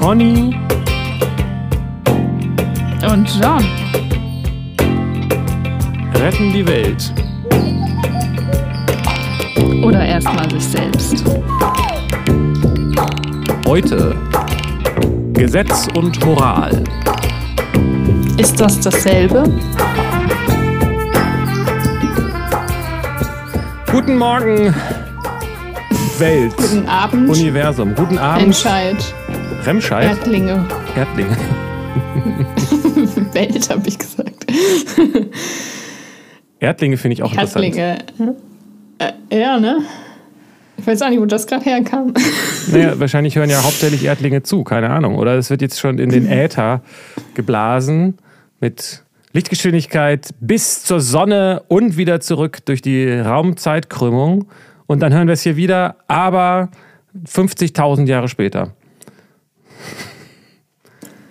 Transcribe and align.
Conny 0.00 0.58
und 3.06 3.28
John 3.38 3.64
retten 6.14 6.52
die 6.54 6.66
Welt. 6.66 7.12
Oder 9.84 10.06
erstmal 10.06 10.50
sich 10.50 10.64
selbst. 10.64 11.22
Heute 13.66 14.16
Gesetz 15.34 15.86
und 15.94 16.24
Moral. 16.24 16.82
Ist 18.38 18.58
das 18.58 18.80
dasselbe? 18.80 19.44
Guten 23.92 24.16
Morgen, 24.16 24.74
Welt. 26.18 26.56
Guten 26.56 26.88
Abend. 26.88 27.28
Universum. 27.28 27.94
Guten 27.94 28.16
Abend. 28.16 28.46
Entscheid. 28.46 28.96
Remscheid? 29.64 30.08
Erdlinge. 30.08 30.66
Erdlinge. 30.96 31.36
Welt, 33.34 33.70
habe 33.70 33.88
ich 33.88 33.98
gesagt. 33.98 34.46
Erdlinge 36.58 36.96
finde 36.96 37.14
ich 37.14 37.22
auch 37.22 37.34
Erdlinge. 37.34 37.98
Äh, 38.98 39.38
ja, 39.40 39.58
ne? 39.58 39.82
Ich 40.78 40.86
weiß 40.86 41.02
auch 41.02 41.10
nicht, 41.10 41.20
wo 41.20 41.26
das 41.26 41.46
gerade 41.46 41.64
herkam. 41.64 42.14
Naja, 42.72 43.00
wahrscheinlich 43.00 43.36
hören 43.36 43.50
ja 43.50 43.64
hauptsächlich 43.64 44.04
Erdlinge 44.04 44.42
zu, 44.42 44.62
keine 44.62 44.90
Ahnung. 44.90 45.16
Oder 45.16 45.34
es 45.36 45.50
wird 45.50 45.60
jetzt 45.60 45.80
schon 45.80 45.98
in 45.98 46.10
den 46.10 46.30
Äther 46.30 46.82
geblasen 47.34 48.18
mit 48.60 49.02
Lichtgeschwindigkeit 49.32 50.28
bis 50.40 50.84
zur 50.84 51.00
Sonne 51.00 51.62
und 51.68 51.96
wieder 51.96 52.20
zurück 52.20 52.58
durch 52.66 52.80
die 52.80 53.10
Raumzeitkrümmung. 53.10 54.46
Und 54.86 55.00
dann 55.00 55.12
hören 55.12 55.26
wir 55.26 55.32
es 55.32 55.42
hier 55.42 55.56
wieder, 55.56 55.96
aber 56.06 56.70
50.000 57.26 58.06
Jahre 58.06 58.28
später. 58.28 58.74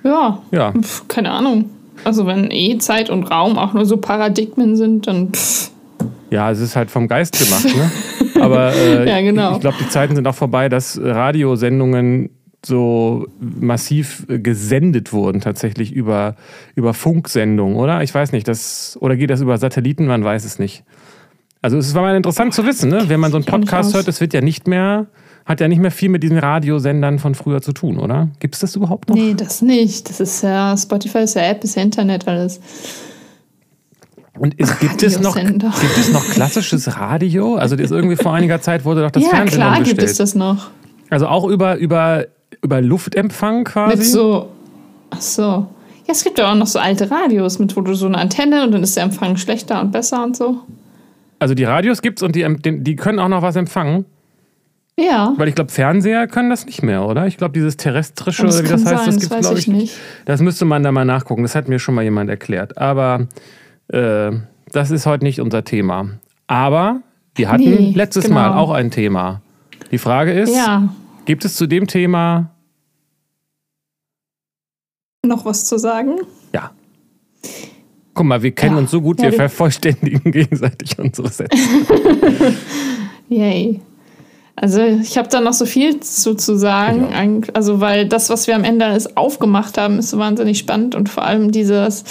Ja. 0.03 0.42
Ja. 0.52 0.73
Pf, 0.73 1.08
keine 1.08 1.31
Ahnung. 1.31 1.69
Also 2.03 2.25
wenn 2.25 2.50
eh 2.52 2.78
Zeit 2.78 3.09
und 3.09 3.23
Raum 3.23 3.58
auch 3.58 3.73
nur 3.73 3.86
so 3.86 3.97
Paradigmen 3.97 4.75
sind, 4.75 5.08
dann 5.08 5.31
pff. 5.33 5.72
Ja, 6.30 6.52
es 6.52 6.59
ist 6.59 6.75
halt 6.75 6.91
vom 6.91 7.08
Geist 7.08 7.38
gemacht, 7.44 7.75
ne? 7.75 7.91
Aber 8.41 8.73
äh, 8.73 9.09
Ja, 9.09 9.19
genau. 9.22 9.50
ich, 9.50 9.56
ich 9.56 9.61
glaube, 9.61 9.78
die 9.81 9.89
Zeiten 9.89 10.16
sind 10.16 10.28
auch 10.28 10.36
vorbei, 10.36 10.69
dass 10.69 11.00
Radiosendungen 11.02 12.30
so 12.66 13.25
massiv 13.39 14.25
äh, 14.30 14.39
gesendet 14.39 15.13
wurden, 15.13 15.41
tatsächlich 15.41 15.94
über, 15.94 16.36
über 16.75 16.94
Funksendungen, 16.94 17.78
oder? 17.78 18.03
Ich 18.03 18.13
weiß 18.13 18.31
nicht, 18.31 18.47
das, 18.47 18.97
oder 19.02 19.16
geht 19.16 19.30
das 19.30 19.41
über 19.41 19.58
Satelliten? 19.58 20.08
Man 20.08 20.23
weiß 20.23 20.45
es 20.45 20.59
nicht. 20.59 20.84
Also 21.61 21.78
es 21.78 21.94
war 21.94 22.03
mal 22.03 22.16
interessant 22.16 22.53
zu 22.53 22.66
wissen, 22.66 22.89
ne? 22.89 23.06
wenn 23.08 23.19
man 23.19 23.31
so 23.31 23.38
einen 23.38 23.45
Podcast 23.45 23.94
hört, 23.94 24.08
es 24.08 24.22
wird 24.22 24.34
ja 24.34 24.41
nicht 24.41 24.67
mehr, 24.67 25.08
hat 25.50 25.59
ja 25.61 25.67
nicht 25.67 25.81
mehr 25.81 25.89
viel 25.89 26.09
mit 26.09 26.22
diesen 26.22 26.38
Radiosendern 26.38 27.17
von 27.17 27.33
früher 27.33 27.59
zu 27.59 27.73
tun, 27.73 27.97
oder? 27.97 28.30
Gibt 28.39 28.53
es 28.53 28.61
das 28.61 28.75
überhaupt 28.75 29.09
noch? 29.09 29.16
Nee, 29.16 29.33
das 29.33 29.64
nicht. 29.64 30.08
Das 30.08 30.19
ist 30.19 30.44
ja, 30.44 30.78
Spotify 30.78 31.19
ist 31.19 31.36
ja 31.36 31.41
App, 31.41 31.64
ist 31.64 31.75
ja 31.75 31.81
Internet, 31.81 32.28
alles. 32.28 32.61
Und 34.38 34.53
es, 34.59 34.78
gibt, 34.78 35.02
es 35.02 35.19
noch, 35.19 35.36
gibt 35.36 35.97
es 35.97 36.14
noch 36.14 36.23
klassisches 36.23 36.95
Radio? 36.97 37.56
Also 37.56 37.75
das 37.75 37.89
irgendwie 37.89 38.16
vor 38.16 38.31
einiger 38.31 38.61
Zeit 38.61 38.86
wurde 38.86 39.02
doch 39.02 39.09
das 39.09 39.23
ja, 39.23 39.30
Fernsehen 39.30 39.58
klar 39.58 39.69
umgestellt. 39.69 39.97
gibt 39.97 40.11
es 40.11 40.17
das 40.17 40.36
noch. 40.36 40.69
Also 41.09 41.28
auch 41.28 41.45
über, 41.45 41.78
über, 41.78 42.28
über 42.61 42.80
Luftempfang 42.80 43.63
quasi? 43.63 43.97
Mit 43.97 44.06
so. 44.06 44.50
Ach 45.09 45.19
so. 45.19 45.41
Ja, 45.41 45.66
es 46.09 46.23
gibt 46.23 46.38
ja 46.38 46.52
auch 46.52 46.56
noch 46.56 46.67
so 46.67 46.78
alte 46.78 47.09
Radios, 47.09 47.58
mit 47.58 47.75
wo 47.75 47.81
du 47.81 47.95
so 47.95 48.06
eine 48.06 48.19
Antenne 48.19 48.63
und 48.63 48.72
dann 48.72 48.84
ist 48.84 48.95
der 48.95 49.03
Empfang 49.03 49.36
schlechter 49.36 49.81
und 49.81 49.91
besser 49.91 50.23
und 50.23 50.38
so. 50.38 50.59
Also 51.39 51.56
die 51.56 51.63
Radios 51.63 52.03
gibt's 52.03 52.22
und 52.22 52.36
die 52.36 52.45
die 52.61 52.95
können 52.95 53.17
auch 53.17 53.30
noch 53.30 53.41
was 53.41 53.56
empfangen. 53.56 54.06
Ja. 55.02 55.34
Weil 55.38 55.48
ich 55.48 55.56
glaube, 55.56 55.72
Fernseher 55.72 56.28
können 56.28 56.50
das 56.50 56.66
nicht 56.66 56.84
mehr, 56.84 57.06
oder? 57.06 57.26
Ich 57.28 57.38
glaube, 57.38 57.54
dieses 57.54 57.78
terrestrische, 57.78 58.44
Das 58.46 58.56
oder 58.60 58.66
wie 58.66 58.72
das 58.72 58.86
heißt, 58.86 58.90
sein, 58.98 59.06
das 59.06 59.16
gibt's 59.16 59.30
weiß 59.32 59.40
glaube 59.42 59.60
ich 59.60 59.68
ich 59.68 59.74
nicht. 59.74 59.98
Das 60.26 60.42
müsste 60.42 60.66
man 60.66 60.84
da 60.84 60.92
mal 60.92 61.06
nachgucken. 61.06 61.44
Das 61.44 61.56
hat 61.56 61.70
mir 61.70 61.80
schon 61.80 61.96
mal 61.96 62.04
jemand 62.04 62.30
erklärt. 62.30 62.78
Aber 62.78 63.28
äh, 63.88 64.32
das 64.72 64.92
ist 64.92 65.06
heute 65.06 65.24
nicht 65.24 65.40
unser 65.40 65.64
Thema. 65.64 66.10
Aber 66.48 67.02
wir 67.36 67.50
hatten 67.50 67.64
Nee, 67.64 67.94
letztes 67.96 68.26
genau. 68.26 68.36
Mal 68.36 68.54
auch 68.58 68.72
ein 68.72 68.92
Thema. 68.92 69.42
Die 69.92 69.98
Frage 70.00 70.34
ist, 70.34 70.54
Ja. 70.56 70.90
gibt 71.26 71.46
es 71.46 71.56
zu 71.56 71.66
dem 71.68 71.88
Thema, 71.88 72.50
Noch 75.26 75.46
was 75.46 75.66
zu 75.66 75.78
sagen? 75.78 76.16
ja. 76.54 76.72
Guck 78.14 78.26
mal, 78.26 78.42
wir 78.44 78.52
kennen 78.52 78.74
Ja. 78.76 78.80
uns 78.81 78.92
so 78.92 79.00
gut, 79.02 79.20
Ja, 79.20 79.26
wir 79.26 79.31
wir- 79.31 79.38
vervollständigen 79.38 80.30
gegenseitig 80.31 81.00
unsere 81.00 81.30
Sätze. 81.30 81.58
Yay. 83.30 83.80
Also 84.62 84.81
ich 84.81 85.18
habe 85.18 85.30
da 85.30 85.40
noch 85.40 85.53
so 85.53 85.66
viel 85.66 86.02
zu, 86.02 86.34
zu 86.36 86.58
sagen. 86.58 87.08
Eig- 87.14 87.50
also 87.53 87.80
weil 87.80 88.08
das, 88.08 88.30
was 88.30 88.46
wir 88.47 88.56
am 88.56 88.64
Ende 88.66 88.86
alles 88.86 89.16
aufgemacht 89.16 89.78
haben, 89.78 90.00
ist 90.00 90.09
so 90.09 90.18
wahnsinnig 90.18 90.58
spannend 90.59 90.96
und 90.96 91.08
vor 91.08 91.24
allem 91.24 91.52
dieses, 91.52 92.03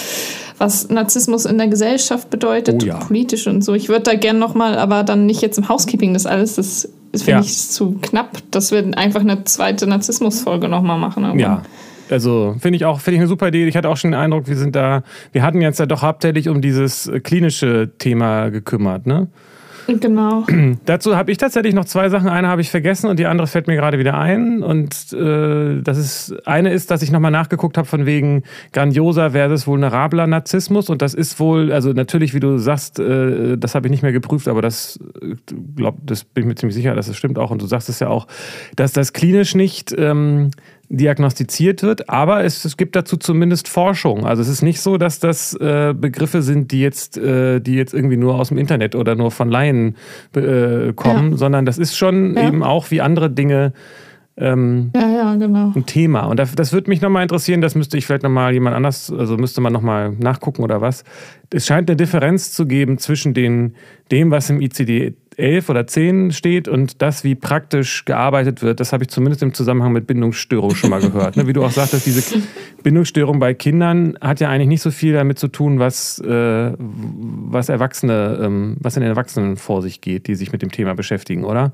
was 0.57 0.89
Narzissmus 0.89 1.45
in 1.45 1.59
der 1.59 1.69
Gesellschaft 1.69 2.31
bedeutet, 2.31 2.83
Oh 2.83 2.87
ja. 2.87 2.97
politisch 3.01 3.47
und 3.47 3.63
so. 3.63 3.75
Ich 3.75 3.89
würde 3.91 4.05
da 4.05 4.15
gern 4.15 4.39
noch 4.39 4.55
mal, 4.55 4.79
aber 4.79 5.03
dann 5.05 5.27
nicht 5.27 5.43
jetzt 5.43 5.59
im 5.59 5.69
Housekeeping 5.69 6.15
das 6.15 6.25
alles, 6.25 6.55
das, 6.57 6.89
finde 7.15 7.31
Ja. 7.33 7.41
ich 7.41 7.55
zu 7.59 7.99
knapp, 8.01 8.39
dass 8.51 8.71
wir 8.73 8.83
einfach 8.97 9.21
eine 9.21 9.45
zweite 9.45 9.87
Narzissmus-Folge 9.87 10.69
noch 10.69 10.83
mal 10.83 10.97
machen. 10.97 11.25
irgendwann. 11.25 11.41
Ja. 11.51 11.63
Also 12.11 12.57
finde 12.59 12.77
ich 12.77 12.87
auch 12.87 13.01
finde 13.01 13.17
ich 13.17 13.21
eine 13.21 13.29
super 13.29 13.49
Idee. 13.49 13.69
Ich 13.69 13.77
hatte 13.77 13.91
auch 13.91 13.99
schon 13.99 14.13
den 14.13 14.21
Eindruck, 14.21 14.49
wir 14.49 14.57
sind 14.57 14.75
da, 14.75 15.03
wir 15.33 15.43
hatten 15.43 15.61
jetzt 15.61 15.79
ja 15.79 15.85
doch 15.85 16.01
hauptsächlich 16.01 16.49
um 16.49 16.63
dieses 16.63 17.11
klinische 17.23 17.91
Thema 17.99 18.49
gekümmert. 18.49 19.07
Ne? 19.07 19.27
Genau. 19.89 20.45
Dazu 20.85 21.17
habe 21.17 21.33
ich 21.33 21.39
tatsächlich 21.39 21.73
noch 21.73 21.87
zwei 21.87 22.11
Sachen. 22.11 22.29
Eine 22.29 22.49
habe 22.49 22.61
ich 22.61 22.71
vergessen 22.71 23.09
und 23.09 23.19
die 23.19 23.25
andere 23.27 23.47
fällt 23.47 23.69
mir 23.69 23.77
gerade 23.77 23.99
wieder 23.99 24.19
ein. 24.19 24.63
Und 24.63 25.13
äh, 25.15 25.81
das 25.81 25.97
ist 25.97 26.47
eine 26.47 26.73
ist, 26.73 26.91
dass 26.91 27.01
ich 27.01 27.11
nochmal 27.11 27.31
nachgeguckt 27.31 27.79
habe 27.79 27.89
von 27.89 28.05
wegen 28.05 28.43
grandioser 28.73 29.31
versus 29.31 29.67
vulnerabler 29.67 30.27
Narzissmus. 30.27 30.91
Und 30.91 31.01
das 31.01 31.15
ist 31.15 31.41
wohl, 31.41 31.73
also 31.73 31.93
natürlich, 31.95 32.35
wie 32.35 32.41
du 32.41 32.59
sagst, 32.59 33.01
äh, 33.01 33.57
das 33.57 33.75
habe 33.75 33.87
ich 33.87 33.91
nicht 33.91 34.03
mehr 34.03 34.13
geprüft, 34.13 34.47
aber 34.47 34.61
das 34.61 35.01
glaub, 35.75 35.97
das 36.05 36.25
bin 36.25 36.43
ich 36.43 36.49
mir 36.49 36.55
ziemlich 36.55 36.75
sicher, 36.75 36.95
dass 36.95 37.09
es 37.09 37.17
stimmt 37.17 37.39
auch. 37.39 37.51
Und 37.51 37.63
du 37.63 37.67
sagst 37.67 37.89
es 37.89 37.99
ja 37.99 38.09
auch, 38.09 38.27
dass 38.77 38.93
das 38.93 39.15
klinisch 39.15 39.55
nicht 39.55 39.95
ähm, 39.97 40.51
diagnostiziert 40.91 41.83
wird, 41.83 42.09
aber 42.09 42.45
es, 42.45 42.65
es 42.65 42.77
gibt 42.77 42.97
dazu 42.97 43.17
zumindest 43.17 43.69
Forschung. 43.69 44.25
Also 44.27 44.41
es 44.43 44.49
ist 44.49 44.63
nicht 44.63 44.81
so, 44.81 44.97
dass 44.97 45.21
das 45.21 45.55
äh, 45.55 45.95
Begriffe 45.95 46.41
sind, 46.43 46.73
die 46.73 46.81
jetzt, 46.81 47.19
äh, 47.19 47.61
die 47.61 47.75
jetzt 47.75 47.93
irgendwie 47.95 48.17
nur 48.17 48.37
aus 48.37 48.49
dem 48.49 48.59
Internet 48.59 48.95
oder 48.95 49.15
nur 49.15 49.31
von 49.31 49.51
Laien 49.51 49.97
äh, 50.35 50.93
kommen, 50.95 51.33
Ja. 51.33 51.37
sondern 51.37 51.67
das 51.67 51.79
ist 51.79 51.97
schon 51.97 52.37
Ja. 52.37 52.49
eben 52.49 52.63
auch 52.63 52.91
wie 52.91 53.01
andere 53.03 53.29
Dinge 53.31 53.73
ähm, 54.41 54.93
Ja, 54.95 55.35
genau. 55.35 55.73
ein 55.75 55.85
Thema. 55.85 56.23
Und 56.23 56.39
das, 56.39 56.55
das 56.55 56.73
würde 56.73 56.89
mich 56.89 57.01
nochmal 57.03 57.23
interessieren, 57.25 57.61
das 57.61 57.75
müsste 57.75 57.99
ich 57.99 58.07
vielleicht 58.07 58.23
nochmal 58.23 58.53
jemand 58.53 58.77
anders, 58.77 59.13
also 59.13 59.37
müsste 59.37 59.61
man 59.61 59.73
nochmal 59.73 60.13
nachgucken 60.19 60.63
oder 60.63 60.81
was. 60.81 61.03
Es 61.53 61.67
scheint 61.67 61.91
eine 61.91 61.97
Differenz 61.97 62.53
zu 62.53 62.65
geben 62.67 62.99
zwischen 62.99 63.35
den, 63.35 63.75
dem, 64.13 64.31
was 64.31 64.49
im 64.49 64.61
ICD 64.61 65.15
11 65.39 65.69
oder 65.71 65.87
10 65.87 66.33
steht 66.33 66.67
und 66.67 67.01
das, 67.01 67.23
wie 67.23 67.37
praktisch 67.37 68.05
gearbeitet 68.05 68.61
wird. 68.61 68.81
Das 68.81 68.93
habe 68.93 69.05
ich 69.05 69.11
zumindest 69.11 69.43
im 69.43 69.55
Zusammenhang 69.55 69.93
mit 69.93 70.07
Bindungsstörung 70.07 70.75
schon 70.75 70.91
mal 70.91 71.01
gehört. 71.01 71.37
ne? 71.37 71.47
Wie 71.47 71.53
du 71.53 71.65
auch 71.65 71.71
sagtest, 71.71 72.07
diese 72.07 72.43
Bindungsstörung 72.83 73.39
bei 73.39 73.55
Kindern 73.55 74.19
hat 74.21 74.41
ja 74.41 74.49
eigentlich 74.49 74.69
nicht 74.69 74.83
so 74.83 74.91
viel 74.91 75.13
damit 75.13 75.39
zu 75.39 75.49
tun, 75.49 75.79
was, 75.79 76.19
äh, 76.19 76.73
was 76.79 77.69
Erwachsene, 77.69 78.41
ähm, 78.43 78.77
was 78.81 78.97
in 78.97 79.03
den 79.03 79.11
Erwachsenen 79.11 79.57
vor 79.57 79.81
sich 79.81 80.01
geht, 80.01 80.27
die 80.27 80.35
sich 80.35 80.51
mit 80.51 80.61
dem 80.61 80.73
Thema 80.73 80.95
beschäftigen, 80.95 81.45
oder? 81.45 81.73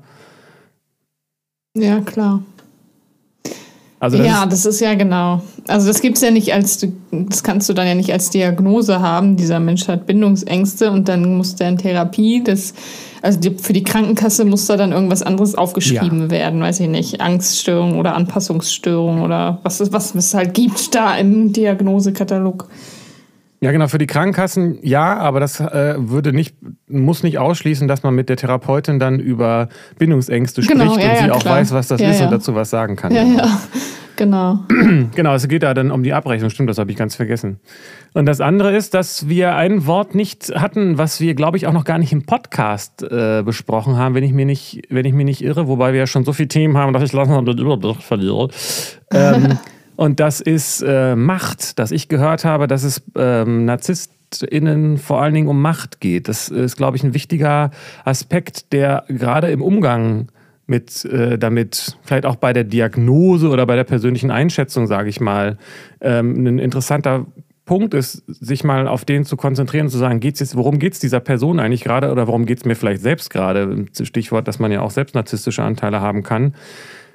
Ja, 1.75 2.01
klar. 2.01 2.43
Also 3.99 4.17
das 4.17 4.27
ja, 4.27 4.43
ist, 4.43 4.51
das 4.51 4.65
ist 4.65 4.79
ja 4.81 4.93
genau. 4.93 5.41
Also 5.67 5.87
das 5.87 6.01
gibt's 6.01 6.21
ja 6.21 6.29
nicht 6.29 6.53
als, 6.53 6.85
das 7.11 7.43
kannst 7.43 7.67
du 7.69 7.73
dann 7.73 7.87
ja 7.87 7.95
nicht 7.95 8.13
als 8.13 8.29
Diagnose 8.29 8.99
haben. 8.99 9.35
Dieser 9.35 9.59
Mensch 9.59 9.87
hat 9.87 10.05
Bindungsängste 10.05 10.91
und 10.91 11.09
dann 11.09 11.37
muss 11.37 11.55
der 11.55 11.69
in 11.69 11.77
Therapie. 11.77 12.43
Das, 12.43 12.75
also 13.23 13.39
die, 13.39 13.57
für 13.57 13.73
die 13.73 13.83
Krankenkasse 13.83 14.45
muss 14.45 14.67
da 14.67 14.77
dann 14.77 14.91
irgendwas 14.91 15.23
anderes 15.23 15.55
aufgeschrieben 15.55 16.29
werden, 16.29 16.61
weiß 16.61 16.81
ich 16.81 16.87
nicht, 16.87 17.19
Angststörung 17.19 17.97
oder 17.97 18.15
Anpassungsstörung 18.15 19.23
oder 19.23 19.59
was 19.63 19.79
es, 19.79 19.91
was 19.91 20.13
es 20.13 20.33
halt 20.35 20.53
gibt 20.53 20.93
da 20.93 21.15
im 21.17 21.51
Diagnosekatalog. 21.51 22.67
Ja, 23.61 23.71
genau, 23.71 23.87
für 23.87 23.97
die 23.97 24.05
Krankenkassen 24.05 24.77
ja, 24.83 25.17
aber 25.17 25.39
das 25.39 25.59
äh, 25.59 25.95
würde 25.97 26.33
nicht, 26.33 26.55
muss 26.87 27.23
nicht 27.23 27.39
ausschließen, 27.39 27.87
dass 27.87 28.03
man 28.03 28.13
mit 28.13 28.29
der 28.29 28.37
Therapeutin 28.37 28.99
dann 28.99 29.19
über 29.19 29.69
Bindungsängste 29.97 30.61
spricht 30.61 30.79
Genau, 30.79 30.95
ja, 30.97 31.09
und 31.09 31.17
sie 31.17 31.25
ja, 31.25 31.33
auch 31.33 31.39
klar. 31.39 31.57
weiß, 31.57 31.71
was 31.71 31.87
das 31.87 31.99
Ja, 31.99 32.11
ist 32.11 32.19
ja. 32.19 32.25
und 32.25 32.31
dazu 32.31 32.53
was 32.53 32.69
sagen 32.69 32.95
kann. 32.95 33.11
Ja, 33.11 33.23
ja, 33.23 33.59
genau. 34.15 34.59
Genau, 35.15 35.33
es 35.33 35.47
geht 35.47 35.63
da 35.63 35.73
dann 35.73 35.91
um 35.91 36.03
die 36.03 36.13
Abrechnung, 36.13 36.49
stimmt, 36.49 36.69
das 36.69 36.77
habe 36.77 36.91
ich 36.91 36.97
ganz 36.97 37.15
vergessen. 37.15 37.59
Und 38.13 38.25
das 38.25 38.41
andere 38.41 38.75
ist, 38.75 38.93
dass 38.93 39.29
wir 39.29 39.55
ein 39.55 39.85
Wort 39.85 40.15
nicht 40.15 40.53
hatten, 40.55 40.97
was 40.97 41.19
wir, 41.19 41.35
glaube 41.35 41.57
ich, 41.57 41.67
auch 41.67 41.73
noch 41.73 41.83
gar 41.83 41.97
nicht 41.97 42.11
im 42.11 42.25
Podcast 42.25 43.03
äh, 43.03 43.43
besprochen 43.43 43.97
haben, 43.97 44.15
wenn 44.15 44.23
ich 44.23 44.33
mir 44.33 44.45
nicht, 44.45 44.83
wenn 44.89 45.05
ich 45.05 45.13
mir 45.13 45.25
nicht 45.25 45.41
irre, 45.41 45.67
wobei 45.67 45.93
wir 45.93 45.99
ja 45.99 46.07
schon 46.07 46.25
so 46.25 46.33
viele 46.33 46.47
Themen 46.47 46.77
haben, 46.77 46.93
dass 46.93 47.03
ich 47.03 47.13
langsam 47.13 47.45
den 47.45 47.57
Überblick 47.57 48.01
verliere. 48.01 48.49
Ähm, 49.11 49.59
und 49.95 50.19
das 50.19 50.41
ist 50.41 50.81
äh, 50.81 51.15
Macht, 51.15 51.79
dass 51.79 51.91
ich 51.91 52.09
gehört 52.09 52.43
habe, 52.43 52.67
dass 52.67 52.83
es 52.83 53.03
ähm, 53.15 53.65
NarzisstInnen 53.65 54.97
vor 54.97 55.21
allen 55.21 55.33
Dingen 55.33 55.47
um 55.47 55.61
Macht 55.61 56.01
geht. 56.01 56.27
Das 56.27 56.49
ist, 56.49 56.75
glaube 56.75 56.97
ich, 56.97 57.03
ein 57.03 57.13
wichtiger 57.13 57.71
Aspekt, 58.03 58.73
der 58.73 59.05
gerade 59.07 59.51
im 59.51 59.61
Umgang 59.61 60.27
mit, 60.67 61.05
äh, 61.05 61.37
damit 61.37 61.97
vielleicht 62.03 62.25
auch 62.25 62.35
bei 62.35 62.53
der 62.53 62.63
Diagnose 62.63 63.49
oder 63.49 63.65
bei 63.65 63.75
der 63.75 63.83
persönlichen 63.83 64.31
Einschätzung, 64.31 64.87
sage 64.87 65.09
ich 65.09 65.19
mal, 65.19 65.57
ähm, 66.01 66.45
ein 66.45 66.59
interessanter 66.59 67.27
Punkt 67.65 67.95
ist, 67.95 68.23
sich 68.27 68.63
mal 68.63 68.87
auf 68.87 69.05
den 69.05 69.25
zu 69.25 69.37
konzentrieren 69.37 69.87
und 69.87 69.91
zu 69.91 69.97
sagen, 69.97 70.19
geht's 70.19 70.39
jetzt, 70.39 70.55
worum 70.55 70.77
geht 70.77 70.93
es 70.93 70.99
dieser 70.99 71.19
Person 71.19 71.59
eigentlich 71.59 71.83
gerade 71.83 72.11
oder 72.11 72.27
warum 72.27 72.45
geht 72.45 72.59
es 72.59 72.65
mir 72.65 72.75
vielleicht 72.75 73.01
selbst 73.01 73.31
gerade? 73.31 73.85
Stichwort, 74.03 74.47
dass 74.47 74.59
man 74.59 74.71
ja 74.71 74.81
auch 74.81 74.91
selbst 74.91 75.15
narzisstische 75.15 75.63
Anteile 75.63 75.99
haben 75.99 76.21
kann. 76.21 76.53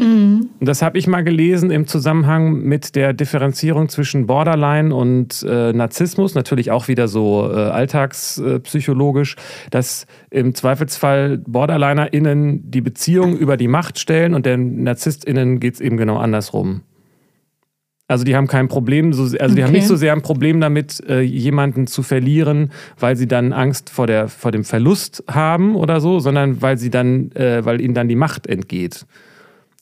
Mhm. 0.00 0.48
Das 0.60 0.80
habe 0.80 0.98
ich 0.98 1.06
mal 1.06 1.22
gelesen 1.22 1.70
im 1.70 1.86
Zusammenhang 1.86 2.62
mit 2.62 2.96
der 2.96 3.12
Differenzierung 3.12 3.90
zwischen 3.90 4.26
Borderline 4.26 4.94
und 4.94 5.42
äh, 5.42 5.72
Narzissmus, 5.74 6.34
natürlich 6.34 6.70
auch 6.70 6.88
wieder 6.88 7.06
so 7.06 7.50
äh, 7.50 7.54
alltagspsychologisch, 7.54 9.36
dass 9.70 10.06
im 10.30 10.54
Zweifelsfall 10.54 11.38
BorderlinerInnen 11.46 12.70
die 12.70 12.80
Beziehung 12.80 13.36
über 13.36 13.58
die 13.58 13.68
Macht 13.68 13.98
stellen 13.98 14.34
und 14.34 14.46
den 14.46 14.82
NarzisstInnen 14.84 15.60
geht 15.60 15.74
es 15.74 15.80
eben 15.80 15.98
genau 15.98 16.16
andersrum. 16.16 16.80
Also 18.08 18.24
die 18.24 18.34
haben 18.34 18.48
kein 18.48 18.66
Problem, 18.68 19.08
also 19.08 19.28
die 19.28 19.38
okay. 19.38 19.62
haben 19.62 19.72
nicht 19.72 19.86
so 19.86 19.94
sehr 19.94 20.12
ein 20.12 20.22
Problem 20.22 20.60
damit, 20.60 21.00
äh, 21.08 21.20
jemanden 21.20 21.86
zu 21.86 22.02
verlieren, 22.02 22.72
weil 22.98 23.14
sie 23.14 23.28
dann 23.28 23.52
Angst 23.52 23.90
vor, 23.90 24.08
der, 24.08 24.28
vor 24.28 24.50
dem 24.50 24.64
Verlust 24.64 25.22
haben 25.28 25.76
oder 25.76 26.00
so, 26.00 26.18
sondern 26.18 26.60
weil 26.60 26.76
sie 26.76 26.90
dann, 26.90 27.30
äh, 27.32 27.64
weil 27.64 27.80
ihnen 27.80 27.94
dann 27.94 28.08
die 28.08 28.16
Macht 28.16 28.48
entgeht. 28.48 29.06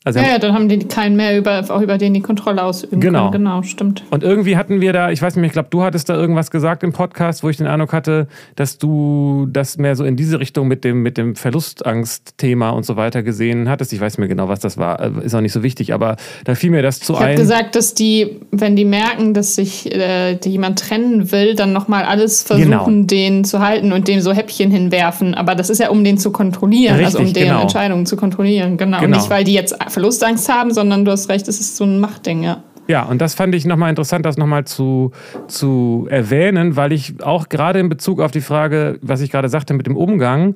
Also 0.09 0.19
ja, 0.19 0.33
ja, 0.33 0.39
dann 0.39 0.53
haben 0.53 0.69
die 0.69 0.79
keinen 0.79 1.15
mehr, 1.15 1.37
über, 1.37 1.63
auch 1.69 1.81
über 1.81 1.99
den 1.99 2.15
die 2.15 2.21
Kontrolle 2.21 2.63
ausüben 2.63 2.99
genau. 2.99 3.29
können. 3.29 3.43
Genau, 3.45 3.61
stimmt. 3.61 4.03
Und 4.09 4.23
irgendwie 4.23 4.57
hatten 4.57 4.81
wir 4.81 4.91
da, 4.91 5.11
ich 5.11 5.21
weiß 5.21 5.35
nicht, 5.35 5.45
ich 5.45 5.51
glaube, 5.51 5.67
du 5.69 5.83
hattest 5.83 6.09
da 6.09 6.15
irgendwas 6.15 6.49
gesagt 6.49 6.81
im 6.81 6.93
Podcast, 6.93 7.43
wo 7.43 7.49
ich 7.49 7.57
den 7.57 7.67
Eindruck 7.67 7.93
hatte, 7.93 8.27
dass 8.55 8.79
du 8.79 9.47
das 9.51 9.77
mehr 9.77 9.95
so 9.95 10.03
in 10.03 10.15
diese 10.15 10.39
Richtung 10.39 10.67
mit 10.67 10.83
dem, 10.83 11.03
mit 11.03 11.17
dem 11.19 11.35
Verlustangst-Thema 11.35 12.71
und 12.71 12.87
so 12.87 12.95
weiter 12.95 13.21
gesehen 13.21 13.69
hattest. 13.69 13.93
Ich 13.93 14.01
weiß 14.01 14.17
mehr 14.17 14.27
genau, 14.27 14.47
was 14.47 14.59
das 14.59 14.79
war, 14.79 14.99
äh, 14.99 15.25
ist 15.25 15.35
auch 15.35 15.41
nicht 15.41 15.53
so 15.53 15.61
wichtig, 15.61 15.93
aber 15.93 16.15
da 16.43 16.55
fiel 16.55 16.71
mir 16.71 16.81
das 16.81 16.99
zu 16.99 17.13
ich 17.13 17.19
ein. 17.19 17.23
Ich 17.25 17.29
habe 17.33 17.41
gesagt, 17.41 17.75
dass 17.75 17.93
die, 17.93 18.39
wenn 18.51 18.75
die 18.75 18.85
merken, 18.85 19.35
dass 19.35 19.53
sich 19.53 19.93
äh, 19.93 20.39
jemand 20.43 20.79
trennen 20.79 21.31
will, 21.31 21.53
dann 21.53 21.71
nochmal 21.71 22.03
alles 22.03 22.41
versuchen, 22.41 22.71
genau. 22.71 22.89
den 22.89 23.43
zu 23.43 23.59
halten 23.59 23.93
und 23.93 24.07
dem 24.07 24.21
so 24.21 24.33
Häppchen 24.33 24.71
hinwerfen. 24.71 25.35
Aber 25.35 25.53
das 25.53 25.69
ist 25.69 25.79
ja, 25.79 25.89
um 25.89 26.03
den 26.03 26.17
zu 26.17 26.31
kontrollieren, 26.31 26.95
Richtig, 26.95 27.05
also 27.05 27.19
um 27.19 27.33
deren 27.33 27.49
genau. 27.49 27.61
Entscheidungen 27.61 28.05
zu 28.07 28.17
kontrollieren. 28.17 28.77
Genau. 28.77 28.99
genau. 28.99 29.17
Nicht, 29.17 29.29
weil 29.29 29.43
die 29.43 29.53
jetzt 29.53 29.79
Verlustangst 29.99 30.47
haben, 30.47 30.73
sondern 30.73 31.03
du 31.03 31.11
hast 31.11 31.27
recht, 31.27 31.47
es 31.49 31.59
ist 31.59 31.75
so 31.75 31.83
ein 31.83 31.99
Machtding, 31.99 32.41
ja. 32.41 32.63
Ja, 32.87 33.03
und 33.03 33.19
das 33.19 33.35
fand 33.35 33.53
ich 33.53 33.65
nochmal 33.65 33.89
interessant, 33.89 34.25
das 34.25 34.37
nochmal 34.37 34.65
zu, 34.65 35.11
zu 35.47 36.07
erwähnen, 36.09 36.75
weil 36.75 36.91
ich 36.91 37.21
auch 37.21 37.49
gerade 37.49 37.79
in 37.79 37.89
Bezug 37.89 38.19
auf 38.19 38.31
die 38.31 38.41
Frage, 38.41 38.97
was 39.01 39.21
ich 39.21 39.29
gerade 39.29 39.49
sagte 39.49 39.73
mit 39.73 39.85
dem 39.85 39.95
Umgang, 39.95 40.55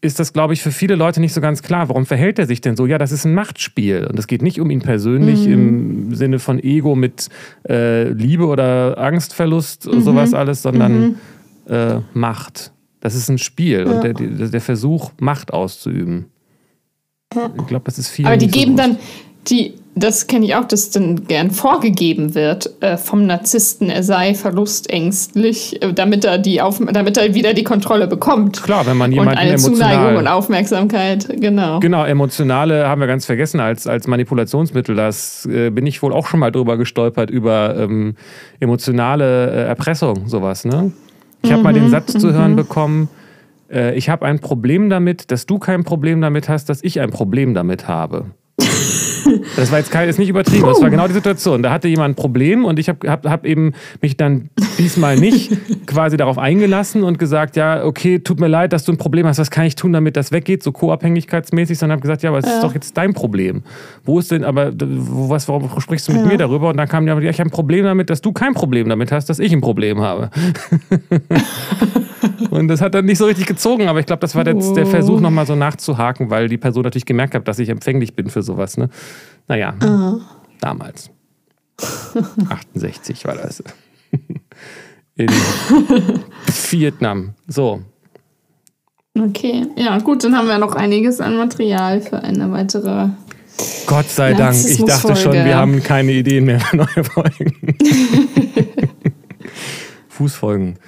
ist 0.00 0.20
das, 0.20 0.32
glaube 0.32 0.52
ich, 0.52 0.62
für 0.62 0.70
viele 0.70 0.94
Leute 0.94 1.20
nicht 1.20 1.32
so 1.32 1.40
ganz 1.40 1.62
klar. 1.62 1.88
Warum 1.88 2.06
verhält 2.06 2.38
er 2.38 2.46
sich 2.46 2.60
denn 2.60 2.76
so? 2.76 2.86
Ja, 2.86 2.98
das 2.98 3.10
ist 3.10 3.24
ein 3.24 3.34
Machtspiel. 3.34 4.06
Und 4.06 4.16
es 4.16 4.28
geht 4.28 4.42
nicht 4.42 4.60
um 4.60 4.70
ihn 4.70 4.82
persönlich 4.82 5.46
mhm. 5.46 5.52
im 5.52 6.14
Sinne 6.14 6.38
von 6.38 6.62
Ego 6.62 6.94
mit 6.94 7.28
äh, 7.68 8.10
Liebe 8.10 8.46
oder 8.46 8.98
Angstverlust 8.98 9.88
und 9.88 9.98
mhm. 9.98 10.02
sowas 10.02 10.34
alles, 10.34 10.62
sondern 10.62 11.00
mhm. 11.00 11.14
äh, 11.68 12.00
Macht. 12.12 12.70
Das 13.00 13.16
ist 13.16 13.28
ein 13.28 13.38
Spiel 13.38 13.86
ja. 13.86 13.92
und 13.92 14.04
der, 14.04 14.12
der 14.14 14.60
Versuch, 14.60 15.10
Macht 15.18 15.52
auszuüben. 15.52 16.26
Ich 17.34 17.66
glaube, 17.66 17.84
das 17.84 17.98
ist 17.98 18.08
viel. 18.08 18.26
Aber 18.26 18.36
die 18.36 18.48
geben 18.48 18.72
so 18.72 18.82
dann, 18.82 18.98
die, 19.48 19.74
das 19.94 20.26
kenne 20.26 20.46
ich 20.46 20.54
auch, 20.54 20.64
dass 20.64 20.90
dann 20.90 21.26
gern 21.26 21.50
vorgegeben 21.50 22.34
wird 22.34 22.70
äh, 22.82 22.96
vom 22.96 23.26
Narzissten, 23.26 23.90
er 23.90 24.02
sei 24.02 24.34
verlustängstlich, 24.34 25.82
äh, 25.82 25.92
damit 25.92 26.24
er 26.24 26.38
die 26.38 26.62
auf, 26.62 26.80
damit 26.92 27.16
er 27.18 27.34
wieder 27.34 27.52
die 27.52 27.64
Kontrolle 27.64 28.06
bekommt. 28.06 28.62
Klar, 28.62 28.86
wenn 28.86 28.96
man 28.96 29.12
jemanden 29.12 29.32
und 29.32 29.38
eine 29.38 29.52
emotional, 29.52 29.94
Zuneigung 29.94 30.16
und 30.18 30.26
Aufmerksamkeit, 30.26 31.28
genau. 31.40 31.80
Genau, 31.80 32.04
emotionale 32.04 32.88
haben 32.88 33.00
wir 33.00 33.08
ganz 33.08 33.26
vergessen 33.26 33.60
als, 33.60 33.86
als 33.86 34.06
Manipulationsmittel. 34.06 34.96
Das 34.96 35.46
äh, 35.46 35.70
bin 35.70 35.86
ich 35.86 36.02
wohl 36.02 36.12
auch 36.12 36.26
schon 36.26 36.40
mal 36.40 36.50
drüber 36.50 36.76
gestolpert 36.78 37.30
über 37.30 37.76
ähm, 37.76 38.14
emotionale 38.60 39.50
äh, 39.50 39.68
Erpressung, 39.68 40.28
sowas. 40.28 40.64
Ne? 40.64 40.92
Ich 41.42 41.50
habe 41.50 41.58
mhm, 41.58 41.64
mal 41.64 41.72
den 41.74 41.84
mhm, 41.84 41.90
Satz 41.90 42.12
zu 42.12 42.32
hören 42.32 42.52
mhm. 42.52 42.56
bekommen 42.56 43.08
äh, 43.70 43.94
ich 43.94 44.08
habe 44.08 44.26
ein 44.26 44.38
Problem 44.40 44.90
damit, 44.90 45.30
dass 45.30 45.46
du 45.46 45.58
kein 45.58 45.84
Problem 45.84 46.20
damit 46.20 46.48
hast, 46.48 46.68
dass 46.68 46.82
ich 46.82 47.00
ein 47.00 47.10
Problem 47.10 47.54
damit 47.54 47.88
habe. 47.88 48.26
Das 49.56 49.70
war 49.72 49.78
jetzt 49.78 49.90
kein, 49.90 50.08
ist 50.08 50.18
nicht 50.18 50.28
übertrieben, 50.28 50.66
das 50.66 50.80
war 50.80 50.88
genau 50.88 51.06
die 51.06 51.12
Situation. 51.12 51.62
Da 51.62 51.70
hatte 51.70 51.88
jemand 51.88 52.12
ein 52.12 52.14
Problem 52.14 52.64
und 52.64 52.78
ich 52.78 52.88
habe 52.88 53.10
hab, 53.10 53.26
hab 53.26 53.44
eben 53.44 53.72
mich 54.00 54.16
dann 54.16 54.50
diesmal 54.78 55.16
nicht 55.16 55.52
quasi 55.86 56.16
darauf 56.16 56.38
eingelassen 56.38 57.02
und 57.02 57.18
gesagt, 57.18 57.56
ja, 57.56 57.84
okay, 57.84 58.20
tut 58.20 58.40
mir 58.40 58.48
leid, 58.48 58.72
dass 58.72 58.84
du 58.84 58.92
ein 58.92 58.98
Problem 58.98 59.26
hast, 59.26 59.38
was 59.38 59.50
kann 59.50 59.66
ich 59.66 59.74
tun, 59.74 59.92
damit 59.92 60.16
das 60.16 60.32
weggeht, 60.32 60.62
so 60.62 60.72
co-abhängigkeitsmäßig, 60.72 61.78
sondern 61.78 61.96
habe 61.96 62.02
gesagt, 62.02 62.22
ja, 62.22 62.30
aber 62.30 62.38
es 62.38 62.46
ja. 62.46 62.54
ist 62.54 62.62
doch 62.62 62.74
jetzt 62.74 62.96
dein 62.96 63.12
Problem. 63.12 63.62
Wo 64.04 64.18
ist 64.18 64.30
denn, 64.30 64.44
aber 64.44 64.72
wo, 64.72 65.28
was, 65.28 65.48
warum 65.48 65.68
sprichst 65.80 66.08
du 66.08 66.12
mit 66.12 66.22
ja. 66.22 66.28
mir 66.28 66.38
darüber? 66.38 66.70
Und 66.70 66.76
dann 66.76 66.88
kam 66.88 67.06
ja, 67.06 67.18
ich 67.18 67.40
habe 67.40 67.48
ein 67.48 67.52
Problem 67.52 67.84
damit, 67.84 68.10
dass 68.10 68.22
du 68.22 68.32
kein 68.32 68.54
Problem 68.54 68.88
damit 68.88 69.12
hast, 69.12 69.28
dass 69.28 69.38
ich 69.38 69.52
ein 69.52 69.60
Problem 69.60 70.00
habe. 70.00 70.30
Und 72.50 72.68
das 72.68 72.80
hat 72.80 72.94
dann 72.94 73.04
nicht 73.04 73.18
so 73.18 73.26
richtig 73.26 73.46
gezogen, 73.46 73.88
aber 73.88 74.00
ich 74.00 74.06
glaube, 74.06 74.20
das 74.20 74.34
war 74.34 74.46
jetzt 74.46 74.74
der 74.74 74.86
Versuch, 74.86 75.20
nochmal 75.20 75.46
so 75.46 75.54
nachzuhaken, 75.54 76.30
weil 76.30 76.48
die 76.48 76.58
Person 76.58 76.82
natürlich 76.82 77.06
gemerkt 77.06 77.34
hat, 77.34 77.46
dass 77.48 77.58
ich 77.58 77.68
empfänglich 77.68 78.14
bin 78.14 78.30
für 78.30 78.42
sowas. 78.42 78.76
Ne? 78.76 78.88
Naja, 79.46 79.74
uh. 79.82 80.20
damals. 80.60 81.10
68 82.48 83.24
war 83.24 83.36
das. 83.36 83.62
In 85.16 85.28
Vietnam. 86.70 87.34
So. 87.46 87.82
Okay, 89.18 89.66
ja, 89.76 89.98
gut, 89.98 90.22
dann 90.22 90.36
haben 90.36 90.46
wir 90.46 90.58
noch 90.58 90.74
einiges 90.74 91.20
an 91.20 91.36
Material 91.36 92.00
für 92.00 92.22
eine 92.22 92.50
weitere. 92.52 93.08
Gott 93.86 94.08
sei 94.08 94.34
Dank, 94.34 94.56
ich 94.56 94.84
dachte 94.84 95.16
schon, 95.16 95.32
wir 95.32 95.56
haben 95.56 95.82
keine 95.82 96.12
Ideen 96.12 96.44
mehr 96.44 96.60
für 96.60 96.76
neue 96.76 97.04
Folgen. 97.04 97.76
Fußfolgen. 100.08 100.78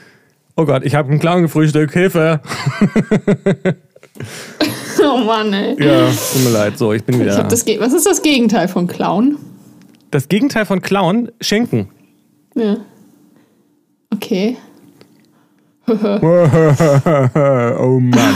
Oh 0.57 0.65
Gott, 0.65 0.85
ich 0.85 0.95
habe 0.95 1.11
einen 1.11 1.21
Clown 1.21 1.43
gefrühstückt, 1.43 1.93
Hilfe! 1.93 2.41
oh 5.03 5.19
Mann, 5.19 5.53
ey. 5.53 5.83
Ja, 5.83 6.09
tut 6.09 6.45
mir 6.45 6.51
leid. 6.51 6.79
So, 6.79 6.93
ich 6.93 7.05
bin 7.05 7.21
wieder. 7.21 7.39
Ich 7.39 7.47
das 7.47 7.67
Was 7.79 7.93
ist 7.93 8.07
das 8.07 8.23
Gegenteil 8.23 8.69
von 8.69 8.87
Clown? 8.87 9.37
Das 10.11 10.29
Gegenteil 10.29 10.67
von 10.67 10.83
Clown? 10.83 11.31
Schenken. 11.41 11.89
Ja. 12.55 12.77
Okay. 14.13 14.57
oh 15.87 15.95
Mann. 18.01 18.35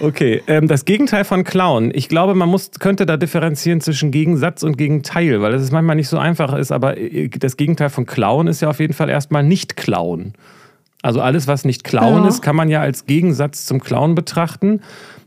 Okay, 0.00 0.42
ähm, 0.46 0.66
das 0.66 0.86
Gegenteil 0.86 1.24
von 1.24 1.44
Clown. 1.44 1.90
Ich 1.94 2.08
glaube, 2.08 2.34
man 2.34 2.48
muss, 2.48 2.70
könnte 2.78 3.04
da 3.04 3.18
differenzieren 3.18 3.82
zwischen 3.82 4.10
Gegensatz 4.10 4.62
und 4.62 4.78
Gegenteil, 4.78 5.42
weil 5.42 5.52
es 5.52 5.70
manchmal 5.72 5.96
nicht 5.96 6.08
so 6.08 6.16
einfach 6.16 6.54
ist, 6.54 6.72
aber 6.72 6.96
äh, 6.96 7.28
das 7.28 7.58
Gegenteil 7.58 7.90
von 7.90 8.06
Clown 8.06 8.46
ist 8.46 8.62
ja 8.62 8.70
auf 8.70 8.80
jeden 8.80 8.94
Fall 8.94 9.10
erstmal 9.10 9.42
nicht 9.42 9.76
Clown. 9.76 10.32
Also 11.02 11.20
alles, 11.20 11.46
was 11.46 11.64
nicht 11.64 11.84
Klauen 11.84 12.24
ja. 12.24 12.28
ist, 12.28 12.42
kann 12.42 12.56
man 12.56 12.68
ja 12.68 12.80
als 12.80 13.06
Gegensatz 13.06 13.64
zum 13.64 13.80
Klauen 13.80 14.14
betrachten. 14.14 14.80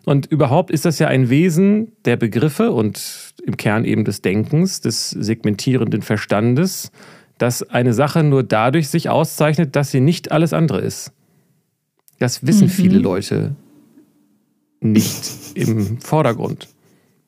Und 0.06 0.26
überhaupt 0.26 0.70
ist 0.70 0.86
das 0.86 1.00
ja 1.00 1.08
ein 1.08 1.30
Wesen 1.30 1.94
der 2.06 2.18
Begriffe 2.18 2.72
und 2.72 3.34
im 3.46 3.58
Kern 3.58 3.86
eben 3.86 4.06
des 4.06 4.22
Denkens, 4.22 4.82
des 4.82 5.10
segmentierenden 5.10 6.02
Verstandes, 6.02 6.92
dass 7.38 7.64
eine 7.64 7.94
Sache 7.94 8.24
nur 8.24 8.44
dadurch 8.44 8.90
sich 8.90 9.10
auszeichnet, 9.10 9.76
dass 9.76 9.92
sie 9.92 10.02
nicht 10.02 10.32
alles 10.32 10.54
andere 10.54 10.82
ist. 10.82 11.12
Das 12.20 12.46
wissen 12.46 12.68
mhm. 12.68 12.72
viele 12.72 13.00
Leute 13.00 13.56
nicht 14.82 15.32
im 15.56 16.00
Vordergrund. 16.00 16.68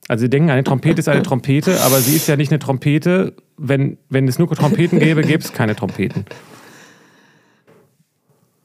Also 0.08 0.22
sie 0.22 0.30
denken, 0.30 0.52
eine 0.52 0.64
Trompete 0.64 1.00
ist 1.00 1.08
eine 1.08 1.24
Trompete, 1.24 1.82
aber 1.82 2.00
sie 2.00 2.16
ist 2.16 2.28
ja 2.28 2.36
nicht 2.36 2.52
eine 2.52 2.60
Trompete. 2.60 3.34
Wenn, 3.58 3.98
wenn 4.10 4.28
es 4.28 4.38
nur 4.38 4.48
Trompeten 4.50 5.00
gäbe, 5.00 5.24
gäbe 5.24 5.44
es 5.44 5.52
keine 5.52 5.76
Trompeten. 5.76 6.26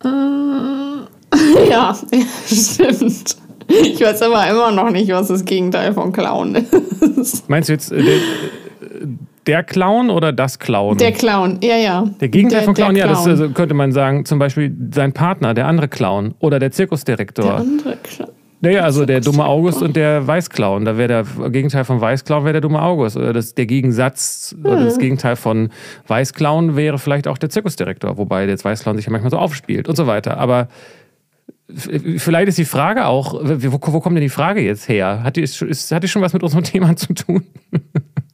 Äh, 0.04 1.68
ja, 1.70 1.96
stimmt. 2.46 3.36
Ich 3.68 4.00
weiß 4.00 4.22
aber 4.22 4.48
immer 4.48 4.72
noch 4.72 4.90
nicht, 4.90 5.10
was 5.12 5.28
das 5.28 5.44
Gegenteil 5.44 5.92
von 5.92 6.12
Clown 6.12 6.56
ist. 7.16 7.48
Meinst 7.48 7.68
du 7.68 7.72
jetzt 7.72 7.92
äh, 7.92 8.02
der, 9.46 9.62
Clown 9.62 10.10
oder 10.10 10.32
das 10.32 10.58
Clown? 10.58 10.98
Der 10.98 11.12
Clown, 11.12 11.58
ja, 11.62 11.76
ja. 11.76 12.04
Der 12.20 12.28
Gegenteil 12.28 12.60
der, 12.60 12.64
von 12.64 12.74
Clown, 12.74 12.96
ja, 12.96 13.06
das 13.06 13.26
also, 13.26 13.50
könnte 13.50 13.74
man 13.74 13.92
sagen, 13.92 14.24
zum 14.24 14.38
Beispiel 14.40 14.74
sein 14.92 15.12
Partner, 15.12 15.54
der 15.54 15.66
andere 15.66 15.88
Clown 15.88 16.34
oder 16.40 16.58
der 16.58 16.72
Zirkusdirektor. 16.72 17.44
Der 17.44 17.54
andere 17.56 17.96
Clown. 18.02 18.29
Naja, 18.62 18.82
also 18.82 19.06
der 19.06 19.20
dumme 19.20 19.46
August 19.46 19.80
und 19.82 19.96
der 19.96 20.26
Weißclown. 20.26 20.84
Da 20.84 20.98
wäre 20.98 21.24
der 21.38 21.50
Gegenteil 21.50 21.84
von 21.84 22.00
Weißclown 22.00 22.44
wäre 22.44 22.52
der 22.52 22.60
dumme 22.60 22.82
August. 22.82 23.16
Oder 23.16 23.32
das, 23.32 23.54
der 23.54 23.66
Gegensatz 23.66 24.54
mhm. 24.56 24.66
oder 24.66 24.84
das 24.84 24.96
mhm. 24.96 25.00
Gegenteil 25.00 25.36
von 25.36 25.70
Weißclown 26.08 26.76
wäre 26.76 26.98
vielleicht 26.98 27.26
auch 27.26 27.38
der 27.38 27.48
Zirkusdirektor, 27.48 28.18
wobei 28.18 28.46
der 28.46 28.62
Weißclown 28.62 28.96
sich 28.96 29.06
ja 29.06 29.12
manchmal 29.12 29.30
so 29.30 29.38
aufspielt 29.38 29.88
und 29.88 29.96
so 29.96 30.06
weiter. 30.06 30.36
Aber 30.36 30.68
vielleicht 31.74 32.48
ist 32.48 32.58
die 32.58 32.64
Frage 32.64 33.06
auch, 33.06 33.34
wo, 33.42 33.78
wo 33.80 34.00
kommt 34.00 34.16
denn 34.16 34.22
die 34.22 34.28
Frage 34.28 34.60
jetzt 34.60 34.88
her? 34.88 35.22
Hat 35.22 35.36
die, 35.36 35.42
ist, 35.42 35.90
hat 35.90 36.02
die 36.02 36.08
schon 36.08 36.20
was 36.20 36.32
mit 36.32 36.42
unserem 36.42 36.64
Thema 36.64 36.94
zu 36.96 37.14
tun? 37.14 37.44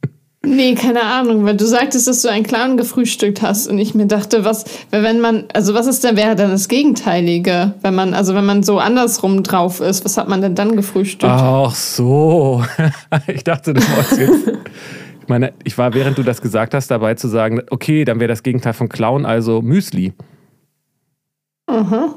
Nee, 0.46 0.74
keine 0.76 1.02
Ahnung, 1.02 1.44
weil 1.44 1.56
du 1.56 1.66
sagtest, 1.66 2.06
dass 2.06 2.22
du 2.22 2.28
einen 2.28 2.44
Clown 2.44 2.76
gefrühstückt 2.76 3.42
hast 3.42 3.66
und 3.66 3.78
ich 3.78 3.96
mir 3.96 4.06
dachte, 4.06 4.44
was, 4.44 4.64
wenn 4.90 5.20
man, 5.20 5.44
also 5.52 5.74
was 5.74 5.88
ist 5.88 6.04
denn, 6.04 6.16
wäre 6.16 6.36
dann 6.36 6.52
das 6.52 6.68
Gegenteilige, 6.68 7.74
wenn 7.82 7.94
man, 7.96 8.14
also 8.14 8.34
wenn 8.34 8.46
man 8.46 8.62
so 8.62 8.78
andersrum 8.78 9.42
drauf 9.42 9.80
ist, 9.80 10.04
was 10.04 10.16
hat 10.16 10.28
man 10.28 10.40
denn 10.40 10.54
dann 10.54 10.76
gefrühstückt? 10.76 11.32
Ach 11.32 11.74
so. 11.74 12.64
Ich 13.26 13.44
dachte, 13.44 13.74
du 13.74 13.80
wolltest 13.80 14.18
jetzt. 14.18 14.52
Ich 15.22 15.28
meine, 15.28 15.52
ich 15.64 15.76
war, 15.76 15.94
während 15.94 16.16
du 16.18 16.22
das 16.22 16.40
gesagt 16.40 16.74
hast, 16.74 16.88
dabei 16.88 17.14
zu 17.14 17.26
sagen, 17.26 17.62
okay, 17.70 18.04
dann 18.04 18.20
wäre 18.20 18.28
das 18.28 18.44
Gegenteil 18.44 18.72
von 18.72 18.88
Clown, 18.88 19.26
also 19.26 19.60
Müsli. 19.60 20.12
Aha. 21.66 22.14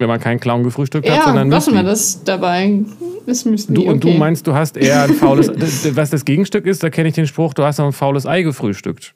Wenn 0.00 0.08
man 0.08 0.18
keinen 0.18 0.40
Clown 0.40 0.62
gefrühstückt 0.64 1.08
hat, 1.10 1.14
Ja, 1.18 1.24
sondern 1.26 1.50
lassen 1.50 1.72
Müsli. 1.72 1.84
wir 1.84 1.90
das 1.90 2.24
dabei. 2.24 2.80
Das 3.26 3.44
müssen 3.44 3.74
Du, 3.74 3.82
die, 3.82 3.86
Und 3.86 4.02
okay. 4.02 4.12
du 4.14 4.18
meinst, 4.18 4.46
du 4.46 4.54
hast 4.54 4.78
eher 4.78 5.02
ein 5.02 5.12
faules, 5.12 5.50
was 5.94 6.08
das 6.08 6.24
Gegenstück 6.24 6.64
ist, 6.64 6.82
da 6.82 6.88
kenne 6.88 7.10
ich 7.10 7.14
den 7.14 7.26
Spruch, 7.26 7.52
du 7.52 7.62
hast 7.64 7.76
noch 7.78 7.84
ein 7.84 7.92
faules 7.92 8.24
Ei 8.24 8.40
gefrühstückt. 8.40 9.14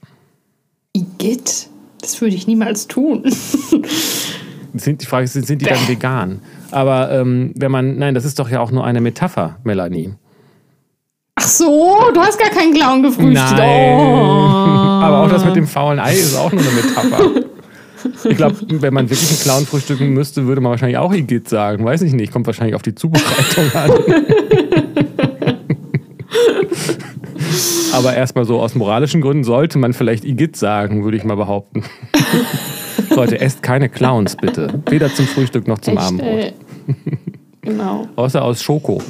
Igitt, 0.95 1.69
das 2.03 2.21
würde 2.21 2.35
ich 2.37 2.47
niemals 2.47 2.87
tun. 2.87 3.25
Sind, 4.75 5.01
die 5.01 5.07
Frage 5.07 5.25
ist, 5.25 5.33
sind 5.33 5.49
die 5.63 5.65
dann 5.65 5.89
vegan? 5.89 6.41
Aber 6.71 7.11
ähm, 7.13 7.53
wenn 7.57 7.71
man, 7.71 7.97
nein, 7.97 8.15
das 8.15 8.25
ist 8.27 8.39
doch 8.39 8.51
ja 8.51 8.61
auch 8.61 8.71
nur 8.73 8.85
eine 8.85 9.01
Metapher, 9.01 9.57
Melanie. 9.65 10.13
Ach 11.37 11.47
so, 11.49 12.11
du 12.13 12.21
hast 12.21 12.39
gar 12.39 12.51
keinen 12.51 12.75
Clown 12.75 13.03
gefrühstückt. 13.05 13.57
Nein. 13.57 13.97
Oh. 13.97 14.03
Aber 15.05 15.23
auch 15.23 15.29
das 15.31 15.45
mit 15.45 15.57
dem 15.57 15.67
faulen 15.67 15.99
Ei 16.01 16.15
ist 16.15 16.37
auch 16.37 16.53
nur 16.53 16.61
eine 16.61 16.71
Metapher. 16.73 17.31
Ich 18.25 18.37
glaube, 18.37 18.57
wenn 18.69 18.95
man 18.95 19.11
wirklich 19.11 19.31
einen 19.31 19.41
Clown 19.41 19.67
frühstücken 19.67 20.09
müsste, 20.11 20.47
würde 20.47 20.61
man 20.61 20.71
wahrscheinlich 20.71 20.99
auch 20.99 21.13
Igitt 21.13 21.49
sagen. 21.49 21.85
Weiß 21.85 22.03
ich 22.03 22.13
nicht. 22.13 22.33
Kommt 22.33 22.47
wahrscheinlich 22.47 22.75
auf 22.75 22.83
die 22.83 22.95
Zubereitung 22.95 23.73
an. 23.75 23.91
Aber 27.93 28.15
erstmal 28.15 28.45
so 28.45 28.61
aus 28.61 28.75
moralischen 28.75 29.21
Gründen 29.21 29.45
sollte 29.45 29.79
man 29.79 29.93
vielleicht 29.93 30.25
Igitt 30.25 30.57
sagen, 30.57 31.05
würde 31.05 31.17
ich 31.17 31.25
mal 31.25 31.37
behaupten. 31.37 31.85
Leute, 33.15 33.41
esst 33.41 33.63
keine 33.63 33.89
Clowns, 33.89 34.37
bitte. 34.37 34.83
Weder 34.91 35.15
zum 35.15 35.27
Frühstück 35.27 35.69
noch 35.69 35.79
zum 35.79 35.97
Echt, 35.97 36.07
Abendbrot. 36.07 36.31
ey. 36.31 36.53
Genau. 37.63 38.09
Außer 38.17 38.43
aus 38.43 38.63
Schoko. 38.63 39.01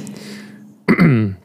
Und 0.86 1.36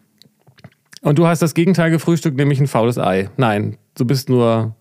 du 1.18 1.28
hast 1.28 1.42
das 1.42 1.54
Gegenteil 1.54 1.92
gefrühstückt, 1.92 2.38
nämlich 2.38 2.60
ein 2.60 2.68
faules 2.68 2.98
Ei. 2.98 3.30
Nein, 3.38 3.78
du 3.98 4.06
bist 4.06 4.30
nur 4.30 4.76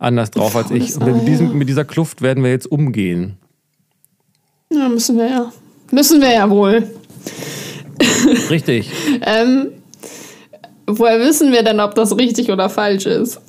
anders 0.00 0.30
drauf 0.30 0.56
als 0.56 0.70
ich. 0.70 0.96
Und 0.96 1.06
mit, 1.06 1.28
diesem, 1.28 1.56
mit 1.56 1.68
dieser 1.68 1.84
Kluft 1.84 2.22
werden 2.22 2.42
wir 2.42 2.50
jetzt 2.50 2.70
umgehen. 2.70 3.36
Ja, 4.72 4.88
müssen 4.88 5.16
wir 5.16 5.28
ja. 5.28 5.52
Müssen 5.92 6.20
wir 6.20 6.32
ja 6.32 6.48
wohl. 6.50 6.90
Richtig. 8.48 8.90
Ähm, 9.22 9.72
woher 10.86 11.20
wissen 11.20 11.52
wir 11.52 11.62
denn, 11.62 11.78
ob 11.78 11.94
das 11.94 12.16
richtig 12.16 12.50
oder 12.50 12.70
falsch 12.70 13.04
ist? 13.06 13.40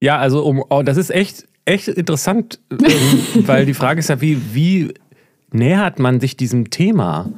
Ja, 0.00 0.18
also 0.18 0.42
um, 0.44 0.64
oh, 0.70 0.82
das 0.82 0.96
ist 0.96 1.10
echt, 1.10 1.46
echt 1.64 1.88
interessant, 1.88 2.58
ähm, 2.70 2.78
weil 3.46 3.66
die 3.66 3.74
Frage 3.74 4.00
ist 4.00 4.08
ja, 4.08 4.20
wie, 4.20 4.40
wie 4.54 4.94
nähert 5.52 5.98
man 5.98 6.18
sich 6.20 6.36
diesem 6.36 6.70
Thema? 6.70 7.30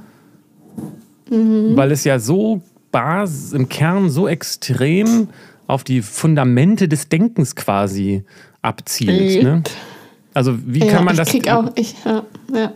Weil 1.31 1.93
es 1.93 2.05
ja 2.05 2.19
so 2.19 2.63
bas 2.91 3.53
im 3.53 3.69
Kern 3.69 4.09
so 4.09 4.29
extrem 4.29 5.29
auf 5.69 5.85
die 5.85 6.03
Fundamente 6.03 6.89
des 6.89 7.09
Denkens 7.09 7.55
quasi 7.55 8.25
abzielt. 8.61 9.45
Ne? 9.45 9.63
Also 10.35 10.59
wie 10.67 10.81
ja, 10.81 10.93
kann 10.93 11.05
man 11.05 11.15
ich 11.15 11.19
das? 11.19 11.29
krieg 11.29 11.49
auch, 11.49 11.71
ich, 11.77 11.95
ja, 12.05 12.25
ja. 12.53 12.73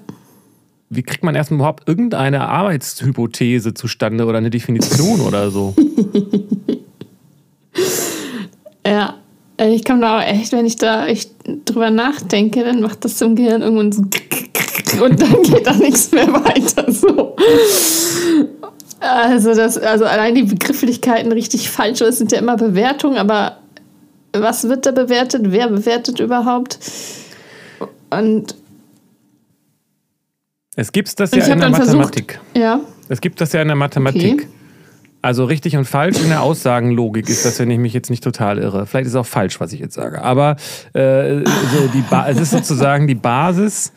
Wie 0.89 1.03
kriegt 1.03 1.25
man 1.25 1.35
erstmal 1.35 1.57
überhaupt 1.59 1.89
irgendeine 1.89 2.49
Arbeitshypothese 2.49 3.75
zustande 3.75 4.27
oder 4.27 4.39
eine 4.39 4.51
Definition 4.51 5.21
oder 5.21 5.51
so? 5.51 5.75
Ja, 8.85 9.23
Äh, 9.57 9.75
ich 9.75 9.85
komme 9.85 10.01
da 10.01 10.19
auch 10.19 10.23
echt, 10.23 10.53
wenn 10.53 10.67
ich 10.67 10.77
da 10.77 11.07
echt 11.07 11.31
drüber 11.65 11.91
nachdenke, 11.91 12.65
dann 12.65 12.81
macht 12.81 13.05
das 13.05 13.17
zum 13.17 13.37
Gehirn 13.37 13.63
irgendwann 13.63 13.93
so 13.93 14.03
und 15.05 15.21
dann 15.21 15.43
geht 15.43 15.67
da 15.67 15.75
nichts 15.75 16.11
mehr 16.13 16.33
weiter. 16.33 16.91
So. 16.91 17.37
Also, 19.03 19.55
das, 19.55 19.77
also 19.79 20.05
allein 20.05 20.35
die 20.37 20.45
Begrifflichkeiten 20.45 21.33
richtig 21.33 21.69
falsch, 21.71 21.99
das 21.99 22.19
sind 22.19 22.31
ja 22.33 22.39
immer 22.39 22.57
Bewertungen, 22.57 23.19
aber 23.19 23.59
was 24.33 24.69
wird 24.69 24.87
da 24.87 24.93
bewertet? 24.93 25.43
Wer 25.47 25.69
bewertet 25.69 26.21
überhaupt? 26.21 26.79
Und 28.11 28.55
Es 30.77 30.93
gibt 30.93 31.19
das 31.21 31.33
ja 31.33 31.39
in 31.39 31.47
der 31.49 31.57
dann 31.57 31.75
versucht- 31.75 31.97
Mathematik. 31.97 32.41
ja, 32.57 32.81
Es 33.09 33.21
gibt 33.21 33.41
das 33.41 33.53
ja 33.53 33.61
in 33.63 33.69
der 33.69 33.77
Mathematik. 33.77 34.33
Okay. 34.43 34.49
Also 35.25 35.45
richtig 35.45 35.77
und 35.77 35.85
falsch 35.85 36.21
in 36.21 36.31
der 36.31 36.43
Aussagenlogik 36.43 37.29
ist 37.29 37.45
das, 37.45 37.59
wenn 37.61 37.71
ich 37.71 37.79
mich 37.79 37.93
jetzt 37.93 38.11
nicht 38.11 38.25
total 38.25 38.59
irre. 38.59 38.87
Vielleicht 38.87 39.07
ist 39.07 39.13
es 39.13 39.17
auch 39.17 39.27
falsch, 39.27 39.61
was 39.61 39.73
ich 39.73 39.79
jetzt 39.79 39.95
sage. 39.95 40.21
Aber 40.23 40.57
äh, 40.95 41.45
so 41.45 41.87
die 41.95 42.01
ba 42.11 42.27
es 42.29 42.41
ist 42.41 42.51
sozusagen 42.51 43.07
die 43.07 43.15
Basis 43.15 43.93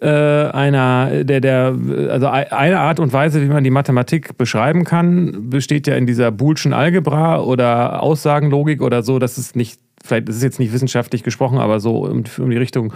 einer, 0.00 1.24
der, 1.24 1.40
der, 1.40 1.76
also 2.10 2.26
ei- 2.28 2.52
eine 2.52 2.80
Art 2.80 3.00
und 3.00 3.12
Weise, 3.12 3.40
wie 3.42 3.46
man 3.46 3.64
die 3.64 3.70
Mathematik 3.70 4.36
beschreiben 4.36 4.84
kann, 4.84 5.50
besteht 5.50 5.86
ja 5.86 5.94
in 5.94 6.06
dieser 6.06 6.30
Boolschen 6.30 6.72
Algebra 6.72 7.40
oder 7.40 8.02
Aussagenlogik 8.02 8.82
oder 8.82 9.02
so. 9.02 9.18
Das 9.18 9.38
ist 9.38 9.56
nicht, 9.56 9.80
vielleicht 10.04 10.28
ist 10.28 10.36
es 10.36 10.42
jetzt 10.42 10.58
nicht 10.58 10.72
wissenschaftlich 10.72 11.22
gesprochen, 11.22 11.58
aber 11.58 11.80
so, 11.80 12.04
um, 12.06 12.24
um 12.38 12.50
die 12.50 12.56
Richtung 12.56 12.92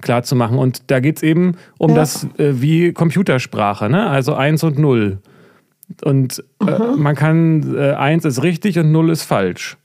klar 0.00 0.22
zu 0.22 0.36
machen. 0.36 0.58
Und 0.58 0.90
da 0.90 1.00
geht 1.00 1.16
es 1.18 1.22
eben 1.22 1.56
um 1.78 1.90
Ja. 1.90 1.96
das 1.96 2.24
äh, 2.38 2.60
wie 2.60 2.92
Computersprache, 2.92 3.90
ne? 3.90 4.08
also 4.08 4.34
eins 4.34 4.62
und 4.64 4.78
null. 4.78 5.18
Und 6.04 6.42
äh, 6.66 6.96
man 6.96 7.14
kann, 7.14 7.76
äh, 7.76 7.92
eins 7.92 8.24
ist 8.24 8.42
richtig 8.42 8.78
und 8.78 8.90
null 8.92 9.10
ist 9.10 9.22
falsch. 9.24 9.76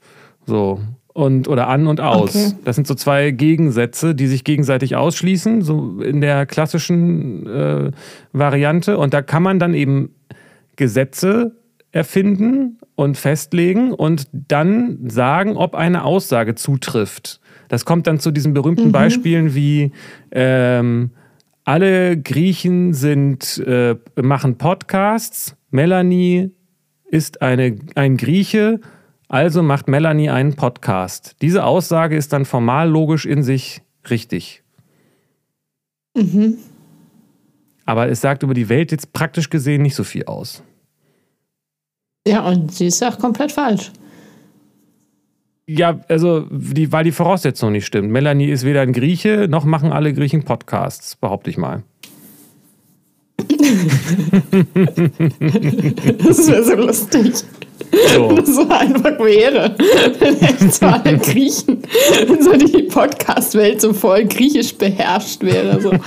So. 0.46 0.80
Und, 1.14 1.46
oder 1.46 1.68
an 1.68 1.86
und 1.88 2.00
aus. 2.00 2.34
Okay. 2.34 2.54
Das 2.64 2.76
sind 2.76 2.86
so 2.86 2.94
zwei 2.94 3.32
Gegensätze, 3.32 4.14
die 4.14 4.26
sich 4.26 4.44
gegenseitig 4.44 4.96
ausschließen, 4.96 5.60
so 5.60 6.00
in 6.00 6.22
der 6.22 6.46
klassischen 6.46 7.46
äh, 7.46 7.90
Variante. 8.32 8.96
Und 8.96 9.12
da 9.12 9.20
kann 9.20 9.42
man 9.42 9.58
dann 9.58 9.74
eben 9.74 10.14
Gesetze 10.76 11.54
erfinden 11.90 12.78
und 12.94 13.18
festlegen 13.18 13.92
und 13.92 14.28
dann 14.32 14.98
sagen, 15.10 15.56
ob 15.56 15.74
eine 15.74 16.04
Aussage 16.04 16.54
zutrifft. 16.54 17.40
Das 17.68 17.84
kommt 17.84 18.06
dann 18.06 18.18
zu 18.18 18.30
diesen 18.30 18.54
berühmten 18.54 18.92
Beispielen 18.92 19.54
wie 19.54 19.92
ähm, 20.30 21.10
alle 21.64 22.16
Griechen 22.16 22.92
sind, 22.94 23.58
äh, 23.66 23.96
machen 24.20 24.58
Podcasts, 24.58 25.56
Melanie 25.70 26.50
ist 27.06 27.42
eine, 27.42 27.76
ein 27.94 28.16
Grieche, 28.16 28.80
also 29.32 29.62
macht 29.62 29.88
Melanie 29.88 30.28
einen 30.28 30.54
Podcast. 30.56 31.36
Diese 31.40 31.64
Aussage 31.64 32.16
ist 32.16 32.34
dann 32.34 32.44
formal 32.44 32.88
logisch 32.90 33.24
in 33.24 33.42
sich 33.42 33.80
richtig. 34.10 34.62
Aber 37.86 38.08
es 38.10 38.20
sagt 38.20 38.42
über 38.42 38.52
die 38.52 38.68
Welt 38.68 38.92
jetzt 38.92 39.14
praktisch 39.14 39.48
gesehen 39.48 39.80
nicht 39.80 39.94
so 39.94 40.04
viel 40.04 40.26
aus. 40.26 40.62
ja, 42.28 42.46
und 42.46 42.72
sie 42.72 42.86
ist 42.86 43.02
auch 43.02 43.18
komplett 43.18 43.52
falsch. 43.52 43.90
Ja, 45.66 46.00
also, 46.08 46.46
die, 46.50 46.92
weil 46.92 47.04
die 47.04 47.12
Voraussetzung 47.12 47.72
nicht 47.72 47.86
stimmt. 47.86 48.10
Melanie 48.10 48.50
ist 48.50 48.66
weder 48.66 48.82
ein 48.82 48.92
Grieche, 48.92 49.46
noch 49.48 49.64
machen 49.64 49.92
alle 49.92 50.12
Griechen 50.12 50.44
Podcasts, 50.44 51.16
behaupte 51.16 51.48
ich 51.48 51.56
mal. 51.56 51.82
Das 56.18 56.48
wäre 56.48 56.64
so 56.64 56.74
lustig. 56.74 57.44
So. 58.14 58.38
So 58.44 58.68
einfach 58.68 59.18
wäre. 59.18 59.74
Wenn 60.18 60.40
echt 60.40 60.74
so 60.74 60.86
alle 60.86 61.18
Griechen, 61.18 61.82
wenn 62.26 62.42
so 62.42 62.52
die 62.54 62.82
Podcast-Welt 62.84 63.80
so 63.80 63.92
voll 63.92 64.24
griechisch 64.24 64.74
beherrscht 64.76 65.42
wäre. 65.42 65.80
So. 65.80 65.92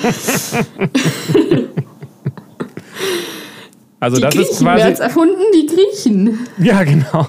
Also, 3.99 4.17
Die 4.17 4.21
das 4.23 4.35
ist 4.35 4.49
Griechen, 4.59 4.65
wer 4.67 4.73
hat's 4.85 4.99
quasi. 4.99 5.03
erfunden? 5.03 5.41
Die 5.53 5.65
Griechen. 5.65 6.39
Ja, 6.57 6.83
genau. 6.83 7.27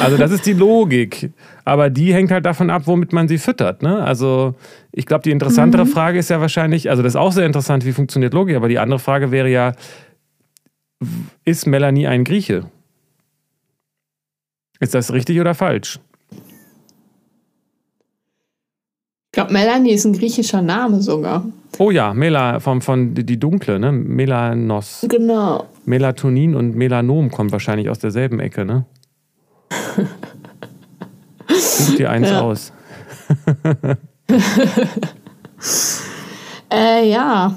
Also, 0.00 0.16
das 0.16 0.30
ist 0.30 0.46
die 0.46 0.52
Logik. 0.52 1.32
Aber 1.64 1.90
die 1.90 2.14
hängt 2.14 2.30
halt 2.30 2.46
davon 2.46 2.70
ab, 2.70 2.82
womit 2.86 3.12
man 3.12 3.28
sie 3.28 3.38
füttert. 3.38 3.82
Ne? 3.82 4.02
Also, 4.02 4.54
ich 4.92 5.06
glaube, 5.06 5.22
die 5.22 5.30
interessantere 5.30 5.84
Mhm. 5.84 5.88
Frage 5.90 6.18
ist 6.18 6.30
ja 6.30 6.40
wahrscheinlich, 6.40 6.88
also, 6.90 7.02
das 7.02 7.12
ist 7.12 7.16
auch 7.16 7.32
sehr 7.32 7.46
interessant, 7.46 7.84
wie 7.84 7.92
funktioniert 7.92 8.32
Logik, 8.32 8.56
aber 8.56 8.68
die 8.68 8.78
andere 8.78 8.98
Frage 8.98 9.30
wäre 9.30 9.48
ja, 9.50 9.72
ist 11.44 11.66
Melanie 11.66 12.06
ein 12.06 12.24
Grieche? 12.24 12.64
Ist 14.80 14.94
das 14.94 15.12
richtig 15.12 15.40
oder 15.40 15.54
falsch? 15.54 16.00
Ich 19.26 19.32
glaube, 19.32 19.52
Melanie 19.52 19.92
ist 19.92 20.04
ein 20.06 20.14
griechischer 20.14 20.62
Name 20.62 21.02
sogar. 21.02 21.44
Oh 21.78 21.90
ja, 21.90 22.14
Mela, 22.14 22.58
von, 22.60 22.80
von 22.80 23.14
die 23.14 23.38
dunkle, 23.38 23.78
ne? 23.78 23.92
Melanos. 23.92 25.04
Genau. 25.08 25.66
Melatonin 25.84 26.54
und 26.54 26.74
Melanom 26.74 27.30
kommt 27.30 27.52
wahrscheinlich 27.52 27.90
aus 27.90 27.98
derselben 27.98 28.40
Ecke, 28.40 28.64
ne? 28.64 28.86
Such 31.48 31.96
dir 31.96 32.10
eins 32.10 32.30
Ja. 32.30 32.40
aus. 32.40 32.72
Äh, 36.68 37.08
ja. 37.10 37.54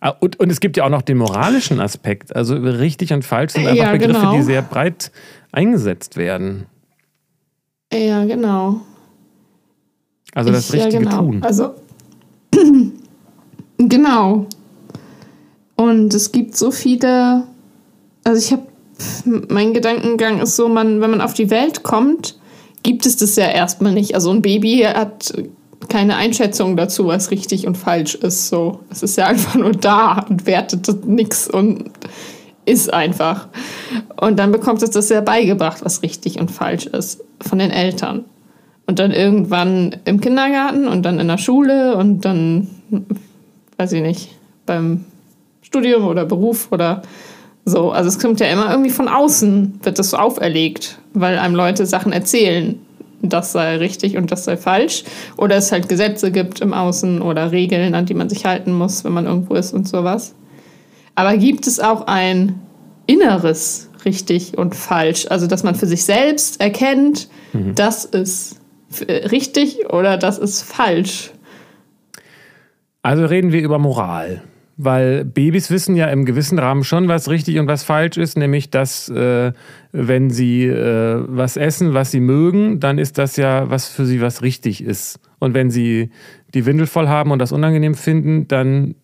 Ah, 0.00 0.10
und, 0.20 0.38
und 0.38 0.50
es 0.50 0.60
gibt 0.60 0.76
ja 0.76 0.84
auch 0.84 0.90
noch 0.90 1.02
den 1.02 1.18
moralischen 1.18 1.80
Aspekt. 1.80 2.34
Also 2.36 2.54
richtig 2.56 3.12
und 3.12 3.24
falsch 3.24 3.52
sind 3.54 3.66
einfach 3.66 3.84
Ja, 3.86 3.92
Begriffe, 3.92 4.12
genau. 4.20 4.32
die 4.36 4.42
sehr 4.42 4.62
breit 4.62 5.10
eingesetzt 5.50 6.16
werden. 6.16 6.66
Ja, 7.92 8.24
genau. 8.24 8.80
Also 10.34 10.50
das 10.52 10.68
Ich- 10.68 10.74
richtige 10.74 11.04
ja, 11.04 11.10
genau. 11.10 11.18
Tun. 11.18 11.42
Also, 11.42 11.74
genau. 13.78 14.46
Und 15.76 16.12
es 16.14 16.32
gibt 16.32 16.56
so 16.56 16.70
viele. 16.70 17.44
Also, 18.24 18.38
ich 18.38 18.52
habe. 18.52 18.62
Mein 19.48 19.74
Gedankengang 19.74 20.40
ist 20.40 20.56
so, 20.56 20.68
man, 20.68 21.00
wenn 21.00 21.10
man 21.12 21.20
auf 21.20 21.32
die 21.32 21.50
Welt 21.50 21.84
kommt, 21.84 22.36
gibt 22.82 23.06
es 23.06 23.16
das 23.16 23.36
ja 23.36 23.48
erstmal 23.48 23.92
nicht. 23.94 24.14
Also, 24.14 24.30
ein 24.32 24.42
Baby 24.42 24.80
hat 24.80 25.32
keine 25.88 26.16
Einschätzung 26.16 26.76
dazu, 26.76 27.06
was 27.06 27.30
richtig 27.30 27.66
und 27.66 27.76
falsch 27.76 28.14
ist. 28.16 28.48
So, 28.48 28.80
es 28.90 29.02
ist 29.02 29.16
ja 29.16 29.26
einfach 29.26 29.54
nur 29.54 29.72
da 29.72 30.24
und 30.28 30.46
wertet 30.46 31.06
nichts 31.06 31.48
und 31.48 31.90
ist 32.66 32.92
einfach. 32.92 33.48
Und 34.20 34.38
dann 34.38 34.52
bekommt 34.52 34.82
es 34.82 34.90
das 34.90 35.08
ja 35.08 35.20
beigebracht, 35.20 35.84
was 35.84 36.02
richtig 36.02 36.38
und 36.38 36.50
falsch 36.50 36.86
ist, 36.86 37.24
von 37.40 37.58
den 37.58 37.70
Eltern. 37.70 38.24
Und 38.86 38.98
dann 38.98 39.12
irgendwann 39.12 39.96
im 40.04 40.20
Kindergarten 40.20 40.88
und 40.88 41.02
dann 41.02 41.20
in 41.20 41.28
der 41.28 41.38
Schule 41.38 41.96
und 41.96 42.24
dann, 42.24 42.68
weiß 43.76 43.92
ich 43.92 44.02
nicht, 44.02 44.30
beim 44.66 45.04
Studium 45.62 46.06
oder 46.06 46.24
Beruf 46.24 46.68
oder 46.70 47.02
so. 47.64 47.90
Also 47.90 48.08
es 48.08 48.18
kommt 48.18 48.40
ja 48.40 48.46
immer 48.46 48.70
irgendwie 48.70 48.90
von 48.90 49.08
außen, 49.08 49.80
wird 49.82 49.98
das 49.98 50.10
so 50.10 50.16
auferlegt, 50.16 50.98
weil 51.12 51.38
einem 51.38 51.54
Leute 51.54 51.84
Sachen 51.86 52.12
erzählen, 52.12 52.78
das 53.22 53.52
sei 53.52 53.76
richtig 53.76 54.16
und 54.16 54.30
das 54.30 54.44
sei 54.44 54.56
falsch. 54.56 55.04
Oder 55.36 55.56
es 55.56 55.72
halt 55.72 55.88
Gesetze 55.88 56.30
gibt 56.30 56.60
im 56.60 56.72
Außen 56.72 57.20
oder 57.20 57.52
Regeln, 57.52 57.94
an 57.94 58.06
die 58.06 58.14
man 58.14 58.28
sich 58.28 58.44
halten 58.44 58.72
muss, 58.72 59.04
wenn 59.04 59.12
man 59.12 59.26
irgendwo 59.26 59.54
ist 59.54 59.72
und 59.72 59.88
sowas. 59.88 60.34
Aber 61.14 61.36
gibt 61.36 61.66
es 61.66 61.80
auch 61.80 62.06
ein 62.06 62.60
inneres 63.06 63.90
richtig 64.04 64.56
und 64.56 64.74
falsch? 64.76 65.26
Also, 65.28 65.46
dass 65.46 65.64
man 65.64 65.74
für 65.74 65.86
sich 65.86 66.04
selbst 66.04 66.60
erkennt, 66.60 67.28
das 67.74 68.04
ist 68.04 68.60
äh, 69.06 69.26
richtig 69.28 69.90
oder 69.90 70.16
das 70.16 70.38
ist 70.38 70.62
falsch. 70.62 71.30
Also 73.02 73.24
reden 73.24 73.52
wir 73.52 73.60
über 73.60 73.78
Moral. 73.78 74.42
Weil 74.80 75.24
Babys 75.24 75.72
wissen 75.72 75.96
ja 75.96 76.06
im 76.06 76.24
gewissen 76.24 76.56
Rahmen 76.56 76.84
schon, 76.84 77.08
was 77.08 77.28
richtig 77.28 77.58
und 77.58 77.66
was 77.66 77.82
falsch 77.82 78.16
ist, 78.16 78.38
nämlich 78.38 78.70
dass, 78.70 79.08
äh, 79.08 79.52
wenn 79.90 80.30
sie 80.30 80.66
äh, 80.66 81.24
was 81.26 81.56
essen, 81.56 81.94
was 81.94 82.12
sie 82.12 82.20
mögen, 82.20 82.78
dann 82.78 82.98
ist 82.98 83.18
das 83.18 83.36
ja, 83.36 83.68
was 83.68 83.88
für 83.88 84.06
sie 84.06 84.20
was 84.20 84.40
richtig 84.42 84.84
ist. 84.84 85.18
Und 85.40 85.52
wenn 85.54 85.72
sie 85.72 86.10
die 86.54 86.64
Windel 86.64 86.86
voll 86.86 87.08
haben 87.08 87.32
und 87.32 87.40
das 87.40 87.50
unangenehm 87.50 87.94
finden, 87.94 88.46
dann 88.46 88.94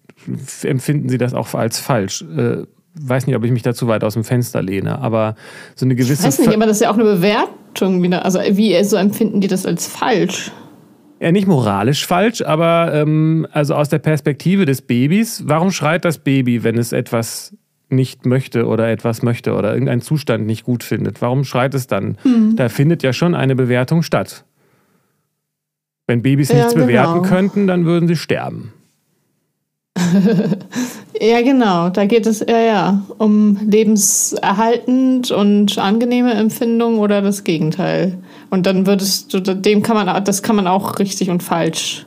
empfinden 0.62 1.08
sie 1.08 1.18
das 1.18 1.34
auch 1.34 1.52
als 1.54 1.80
falsch. 1.80 2.22
Äh, 2.22 2.62
weiß 2.94 3.26
nicht, 3.26 3.34
ob 3.34 3.44
ich 3.44 3.50
mich 3.50 3.62
da 3.62 3.74
zu 3.74 3.88
weit 3.88 4.04
aus 4.04 4.14
dem 4.14 4.22
Fenster 4.22 4.62
lehne, 4.62 5.00
aber 5.00 5.34
so 5.74 5.86
eine 5.86 5.94
Ich 5.94 5.98
gewisse. 5.98 6.22
weiß 6.24 6.38
nicht, 6.38 6.54
aber 6.54 6.66
das 6.66 6.76
ist 6.76 6.82
ja 6.82 6.90
auch 6.90 6.94
eine 6.94 7.02
Bewertung 7.02 8.00
wieder. 8.00 8.24
Also, 8.24 8.38
wie 8.38 8.82
so 8.84 8.96
empfinden 8.96 9.40
die 9.40 9.48
das 9.48 9.66
als 9.66 9.88
falsch? 9.88 10.52
Ja, 11.24 11.32
nicht 11.32 11.48
moralisch 11.48 12.06
falsch, 12.06 12.42
aber 12.42 12.92
ähm, 12.92 13.46
also 13.50 13.74
aus 13.74 13.88
der 13.88 13.98
Perspektive 13.98 14.66
des 14.66 14.82
Babys, 14.82 15.44
warum 15.46 15.70
schreit 15.70 16.04
das 16.04 16.18
Baby, 16.18 16.64
wenn 16.64 16.76
es 16.76 16.92
etwas 16.92 17.56
nicht 17.88 18.26
möchte 18.26 18.66
oder 18.66 18.90
etwas 18.90 19.22
möchte 19.22 19.54
oder 19.54 19.72
irgendeinen 19.72 20.02
Zustand 20.02 20.44
nicht 20.44 20.64
gut 20.64 20.84
findet? 20.84 21.22
Warum 21.22 21.44
schreit 21.44 21.72
es 21.72 21.86
dann? 21.86 22.18
Da 22.56 22.68
findet 22.68 23.02
ja 23.02 23.14
schon 23.14 23.34
eine 23.34 23.56
Bewertung 23.56 24.02
statt. 24.02 24.44
Wenn 26.06 26.20
Babys 26.20 26.50
Ja, 26.50 26.56
nichts 26.56 26.74
bewerten 26.74 27.22
genau. 27.22 27.34
könnten, 27.34 27.66
dann 27.66 27.86
würden 27.86 28.06
sie 28.06 28.16
sterben. 28.16 28.74
Ja, 31.20 31.42
genau. 31.42 31.90
Da 31.90 32.06
geht 32.06 32.26
es 32.26 32.40
ja, 32.40 32.58
ja 32.58 33.02
um 33.18 33.58
lebenserhaltend 33.70 35.30
und 35.30 35.78
angenehme 35.78 36.34
Empfindung 36.34 36.98
oder 36.98 37.22
das 37.22 37.44
Gegenteil. 37.44 38.18
Und 38.50 38.66
dann 38.66 38.86
würdest 38.86 39.32
du, 39.32 39.40
dem 39.40 39.82
kann 39.82 39.96
man, 39.96 40.24
das 40.24 40.42
kann 40.42 40.56
man 40.56 40.66
auch 40.66 40.98
richtig 40.98 41.30
und 41.30 41.42
falsch 41.42 42.06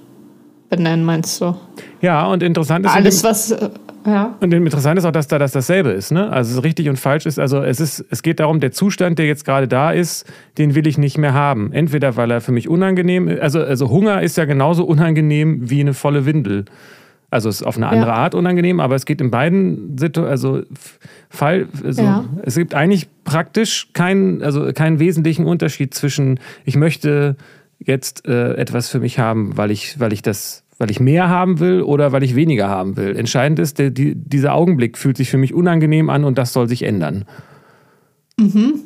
benennen, 0.70 1.06
meinst 1.06 1.40
du? 1.40 1.56
Ja, 2.02 2.26
und 2.28 2.44
interessant 2.44 2.86
ist, 2.86 2.92
Alles, 2.94 3.24
was, 3.24 3.52
äh, 3.52 3.70
ja. 4.06 4.36
Und 4.40 4.54
interessant 4.54 4.98
ist 4.98 5.06
auch, 5.06 5.12
dass 5.12 5.28
da 5.28 5.38
das 5.38 5.52
dasselbe 5.52 5.90
ist. 5.90 6.12
Ne? 6.12 6.30
Also 6.30 6.62
richtig 6.62 6.88
und 6.88 6.98
falsch 6.98 7.26
ist. 7.26 7.40
Also 7.40 7.62
es, 7.62 7.80
ist, 7.80 8.06
es 8.10 8.22
geht 8.22 8.40
darum, 8.40 8.60
der 8.60 8.72
Zustand, 8.72 9.20
der 9.20 9.26
jetzt 9.26 9.44
gerade 9.44 9.68
da 9.68 9.92
ist, 9.92 10.26
den 10.58 10.76
will 10.76 10.88
ich 10.88 10.98
nicht 10.98 11.18
mehr 11.18 11.34
haben. 11.34 11.74
Entweder 11.74 12.16
weil 12.16 12.32
er 12.32 12.40
für 12.40 12.54
mich 12.54 12.70
unangenehm 12.70 13.28
ist. 13.28 13.42
Also, 13.42 13.60
also 13.60 13.90
Hunger 13.90 14.22
ist 14.22 14.38
ja 14.38 14.46
genauso 14.46 14.86
unangenehm 14.86 15.70
wie 15.70 15.82
eine 15.82 15.94
volle 15.94 16.26
Windel. 16.26 16.66
Also 17.30 17.50
es 17.50 17.60
ist 17.60 17.68
auf 17.68 17.76
eine 17.76 17.88
andere 17.90 18.14
Art 18.14 18.36
unangenehm, 18.36 18.80
aber 18.80 18.96
es 18.96 19.06
geht 19.06 19.20
in 19.20 19.32
beiden 19.32 19.98
Situationen, 19.98 20.32
also 20.32 20.62
Fall, 21.30 21.68
also 21.84 22.02
Ja. 22.02 22.26
es 22.44 22.56
gibt 22.56 22.74
eigentlich 22.74 23.10
praktisch 23.26 23.90
keinen, 23.92 24.42
also 24.42 24.72
keinen 24.72 25.00
wesentlichen 25.00 25.46
Unterschied 25.46 25.94
zwischen, 25.94 26.40
ich 26.64 26.78
möchte 26.78 27.36
jetzt 27.80 28.26
äh, 28.28 28.54
etwas 28.54 28.90
für 28.90 29.02
mich 29.02 29.20
haben, 29.20 29.58
weil 29.58 29.72
ich, 29.72 30.00
weil 30.00 30.14
ich 30.14 30.22
das, 30.22 30.64
weil 30.78 30.90
ich 30.90 31.02
mehr 31.02 31.28
haben 31.28 31.60
will 31.60 31.82
oder 31.82 32.14
weil 32.14 32.24
ich 32.24 32.34
weniger 32.36 32.70
haben 32.70 32.96
will. 32.96 33.16
Entscheidend 33.18 33.60
ist, 33.60 33.78
der, 33.78 33.90
die, 33.90 34.16
dieser 34.16 34.54
Augenblick 34.54 34.98
fühlt 34.98 35.18
sich 35.18 35.30
für 35.30 35.38
mich 35.38 35.54
unangenehm 35.54 36.10
an 36.10 36.24
und 36.24 36.38
das 36.38 36.54
soll 36.54 36.70
sich 36.70 36.84
ändern. 36.84 37.26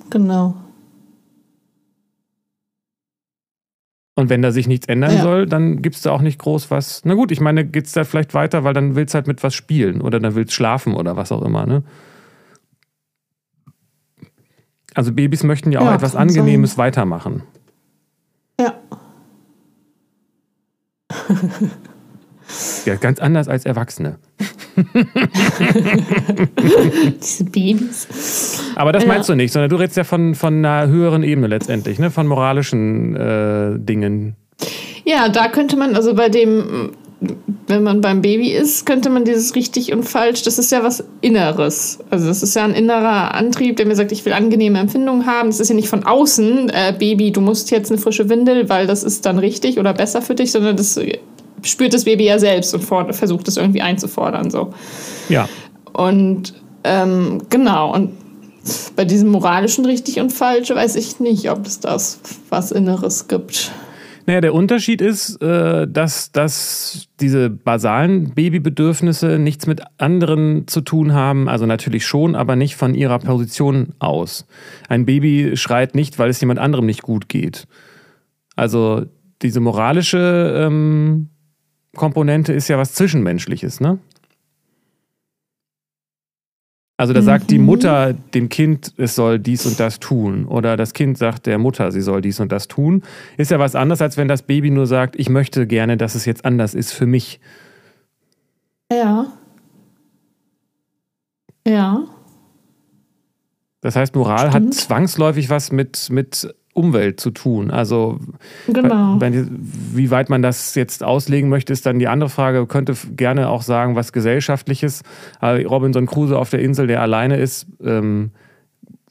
Genau. 0.09 0.55
Und 4.15 4.29
wenn 4.29 4.41
da 4.41 4.51
sich 4.51 4.67
nichts 4.67 4.87
ändern 4.87 5.15
Ja. 5.15 5.21
soll, 5.21 5.45
dann 5.45 5.81
gibt 5.81 5.95
es 5.95 6.01
da 6.01 6.11
auch 6.11 6.21
nicht 6.21 6.37
groß 6.39 6.69
was. 6.69 7.01
Na 7.05 7.13
gut, 7.13 7.31
ich 7.31 7.39
meine, 7.39 7.65
geht 7.65 7.85
es 7.85 7.93
da 7.93 8.03
vielleicht 8.03 8.33
weiter, 8.33 8.63
weil 8.63 8.73
dann 8.73 8.95
willst 8.95 9.13
halt 9.13 9.25
mit 9.27 9.41
was 9.41 9.53
spielen 9.53 10.01
oder 10.01 10.19
dann 10.19 10.35
willst 10.35 10.53
schlafen 10.53 10.93
oder 10.95 11.15
was 11.15 11.31
auch 11.31 11.41
immer, 11.41 11.65
ne? 11.65 11.83
Also 14.93 15.13
Babys 15.13 15.43
möchten 15.43 15.71
ja 15.71 15.79
auch 15.79 15.85
Ja, 15.85 15.95
etwas 15.95 16.13
kann 16.13 16.27
sein. 16.29 16.39
Angenehmes 16.41 16.77
weitermachen. 16.77 17.43
Ja. 18.59 18.73
Ja, 22.85 22.95
ganz 22.95 23.19
anders 23.19 23.47
als 23.47 23.65
Erwachsene. 23.65 24.19
Diese 27.21 27.43
Babys. 27.45 28.07
Aber 28.75 28.91
das 28.91 29.03
Ja. 29.03 29.09
meinst 29.09 29.29
du 29.29 29.35
nicht, 29.35 29.51
sondern 29.51 29.69
du 29.69 29.75
redest 29.77 29.97
ja 29.97 30.03
von, 30.03 30.35
von 30.35 30.63
einer 30.65 30.87
höheren 30.87 31.23
Ebene 31.23 31.47
letztendlich, 31.47 31.99
ne? 31.99 32.11
Von 32.11 32.27
moralischen 32.27 33.15
äh, 33.15 33.79
Dingen. 33.79 34.35
Ja, 35.05 35.29
da 35.29 35.47
könnte 35.47 35.77
man, 35.77 35.95
also 35.95 36.13
bei 36.13 36.29
dem, 36.29 36.91
wenn 37.67 37.83
man 37.83 38.01
beim 38.01 38.21
Baby 38.21 38.51
ist, 38.51 38.85
könnte 38.85 39.09
man 39.09 39.25
dieses 39.25 39.55
richtig 39.55 39.91
und 39.93 40.03
falsch, 40.03 40.43
das 40.43 40.59
ist 40.59 40.71
ja 40.71 40.83
was 40.83 41.03
Inneres. 41.21 41.99
Also 42.09 42.27
das 42.27 42.43
ist 42.43 42.55
ja 42.55 42.63
ein 42.63 42.73
innerer 42.73 43.33
Antrieb, 43.33 43.77
der 43.77 43.87
mir 43.87 43.95
sagt, 43.95 44.11
ich 44.11 44.23
will 44.25 44.33
angenehme 44.33 44.79
Empfindungen 44.79 45.25
haben. 45.25 45.49
Das 45.49 45.59
ist 45.59 45.69
ja 45.69 45.75
nicht 45.75 45.89
von 45.89 46.03
außen, 46.05 46.69
äh, 46.69 46.93
Baby, 46.97 47.31
du 47.31 47.41
musst 47.41 47.71
jetzt 47.71 47.91
eine 47.91 47.99
frische 47.99 48.29
Windel, 48.29 48.69
weil 48.69 48.85
das 48.87 49.03
ist 49.03 49.25
dann 49.25 49.39
richtig 49.39 49.79
oder 49.79 49.93
besser 49.93 50.21
für 50.21 50.35
dich, 50.35 50.51
sondern 50.51 50.77
das 50.77 50.99
spürt 51.63 51.93
das 51.93 52.05
Baby 52.05 52.25
ja 52.25 52.39
selbst 52.39 52.73
und 52.73 52.83
versucht 52.83 53.47
es 53.47 53.57
irgendwie 53.57 53.81
einzufordern. 53.81 54.49
So. 54.49 54.73
Ja. 55.29 55.47
Und 55.93 56.53
ähm, 56.83 57.43
genau, 57.49 57.93
und 57.93 58.11
bei 58.95 59.05
diesem 59.05 59.29
moralischen 59.29 59.85
richtig 59.85 60.19
und 60.19 60.31
falsch 60.31 60.69
weiß 60.69 60.95
ich 60.95 61.19
nicht, 61.19 61.49
ob 61.49 61.65
es 61.65 61.79
das 61.79 62.19
was 62.49 62.71
Inneres 62.71 63.27
gibt. 63.27 63.71
Naja, 64.27 64.41
der 64.41 64.53
Unterschied 64.53 65.01
ist, 65.01 65.41
äh, 65.41 65.87
dass, 65.87 66.31
dass 66.31 67.07
diese 67.19 67.49
basalen 67.49 68.33
Babybedürfnisse 68.35 69.39
nichts 69.39 69.65
mit 69.65 69.81
anderen 69.97 70.67
zu 70.67 70.81
tun 70.81 71.13
haben. 71.13 71.49
Also 71.49 71.65
natürlich 71.65 72.05
schon, 72.05 72.35
aber 72.35 72.55
nicht 72.55 72.75
von 72.75 72.93
ihrer 72.93 73.17
Position 73.17 73.89
aus. 73.99 74.45
Ein 74.87 75.05
Baby 75.05 75.57
schreit 75.57 75.95
nicht, 75.95 76.19
weil 76.19 76.29
es 76.29 76.39
jemand 76.39 76.59
anderem 76.59 76.85
nicht 76.85 77.01
gut 77.01 77.29
geht. 77.29 77.67
Also 78.55 79.05
diese 79.41 79.59
moralische 79.59 80.67
ähm, 80.67 81.29
Komponente 81.95 82.53
ist 82.53 82.67
ja 82.67 82.77
was 82.77 82.93
Zwischenmenschliches, 82.93 83.79
ne? 83.79 83.99
Also 87.01 87.13
da 87.13 87.23
sagt 87.23 87.49
die 87.49 87.57
Mutter 87.57 88.13
dem 88.13 88.47
Kind, 88.47 88.93
es 88.97 89.15
soll 89.15 89.39
dies 89.39 89.65
und 89.65 89.79
das 89.79 89.99
tun. 89.99 90.45
Oder 90.45 90.77
das 90.77 90.93
Kind 90.93 91.17
sagt 91.17 91.47
der 91.47 91.57
Mutter, 91.57 91.91
sie 91.91 92.01
soll 92.01 92.21
dies 92.21 92.39
und 92.39 92.51
das 92.51 92.67
tun. 92.67 93.01
Ist 93.37 93.49
ja 93.49 93.57
was 93.57 93.73
anderes, 93.73 94.03
als 94.03 94.17
wenn 94.17 94.27
das 94.27 94.43
Baby 94.43 94.69
nur 94.69 94.85
sagt, 94.85 95.15
ich 95.17 95.27
möchte 95.27 95.65
gerne, 95.65 95.97
dass 95.97 96.13
es 96.13 96.25
jetzt 96.25 96.45
anders 96.45 96.75
ist 96.75 96.93
für 96.93 97.07
mich. 97.07 97.39
Ja. 98.91 99.33
Ja. 101.65 102.03
Das 103.81 103.95
heißt, 103.95 104.13
Moral 104.13 104.51
Stimmt. 104.51 104.67
hat 104.67 104.73
zwangsläufig 104.75 105.49
was 105.49 105.71
mit, 105.71 106.07
mit 106.11 106.53
Umwelt 106.73 107.19
zu 107.19 107.31
tun. 107.31 107.69
Also 107.71 108.19
Genau. 108.67 109.19
wenn, 109.19 109.59
wie 109.93 110.09
weit 110.11 110.29
man 110.29 110.41
das 110.41 110.73
jetzt 110.75 111.03
auslegen 111.03 111.49
möchte, 111.49 111.73
ist 111.73 111.85
dann 111.85 111.99
die 111.99 112.07
andere 112.07 112.29
Frage. 112.29 112.65
Könnte 112.65 112.93
f- 112.93 113.07
gerne 113.15 113.49
auch 113.49 113.61
sagen, 113.61 113.95
was 113.95 114.13
gesellschaftliches. 114.13 115.03
Robinson 115.41 116.05
Crusoe 116.05 116.37
auf 116.37 116.49
der 116.49 116.61
Insel, 116.61 116.87
der 116.87 117.01
alleine 117.01 117.35
ist, 117.37 117.67
ähm, 117.83 118.31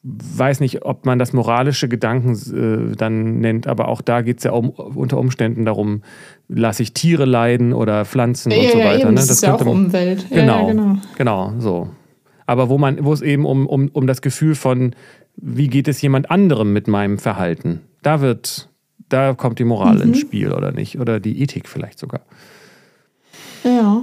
weiß 0.02 0.60
nicht, 0.60 0.82
ob 0.86 1.04
man 1.04 1.18
das 1.18 1.34
moralische 1.34 1.86
Gedanken 1.86 2.32
äh, 2.92 2.96
dann 2.96 3.40
nennt, 3.40 3.66
aber 3.66 3.88
auch 3.88 4.00
da 4.00 4.22
geht 4.22 4.38
es 4.38 4.44
ja 4.44 4.52
um, 4.52 4.70
unter 4.70 5.18
Umständen 5.18 5.66
darum, 5.66 6.02
lasse 6.48 6.82
ich 6.82 6.94
Tiere 6.94 7.26
leiden 7.26 7.74
oder 7.74 8.06
Pflanzen 8.06 8.50
ja, 8.50 8.58
und 8.60 8.70
so 8.70 8.78
ja, 8.78 8.84
weiter. 8.86 9.08
Ne? 9.10 9.16
das, 9.16 9.28
ist 9.28 9.42
ja 9.42 9.54
auch 9.54 9.60
Umwelt. 9.66 10.26
Genau, 10.30 10.68
ja, 10.68 10.72
genau, 10.72 10.96
genau, 11.18 11.52
so. 11.58 11.90
Aber 12.46 12.68
wo 12.70 12.78
man, 12.78 13.04
wo 13.04 13.12
es 13.12 13.20
eben 13.20 13.44
um, 13.44 13.66
um, 13.66 13.88
um 13.92 14.06
das 14.06 14.22
Gefühl 14.22 14.54
von, 14.54 14.94
wie 15.42 15.68
geht 15.68 15.88
es 15.88 16.00
jemand 16.02 16.30
anderem 16.30 16.72
mit 16.72 16.88
meinem 16.88 17.18
Verhalten? 17.18 17.80
Da 18.02 18.20
wird, 18.20 18.68
da 19.08 19.34
kommt 19.34 19.58
die 19.58 19.64
Moral 19.64 19.96
mhm. 19.96 20.02
ins 20.02 20.18
Spiel 20.18 20.52
oder 20.52 20.72
nicht? 20.72 20.98
Oder 20.98 21.20
die 21.20 21.42
Ethik 21.42 21.68
vielleicht 21.68 21.98
sogar. 21.98 22.22
Ja. 23.64 24.02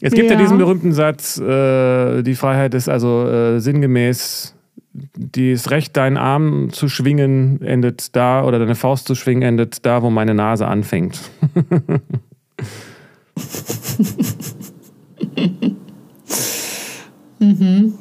Es 0.00 0.12
gibt 0.12 0.28
ja, 0.28 0.34
ja 0.34 0.40
diesen 0.40 0.58
berühmten 0.58 0.92
Satz, 0.92 1.38
äh, 1.38 2.22
die 2.22 2.34
Freiheit 2.34 2.74
ist 2.74 2.88
also 2.88 3.26
äh, 3.26 3.60
sinngemäß, 3.60 4.54
das 4.92 5.70
Recht, 5.70 5.96
deinen 5.96 6.18
Arm 6.18 6.68
zu 6.70 6.88
schwingen, 6.88 7.62
endet 7.62 8.14
da, 8.16 8.44
oder 8.44 8.58
deine 8.58 8.74
Faust 8.74 9.06
zu 9.06 9.14
schwingen, 9.14 9.42
endet 9.42 9.86
da, 9.86 10.02
wo 10.02 10.10
meine 10.10 10.34
Nase 10.34 10.66
anfängt. 10.66 11.30
mhm. 17.38 17.94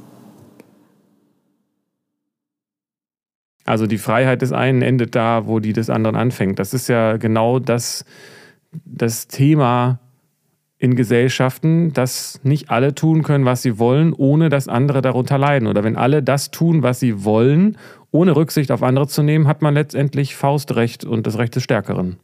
Also 3.66 3.88
die 3.88 3.98
Freiheit 3.98 4.44
des 4.44 4.52
einen 4.52 4.84
endet 4.84 5.16
da, 5.16 5.48
wo 5.48 5.60
die 5.60 5.74
des 5.74 5.90
anderen 5.90 6.16
anfängt. 6.16 6.60
Das 6.60 6.74
ist 6.74 6.88
ja 6.88 7.18
genau 7.18 7.58
das, 7.58 8.06
das 8.86 9.28
Thema 9.28 10.00
in 10.78 10.96
Gesellschaften, 10.96 11.92
dass 11.94 12.40
nicht 12.44 12.70
alle 12.70 12.94
tun 12.94 13.24
können, 13.24 13.46
was 13.46 13.64
sie 13.64 13.80
wollen, 13.80 14.14
ohne 14.14 14.50
dass 14.50 14.68
andere 14.68 15.02
darunter 15.02 15.40
leiden. 15.40 15.68
Oder 15.68 15.84
wenn 15.84 15.96
alle 15.96 16.22
das 16.22 16.52
tun, 16.52 16.84
was 16.84 17.00
sie 17.00 17.24
wollen, 17.24 17.78
ohne 18.12 18.36
Rücksicht 18.36 18.72
auf 18.72 18.84
andere 18.84 19.08
zu 19.08 19.24
nehmen, 19.24 19.48
hat 19.48 19.64
man 19.64 19.74
letztendlich 19.74 20.36
Faustrecht 20.36 21.04
und 21.04 21.26
das 21.26 21.40
Recht 21.40 21.56
des 21.56 21.64
Stärkeren. 21.64 22.18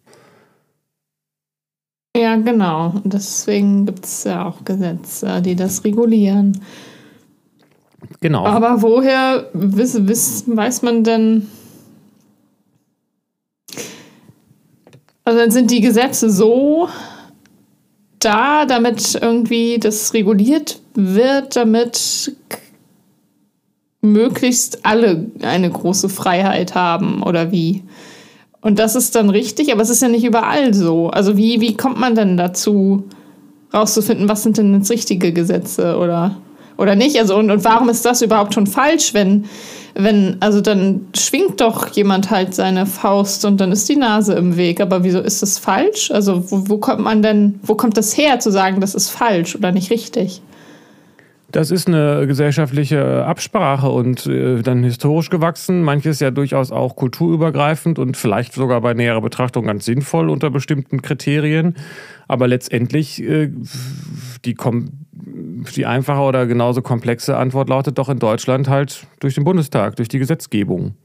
Ja, 2.16 2.36
genau. 2.36 3.02
Deswegen 3.04 3.86
gibt 3.86 4.06
es 4.06 4.26
ja 4.26 4.46
auch 4.46 4.64
Gesetze, 4.64 5.42
die 5.42 5.56
das 5.56 5.84
regulieren. 5.86 6.60
Genau. 8.20 8.46
Aber 8.46 8.82
woher 8.82 9.50
wiss, 9.54 10.08
wiss, 10.08 10.44
weiß 10.48 10.82
man 10.82 11.04
denn? 11.04 11.48
Also 15.24 15.40
dann 15.40 15.52
sind 15.52 15.72
die 15.72 15.82
Gesetze 15.82 16.30
so 16.30 16.90
da, 18.20 18.66
damit 18.66 19.18
irgendwie 19.22 19.80
das 19.80 20.14
reguliert 20.14 20.80
wird, 20.94 21.56
damit 21.56 22.36
möglichst 24.02 24.86
alle 24.86 25.28
eine 25.42 25.70
große 25.70 26.10
Freiheit 26.10 26.76
haben 26.76 27.24
oder 27.24 27.52
wie? 27.52 27.84
Und 28.62 28.78
das 28.80 28.96
ist 28.96 29.16
dann 29.16 29.30
richtig, 29.30 29.72
aber 29.72 29.82
es 29.82 29.90
ist 29.90 30.02
ja 30.02 30.08
nicht 30.08 30.24
überall 30.24 30.74
so. 30.74 31.10
Also 31.10 31.38
wie, 31.38 31.62
wie 31.62 31.76
kommt 31.76 32.00
man 32.00 32.16
denn 32.16 32.38
dazu, 32.38 33.04
rauszufinden, 33.74 34.30
was 34.30 34.44
sind 34.44 34.58
denn 34.58 34.74
jetzt 34.74 34.92
richtige 34.92 35.34
Gesetze 35.34 35.98
oder? 35.98 36.38
Oder 36.82 36.96
nicht? 36.96 37.18
Also 37.20 37.38
und, 37.38 37.52
und 37.52 37.64
warum 37.64 37.90
ist 37.90 38.06
das 38.06 38.22
überhaupt 38.22 38.54
schon 38.54 38.68
falsch, 38.68 39.14
wenn, 39.14 39.46
wenn, 39.94 40.38
also 40.40 40.62
dann 40.62 41.08
schwingt 41.16 41.62
doch 41.62 41.90
jemand 41.90 42.32
halt 42.32 42.56
seine 42.56 42.86
Faust 42.86 43.46
und 43.46 43.62
dann 43.62 43.72
ist 43.72 43.88
die 43.88 43.96
Nase 43.96 44.34
im 44.34 44.58
Weg. 44.58 44.82
Aber 44.82 45.04
wieso 45.04 45.20
ist 45.20 45.42
das 45.42 45.58
falsch? 45.58 46.12
Also 46.12 46.52
wo, 46.52 46.70
wo 46.70 46.78
kommt 46.78 47.02
man 47.02 47.22
denn, 47.22 47.60
wo 47.64 47.76
kommt 47.76 47.98
das 47.98 48.18
her 48.18 48.40
zu 48.40 48.52
sagen, 48.52 48.82
das 48.82 48.96
ist 48.96 49.10
falsch 49.10 49.56
oder 49.56 49.72
nicht 49.72 49.92
richtig? 49.92 50.42
Das 51.52 51.70
ist 51.70 51.88
eine 51.88 52.28
gesellschaftliche 52.28 53.26
Absprache 53.26 53.90
und 53.90 54.26
äh, 54.26 54.62
dann 54.62 54.84
historisch 54.84 55.30
gewachsen. 55.30 55.84
Manches 55.84 56.22
ja 56.22 56.32
durchaus 56.32 56.72
auch 56.72 56.96
kulturübergreifend 56.96 58.00
und 58.00 58.16
vielleicht 58.16 58.54
sogar 58.54 58.80
bei 58.80 58.94
näherer 58.94 59.22
Betrachtung 59.22 59.66
ganz 59.66 59.84
sinnvoll 59.84 60.30
unter 60.30 60.50
bestimmten 60.50 61.02
Kriterien. 61.02 61.76
Aber 62.30 62.48
letztendlich 62.48 63.22
äh, 63.22 63.52
die, 64.46 64.54
die 65.14 65.86
einfache 65.86 66.22
oder 66.22 66.46
genauso 66.48 66.82
komplexe 66.82 67.38
Antwort 67.38 67.70
lautet 67.70 67.98
doch 67.98 68.10
in 68.10 68.20
Deutschland 68.20 68.70
halt 68.70 69.08
durch 69.20 69.36
den 69.36 69.44
Bundestag, 69.44 69.96
durch 69.98 70.08
die 70.08 70.20
Gesetzgebung. 70.20 70.96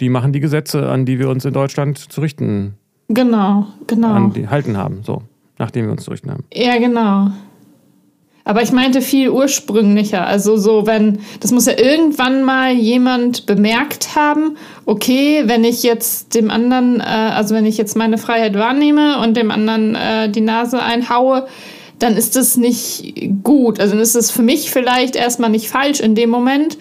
Die 0.00 0.08
machen 0.08 0.32
die 0.32 0.40
Gesetze, 0.40 0.88
an 0.88 1.06
die 1.06 1.18
wir 1.18 1.28
uns 1.28 1.44
in 1.44 1.52
Deutschland 1.52 1.98
zu 1.98 2.20
richten. 2.20 2.74
Genau, 3.08 3.66
genau. 3.86 4.12
An 4.12 4.32
die 4.32 4.48
halten 4.48 4.76
haben, 4.76 5.02
so, 5.02 5.22
nachdem 5.58 5.86
wir 5.86 5.92
uns 5.92 6.04
zu 6.04 6.10
richten 6.10 6.30
haben. 6.30 6.44
Ja, 6.52 6.78
genau. 6.78 7.30
Aber 8.46 8.62
ich 8.62 8.72
meinte 8.72 9.00
viel 9.00 9.30
ursprünglicher. 9.30 10.26
Also 10.26 10.56
so, 10.58 10.86
wenn, 10.86 11.20
das 11.40 11.50
muss 11.50 11.64
ja 11.64 11.78
irgendwann 11.78 12.42
mal 12.42 12.72
jemand 12.72 13.46
bemerkt 13.46 14.14
haben, 14.16 14.58
okay, 14.84 15.44
wenn 15.46 15.64
ich 15.64 15.82
jetzt 15.82 16.34
dem 16.34 16.50
anderen, 16.50 17.00
äh, 17.00 17.04
also 17.04 17.54
wenn 17.54 17.64
ich 17.64 17.78
jetzt 17.78 17.96
meine 17.96 18.18
Freiheit 18.18 18.54
wahrnehme 18.58 19.18
und 19.20 19.36
dem 19.36 19.50
anderen 19.50 19.94
äh, 19.94 20.28
die 20.28 20.42
Nase 20.42 20.82
einhaue, 20.82 21.46
dann 21.98 22.16
ist 22.16 22.36
das 22.36 22.56
nicht 22.56 23.14
gut. 23.42 23.80
Also 23.80 23.92
dann 23.92 24.02
ist 24.02 24.14
es 24.14 24.30
für 24.30 24.42
mich 24.42 24.70
vielleicht 24.70 25.16
erstmal 25.16 25.50
nicht 25.50 25.68
falsch 25.68 26.00
in 26.00 26.14
dem 26.14 26.30
Moment, 26.30 26.78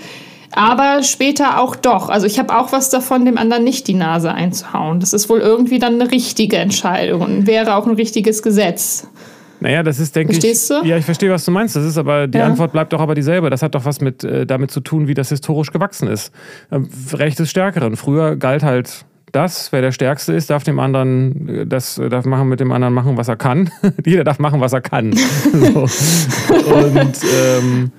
aber 0.51 1.03
später 1.03 1.59
auch 1.59 1.75
doch. 1.75 2.09
Also 2.09 2.27
ich 2.27 2.39
habe 2.39 2.57
auch 2.57 2.71
was 2.71 2.89
davon, 2.89 3.25
dem 3.25 3.37
anderen 3.37 3.63
nicht 3.63 3.87
die 3.87 3.93
Nase 3.93 4.31
einzuhauen. 4.33 4.99
Das 4.99 5.13
ist 5.13 5.29
wohl 5.29 5.39
irgendwie 5.39 5.79
dann 5.79 5.99
eine 5.99 6.11
richtige 6.11 6.57
Entscheidung 6.57 7.21
und 7.21 7.47
wäre 7.47 7.75
auch 7.75 7.87
ein 7.87 7.95
richtiges 7.95 8.43
Gesetz. 8.43 9.07
Naja, 9.59 9.81
das 9.81 9.97
ist, 9.97 10.13
denke 10.15 10.33
Verstehst 10.33 10.69
ich. 10.69 10.81
Du? 10.81 10.85
Ja, 10.85 10.97
ich 10.97 11.05
verstehe, 11.05 11.31
was 11.31 11.45
du 11.45 11.51
meinst. 11.51 11.75
Das 11.75 11.85
ist 11.85 11.97
aber, 11.97 12.27
die 12.27 12.37
ja. 12.37 12.45
Antwort 12.45 12.73
bleibt 12.73 12.91
doch 12.91 12.99
aber 12.99 13.15
dieselbe. 13.15 13.49
Das 13.49 13.61
hat 13.61 13.75
doch 13.75 13.85
was 13.85 14.01
mit, 14.01 14.23
äh, 14.23 14.45
damit 14.45 14.71
zu 14.71 14.81
tun, 14.81 15.07
wie 15.07 15.13
das 15.13 15.29
historisch 15.29 15.71
gewachsen 15.71 16.09
ist. 16.09 16.33
Ähm, 16.69 16.89
Recht 17.13 17.39
des 17.39 17.49
Stärkeren. 17.49 17.95
Früher 17.95 18.35
galt 18.35 18.63
halt 18.63 19.05
das, 19.33 19.71
wer 19.71 19.81
der 19.81 19.91
Stärkste 19.91 20.31
ist, 20.31 20.49
darf 20.49 20.63
dem 20.63 20.79
anderen, 20.79 21.49
äh, 21.49 21.67
das 21.67 21.97
äh, 21.97 22.07
darf 22.07 22.25
machen 22.25 22.47
mit 22.47 22.59
dem 22.59 22.71
anderen 22.71 22.93
machen, 22.93 23.17
was 23.17 23.27
er 23.27 23.35
kann. 23.35 23.69
Jeder 24.05 24.23
darf 24.23 24.39
machen, 24.39 24.61
was 24.61 24.71
er 24.71 24.81
kann. 24.81 25.13
so. 25.51 25.81
Und 25.81 27.17
ähm, 27.23 27.91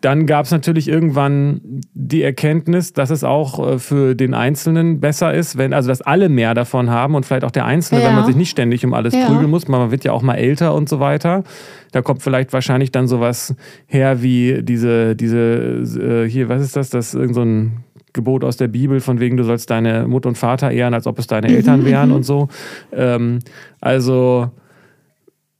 dann 0.00 0.24
gab 0.24 0.46
es 0.46 0.50
natürlich 0.50 0.88
irgendwann 0.88 1.60
die 1.92 2.22
Erkenntnis, 2.22 2.94
dass 2.94 3.10
es 3.10 3.22
auch 3.22 3.74
äh, 3.74 3.78
für 3.78 4.14
den 4.14 4.32
Einzelnen 4.32 5.00
besser 5.00 5.34
ist, 5.34 5.58
wenn, 5.58 5.74
also 5.74 5.88
dass 5.88 6.00
alle 6.00 6.30
mehr 6.30 6.54
davon 6.54 6.88
haben 6.88 7.14
und 7.14 7.26
vielleicht 7.26 7.44
auch 7.44 7.50
der 7.50 7.66
Einzelne, 7.66 8.00
ja. 8.00 8.08
wenn 8.08 8.14
man 8.14 8.24
sich 8.24 8.36
nicht 8.36 8.50
ständig 8.50 8.84
um 8.84 8.94
alles 8.94 9.14
ja. 9.14 9.26
prügeln 9.26 9.50
muss. 9.50 9.68
Man 9.68 9.90
wird 9.90 10.04
ja 10.04 10.12
auch 10.12 10.22
mal 10.22 10.36
älter 10.36 10.74
und 10.74 10.88
so 10.88 10.98
weiter. 10.98 11.44
Da 11.92 12.00
kommt 12.00 12.22
vielleicht 12.22 12.54
wahrscheinlich 12.54 12.90
dann 12.90 13.06
sowas 13.06 13.54
her 13.86 14.22
wie 14.22 14.62
diese, 14.62 15.14
diese, 15.14 15.82
äh, 16.00 16.28
hier, 16.28 16.48
was 16.48 16.62
ist 16.62 16.76
das? 16.76 16.88
Das 16.88 17.08
ist 17.08 17.14
irgend 17.14 17.34
so 17.34 17.42
ein 17.42 17.84
Gebot 18.12 18.44
aus 18.44 18.56
der 18.56 18.68
Bibel, 18.68 19.00
von 19.00 19.20
wegen, 19.20 19.36
du 19.36 19.44
sollst 19.44 19.70
deine 19.70 20.06
Mutter 20.08 20.28
und 20.28 20.38
Vater 20.38 20.70
ehren, 20.70 20.94
als 20.94 21.06
ob 21.06 21.18
es 21.18 21.26
deine 21.26 21.48
Eltern 21.48 21.80
mhm, 21.80 21.84
wären 21.86 22.08
mhm. 22.10 22.14
und 22.16 22.22
so. 22.24 22.48
Ähm, 22.92 23.40
also 23.80 24.50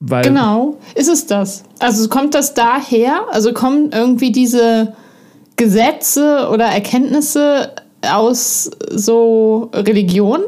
weil 0.00 0.24
genau, 0.24 0.78
ist 0.94 1.10
es 1.10 1.26
das. 1.26 1.64
Also 1.78 2.08
kommt 2.08 2.34
das 2.34 2.54
daher? 2.54 3.26
Also 3.32 3.52
kommen 3.52 3.90
irgendwie 3.92 4.32
diese 4.32 4.94
Gesetze 5.56 6.48
oder 6.50 6.64
Erkenntnisse 6.64 7.74
aus 8.10 8.70
so 8.90 9.70
Religion? 9.74 10.40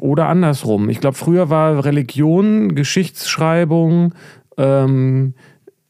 Oder 0.00 0.28
andersrum. 0.28 0.88
Ich 0.88 1.00
glaube, 1.00 1.16
früher 1.16 1.50
war 1.50 1.84
Religion, 1.84 2.76
Geschichtsschreibung, 2.76 4.14
ähm, 4.56 5.34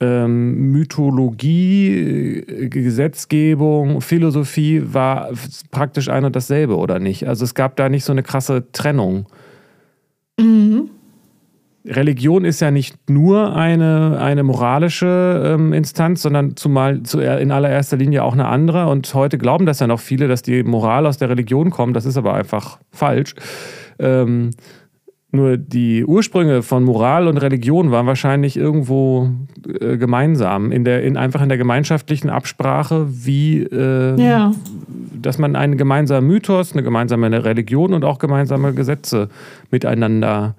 ähm, 0.01 0.71
Mythologie, 0.73 1.89
äh, 2.47 2.69
Gesetzgebung, 2.69 4.01
Philosophie 4.01 4.83
war 4.85 5.31
praktisch 5.71 6.09
ein 6.09 6.25
und 6.25 6.37
dasselbe, 6.37 6.77
oder 6.77 6.99
nicht? 6.99 7.27
Also 7.27 7.45
es 7.45 7.55
gab 7.55 7.77
da 7.77 7.89
nicht 7.89 8.05
so 8.05 8.13
eine 8.13 8.23
krasse 8.23 8.71
Trennung. 8.73 9.27
Mhm. 10.39 10.91
Religion 11.85 12.45
ist 12.45 12.61
ja 12.61 12.71
nicht 12.71 13.09
nur 13.09 13.57
eine, 13.57 14.19
eine 14.21 14.43
moralische 14.43 15.55
ähm, 15.55 15.73
Instanz, 15.73 16.23
sondern 16.23 16.55
zumal 16.57 17.03
zu, 17.03 17.21
in 17.21 17.51
allererster 17.51 17.97
Linie 17.97 18.25
auch 18.25 18.35
eine 18.35 18.47
andere. 18.47 18.89
Und 18.89 19.13
heute 19.15 19.39
glauben 19.39 19.65
das 19.65 19.81
ja 19.81 19.87
noch 19.87 20.01
viele, 20.01 20.29
dass 20.29 20.43
die 20.43 20.63
Moral 20.65 21.07
aus 21.07 21.17
der 21.17 21.31
Religion 21.31 21.71
kommt. 21.71 21.97
Das 21.97 22.05
ist 22.05 22.19
aber 22.19 22.35
einfach 22.35 22.79
falsch. 22.91 23.35
Ähm, 23.99 24.51
nur 25.31 25.59
die 25.59 26.07
Ursprünge 26.07 26.63
von 26.63 26.85
Moral 26.85 27.29
und 27.29 27.37
Religion 27.37 27.91
waren 27.91 28.07
wahrscheinlich 28.07 28.57
irgendwo 28.57 29.29
äh, 29.81 29.99
gemeinsam, 29.99 30.73
in 30.73 30.85
der, 30.85 31.03
in, 31.03 31.19
einfach 31.19 31.43
in 31.43 31.51
der 31.51 31.59
gemeinschaftlichen 31.59 32.31
Absprache, 32.31 33.07
wie 33.11 33.63
äh, 33.63 34.19
ja. 34.19 34.53
dass 35.21 35.37
man 35.37 35.55
einen 35.55 35.77
gemeinsamen 35.77 36.27
Mythos, 36.27 36.73
eine 36.73 36.83
gemeinsame 36.83 37.45
Religion 37.45 37.93
und 37.93 38.05
auch 38.05 38.19
gemeinsame 38.19 38.73
Gesetze 38.73 39.29
miteinander 39.71 40.55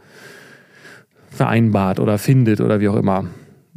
vereinbart 1.32 2.00
oder 2.00 2.20
findet 2.20 2.62
oder 2.62 2.80
wie 2.80 2.90
auch 2.90 2.96
immer. 2.96 3.26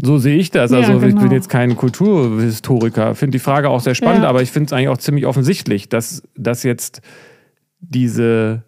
So 0.02 0.18
sehe 0.18 0.36
ich 0.36 0.50
das. 0.50 0.72
Also 0.72 0.92
ja, 0.92 0.98
genau. 0.98 1.06
ich 1.06 1.14
bin 1.14 1.22
genau. 1.22 1.32
jetzt 1.32 1.48
kein 1.48 1.74
Kulturhistoriker, 1.74 3.14
finde 3.14 3.38
die 3.38 3.42
Frage 3.42 3.70
auch 3.70 3.80
sehr 3.80 3.94
spannend, 3.94 4.24
ja. 4.24 4.28
aber 4.28 4.42
ich 4.42 4.50
finde 4.50 4.66
es 4.66 4.72
eigentlich 4.74 4.88
auch 4.88 4.98
ziemlich 4.98 5.24
offensichtlich, 5.24 5.88
dass, 5.88 6.22
dass 6.36 6.64
jetzt 6.64 7.00
diese 7.80 8.64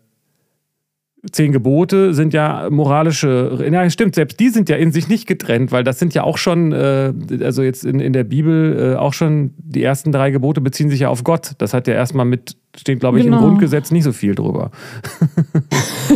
zehn 1.32 1.52
Gebote 1.52 2.14
sind 2.14 2.34
ja 2.34 2.68
moralische, 2.70 3.66
ja 3.70 3.88
stimmt, 3.90 4.14
selbst 4.14 4.38
die 4.40 4.50
sind 4.50 4.68
ja 4.68 4.76
in 4.76 4.92
sich 4.92 5.08
nicht 5.08 5.26
getrennt, 5.26 5.72
weil 5.72 5.84
das 5.84 5.98
sind 5.98 6.14
ja 6.14 6.24
auch 6.24 6.38
schon, 6.38 6.72
äh, 6.72 7.12
also 7.42 7.62
jetzt 7.62 7.84
in, 7.84 8.00
in 8.00 8.12
der 8.12 8.24
Bibel 8.24 8.94
äh, 8.94 8.96
auch 8.96 9.12
schon, 9.12 9.52
die 9.58 9.82
ersten 9.82 10.12
drei 10.12 10.30
Gebote 10.30 10.60
beziehen 10.60 10.90
sich 10.90 11.00
ja 11.00 11.08
auf 11.08 11.24
Gott. 11.24 11.52
Das 11.58 11.74
hat 11.74 11.88
ja 11.88 11.94
erstmal 11.94 12.26
mit, 12.26 12.56
steht 12.76 13.00
glaube 13.00 13.18
ich 13.18 13.24
genau. 13.24 13.38
im 13.38 13.44
Grundgesetz 13.44 13.90
nicht 13.90 14.04
so 14.04 14.12
viel 14.12 14.34
drüber. 14.34 14.70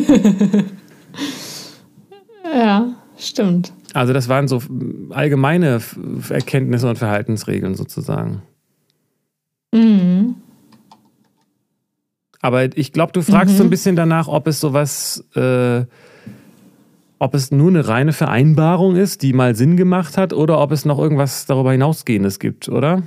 ja, 2.55 2.95
stimmt. 3.17 3.73
Also 3.95 4.13
das 4.13 4.29
waren 4.29 4.49
so 4.49 4.63
allgemeine 5.11 5.81
Erkenntnisse 6.29 6.89
und 6.89 6.99
Verhaltensregeln 6.99 7.75
sozusagen. 7.75 8.43
Mhm. 9.73 10.37
Aber 12.41 12.77
ich 12.77 12.93
glaube, 12.93 13.13
du 13.13 13.23
fragst 13.23 13.55
mhm. 13.55 13.59
so 13.59 13.65
ein 13.65 13.71
bisschen 13.71 13.97
danach, 13.97 14.29
ob 14.29 14.47
es 14.47 14.61
sowas, 14.61 15.25
äh, 15.35 15.85
ob 17.19 17.35
es 17.35 17.51
nur 17.51 17.69
eine 17.69 17.89
reine 17.89 18.13
Vereinbarung 18.13 18.97
ist, 18.97 19.23
die 19.23 19.33
mal 19.33 19.55
Sinn 19.55 19.77
gemacht 19.77 20.17
hat, 20.17 20.33
oder 20.33 20.61
ob 20.61 20.71
es 20.71 20.85
noch 20.85 20.99
irgendwas 20.99 21.47
darüber 21.47 21.73
hinausgehendes 21.73 22.39
gibt, 22.39 22.69
oder? 22.69 23.03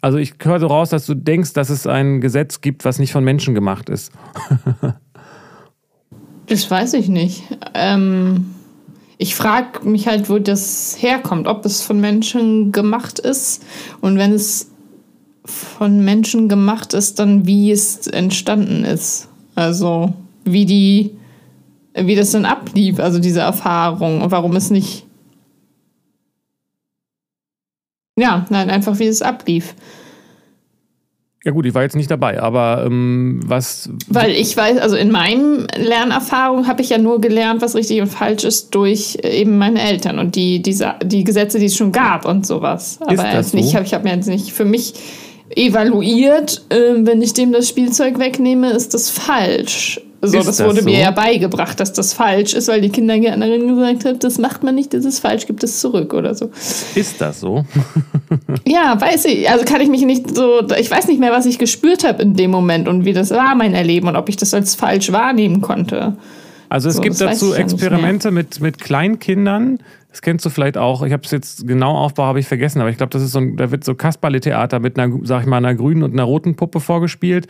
Also 0.00 0.18
ich 0.18 0.34
höre 0.42 0.58
so 0.58 0.66
raus, 0.66 0.90
dass 0.90 1.06
du 1.06 1.14
denkst, 1.14 1.52
dass 1.52 1.70
es 1.70 1.86
ein 1.86 2.20
Gesetz 2.20 2.60
gibt, 2.60 2.84
was 2.84 2.98
nicht 2.98 3.12
von 3.12 3.22
Menschen 3.22 3.54
gemacht 3.54 3.88
ist. 3.88 4.12
das 6.46 6.70
weiß 6.70 6.94
ich 6.94 7.08
nicht. 7.08 7.44
Ähm, 7.74 8.46
ich 9.18 9.34
frage 9.34 9.86
mich 9.86 10.08
halt, 10.08 10.30
wo 10.30 10.38
das 10.38 10.96
herkommt, 10.98 11.46
ob 11.46 11.66
es 11.66 11.82
von 11.82 12.00
Menschen 12.00 12.72
gemacht 12.72 13.18
ist 13.18 13.62
und 14.00 14.16
wenn 14.16 14.32
es 14.32 14.70
von 15.50 16.04
Menschen 16.04 16.48
gemacht 16.48 16.94
ist, 16.94 17.18
dann 17.18 17.46
wie 17.46 17.70
es 17.70 18.06
entstanden 18.06 18.84
ist. 18.84 19.28
Also 19.54 20.14
wie 20.44 20.64
die, 20.64 21.10
wie 21.94 22.14
das 22.14 22.30
dann 22.30 22.44
ablief, 22.44 22.98
also 23.00 23.18
diese 23.18 23.40
Erfahrung 23.40 24.22
und 24.22 24.30
warum 24.30 24.56
es 24.56 24.70
nicht. 24.70 25.06
Ja, 28.16 28.46
nein, 28.50 28.70
einfach 28.70 28.98
wie 28.98 29.06
es 29.06 29.22
ablief. 29.22 29.74
Ja 31.42 31.52
gut, 31.52 31.64
ich 31.64 31.72
war 31.72 31.82
jetzt 31.82 31.96
nicht 31.96 32.10
dabei, 32.10 32.42
aber 32.42 32.84
ähm, 32.84 33.40
was... 33.46 33.88
Weil 34.08 34.32
ich 34.32 34.54
weiß, 34.54 34.76
also 34.76 34.94
in 34.96 35.10
meinem 35.10 35.66
Lernerfahrung 35.74 36.66
habe 36.66 36.82
ich 36.82 36.90
ja 36.90 36.98
nur 36.98 37.18
gelernt, 37.18 37.62
was 37.62 37.74
richtig 37.74 38.02
und 38.02 38.08
falsch 38.08 38.44
ist 38.44 38.74
durch 38.74 39.16
äh, 39.22 39.40
eben 39.40 39.56
meine 39.56 39.80
Eltern 39.80 40.18
und 40.18 40.36
die, 40.36 40.60
diese, 40.60 40.96
die 41.02 41.24
Gesetze, 41.24 41.58
die 41.58 41.64
es 41.66 41.76
schon 41.76 41.92
gab 41.92 42.26
und 42.26 42.46
sowas. 42.46 42.98
Aber 43.00 43.14
ist 43.14 43.22
das 43.22 43.50
so? 43.52 43.56
nicht, 43.56 43.74
hab, 43.74 43.84
ich 43.84 43.94
habe 43.94 44.04
mir 44.04 44.14
jetzt 44.14 44.28
nicht 44.28 44.52
für 44.52 44.66
mich 44.66 44.92
evaluiert, 45.56 46.62
äh, 46.68 46.94
wenn 46.98 47.22
ich 47.22 47.34
dem 47.34 47.52
das 47.52 47.68
Spielzeug 47.68 48.18
wegnehme, 48.18 48.70
ist 48.70 48.94
das 48.94 49.10
falsch. 49.10 50.00
So, 50.22 50.38
ist 50.38 50.48
das, 50.48 50.58
das 50.58 50.66
wurde 50.66 50.82
so? 50.82 50.84
mir 50.84 50.98
ja 50.98 51.10
beigebracht, 51.12 51.80
dass 51.80 51.94
das 51.94 52.12
falsch 52.12 52.52
ist, 52.52 52.68
weil 52.68 52.82
die 52.82 52.90
Kindergärtnerin 52.90 53.68
gesagt 53.68 54.04
hat, 54.04 54.22
das 54.22 54.36
macht 54.36 54.62
man 54.62 54.74
nicht, 54.74 54.92
das 54.92 55.06
ist 55.06 55.20
falsch, 55.20 55.46
gibt 55.46 55.64
es 55.64 55.80
zurück 55.80 56.12
oder 56.12 56.34
so. 56.34 56.50
Ist 56.94 57.22
das 57.22 57.40
so? 57.40 57.64
ja, 58.66 59.00
weiß 59.00 59.24
ich. 59.24 59.48
Also 59.48 59.64
kann 59.64 59.80
ich 59.80 59.88
mich 59.88 60.02
nicht 60.02 60.34
so, 60.34 60.60
ich 60.78 60.90
weiß 60.90 61.08
nicht 61.08 61.20
mehr, 61.20 61.32
was 61.32 61.46
ich 61.46 61.58
gespürt 61.58 62.04
habe 62.04 62.22
in 62.22 62.34
dem 62.34 62.50
Moment 62.50 62.86
und 62.86 63.06
wie 63.06 63.14
das 63.14 63.30
war, 63.30 63.54
mein 63.54 63.74
Erleben 63.74 64.08
und 64.08 64.16
ob 64.16 64.28
ich 64.28 64.36
das 64.36 64.52
als 64.52 64.74
falsch 64.74 65.10
wahrnehmen 65.10 65.62
konnte. 65.62 66.16
Also 66.68 66.90
es 66.90 66.96
so, 66.96 67.02
gibt 67.02 67.20
dazu 67.20 67.54
Experimente 67.54 68.30
mit, 68.30 68.60
mit 68.60 68.78
Kleinkindern, 68.78 69.78
das 70.10 70.22
kennst 70.22 70.44
du 70.44 70.50
vielleicht 70.50 70.76
auch. 70.76 71.02
Ich 71.02 71.12
habe 71.12 71.22
es 71.24 71.30
jetzt 71.30 71.68
genau 71.68 71.96
Aufbau 71.96 72.24
habe 72.24 72.40
ich 72.40 72.46
vergessen, 72.46 72.80
aber 72.80 72.90
ich 72.90 72.96
glaube, 72.96 73.10
das 73.10 73.22
ist 73.22 73.30
so 73.30 73.38
ein, 73.38 73.56
da 73.56 73.70
wird 73.70 73.84
so 73.84 73.94
Kasperle-Theater 73.94 74.80
mit 74.80 74.98
einer, 74.98 75.16
sag 75.22 75.42
ich 75.42 75.46
mal, 75.46 75.58
einer 75.58 75.74
grünen 75.74 76.02
und 76.02 76.12
einer 76.12 76.24
roten 76.24 76.56
Puppe 76.56 76.80
vorgespielt. 76.80 77.46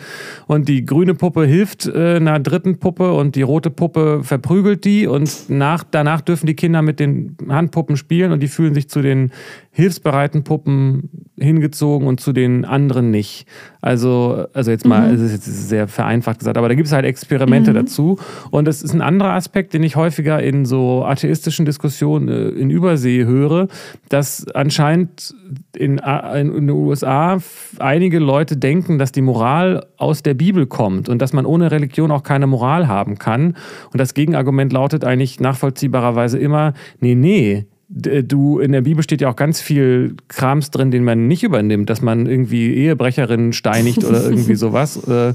Und 0.46 0.68
die 0.68 0.85
grüne 0.85 1.14
Puppe 1.14 1.46
hilft 1.46 1.87
äh, 1.87 2.16
einer 2.16 2.38
dritten 2.38 2.79
Puppe 2.79 3.14
und 3.14 3.35
die 3.35 3.42
rote 3.42 3.70
Puppe 3.70 4.20
verprügelt 4.25 4.85
die. 4.85 5.07
Und 5.07 5.49
nach, 5.49 5.85
danach 5.90 6.20
dürfen 6.20 6.46
die 6.46 6.55
Kinder 6.55 6.83
mit 6.83 7.01
den 7.01 7.37
Handpuppen 7.49 7.96
spielen 7.96 8.31
und 8.31 8.40
die 8.40 8.49
fühlen 8.49 8.75
sich 8.75 8.90
zu 8.90 9.01
den 9.01 9.33
hilfsbereiten 9.72 10.42
Puppen 10.42 11.30
hingezogen 11.38 12.06
und 12.09 12.20
zu 12.20 12.33
den 12.33 12.64
anderen 12.64 13.11
nicht. 13.11 13.46
Also, 13.80 14.46
also 14.52 14.70
jetzt 14.70 14.85
mal, 14.85 15.09
mhm. 15.09 15.14
es 15.14 15.20
ist 15.20 15.33
jetzt 15.33 15.68
sehr 15.68 15.88
vereinfacht 15.88 16.40
gesagt, 16.40 16.59
aber 16.59 16.68
da 16.68 16.74
gibt 16.74 16.88
es 16.88 16.92
halt 16.92 17.06
Experimente 17.06 17.70
mhm. 17.70 17.76
dazu. 17.76 18.18
Und 18.50 18.66
das 18.66 18.83
ist 18.83 18.92
ein 18.92 19.00
anderer 19.00 19.33
Aspekt, 19.33 19.72
den 19.72 19.83
ich 19.83 19.96
häufiger 19.96 20.42
in 20.42 20.66
so 20.66 21.04
atheistischen 21.04 21.66
Diskussionen 21.66 22.28
äh, 22.28 22.48
in 22.48 22.70
Übersee 22.70 23.24
höre, 23.24 23.68
dass 24.09 24.46
anscheinend 24.48 25.35
in, 25.74 25.98
in, 25.98 26.52
den 26.52 26.70
USA 26.70 27.38
einige 27.78 28.18
Leute 28.18 28.56
denken, 28.56 28.98
dass 28.98 29.12
die 29.12 29.22
Moral 29.22 29.87
aus 29.96 30.22
der 30.22 30.35
Bibel 30.35 30.66
kommt 30.66 31.09
und 31.09 31.22
dass 31.22 31.33
man 31.33 31.46
ohne 31.46 31.70
Religion 31.70 32.11
auch 32.11 32.24
keine 32.24 32.48
Moral 32.48 32.88
haben 32.88 33.18
kann. 33.18 33.56
Und 33.92 33.98
das 33.98 34.14
Gegenargument 34.14 34.72
lautet 34.72 35.04
eigentlich 35.04 35.40
nachvollziehbarerweise 35.40 36.38
immer, 36.38 36.74
nee, 37.00 37.14
nee, 37.14 37.66
du, 37.90 38.61
in 38.61 38.70
der 38.72 38.83
Bibel 38.83 39.03
steht 39.03 39.20
ja 39.20 39.29
auch 39.29 39.37
ganz 39.37 39.61
viel 39.61 40.14
Krams 40.29 40.70
drin, 40.70 40.90
den 40.90 41.03
man 41.03 41.26
nicht 41.26 41.42
übernimmt, 41.42 41.90
dass 41.90 42.00
man 42.00 42.26
irgendwie 42.26 42.72
Ehebrecherinnen 42.74 43.53
steinigt 43.53 44.05
oder 44.05 44.22
irgendwie 44.22 44.55
sowas. 44.57 44.96
Äh, 45.09 45.35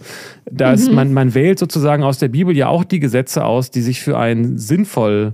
da 0.49 0.73
ist, 0.73 0.89
mhm. 0.89 0.95
man, 0.95 1.13
man 1.13 1.33
wählt 1.33 1.59
sozusagen 1.59 2.03
aus 2.03 2.17
der 2.17 2.29
Bibel 2.29 2.55
ja 2.55 2.67
auch 2.67 2.85
die 2.85 2.99
Gesetze 2.99 3.43
aus, 3.43 3.71
die 3.71 3.81
sich 3.81 4.01
für 4.01 4.17
einen 4.17 4.57
sinnvoll 4.57 5.33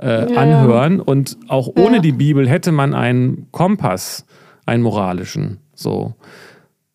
äh, 0.00 0.32
ja, 0.32 0.40
anhören. 0.40 1.00
Und 1.00 1.36
auch 1.46 1.68
ohne 1.76 1.96
ja. 1.96 2.02
die 2.02 2.12
Bibel 2.12 2.48
hätte 2.48 2.72
man 2.72 2.92
einen 2.92 3.46
Kompass, 3.52 4.26
einen 4.66 4.82
moralischen. 4.82 5.58
So. 5.74 6.14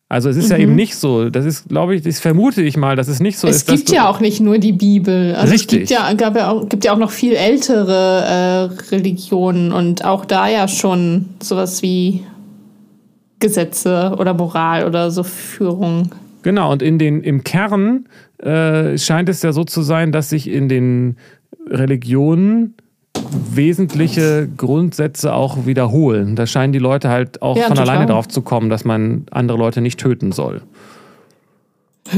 Also 0.08 0.28
es 0.28 0.36
ist 0.36 0.46
mhm. 0.46 0.50
ja 0.50 0.58
eben 0.58 0.70
mhm. 0.72 0.76
nicht 0.76 0.96
so, 0.96 1.30
das 1.30 1.44
ist, 1.44 1.68
glaube 1.68 1.94
ich, 1.94 2.02
das 2.02 2.20
vermute 2.20 2.62
ich 2.62 2.76
mal, 2.76 2.94
dass 2.94 3.08
es 3.08 3.20
nicht 3.20 3.38
so 3.38 3.48
es 3.48 3.56
ist. 3.56 3.68
Es 3.68 3.74
gibt 3.74 3.90
ja 3.90 4.08
auch 4.08 4.20
nicht 4.20 4.40
nur 4.40 4.58
die 4.58 4.72
Bibel. 4.72 5.34
Also 5.34 5.52
richtig. 5.52 5.82
es 5.82 5.88
gibt 5.88 5.90
ja, 5.90 6.12
gab 6.14 6.36
ja 6.36 6.50
auch, 6.50 6.68
gibt 6.68 6.84
ja 6.84 6.92
auch 6.92 6.98
noch 6.98 7.10
viel 7.10 7.32
ältere 7.32 8.70
äh, 8.70 8.94
Religionen 8.94 9.72
und 9.72 10.04
auch 10.04 10.24
da 10.24 10.48
ja 10.48 10.68
schon 10.68 11.30
sowas 11.42 11.82
wie 11.82 12.22
Gesetze 13.40 14.14
oder 14.18 14.34
Moral 14.34 14.86
oder 14.86 15.10
so 15.10 15.22
Führung. 15.22 16.10
Genau, 16.42 16.72
und 16.72 16.82
in 16.82 16.98
den, 16.98 17.22
im 17.22 17.42
Kern 17.42 18.06
äh, 18.38 18.98
scheint 18.98 19.28
es 19.30 19.42
ja 19.42 19.52
so 19.52 19.64
zu 19.64 19.82
sein, 19.82 20.12
dass 20.12 20.28
sich 20.28 20.48
in 20.48 20.68
den 20.68 21.16
Religionen 21.68 22.74
wesentliche 23.56 24.48
Grundsätze 24.56 25.34
auch 25.34 25.66
wiederholen. 25.66 26.36
Da 26.36 26.46
scheinen 26.46 26.72
die 26.72 26.78
Leute 26.78 27.08
halt 27.08 27.42
auch 27.42 27.56
ja, 27.56 27.66
von 27.66 27.76
total. 27.76 27.90
alleine 27.90 28.10
drauf 28.10 28.28
zu 28.28 28.42
kommen, 28.42 28.70
dass 28.70 28.84
man 28.84 29.26
andere 29.30 29.58
Leute 29.58 29.80
nicht 29.80 29.98
töten 30.00 30.32
soll. 30.32 30.62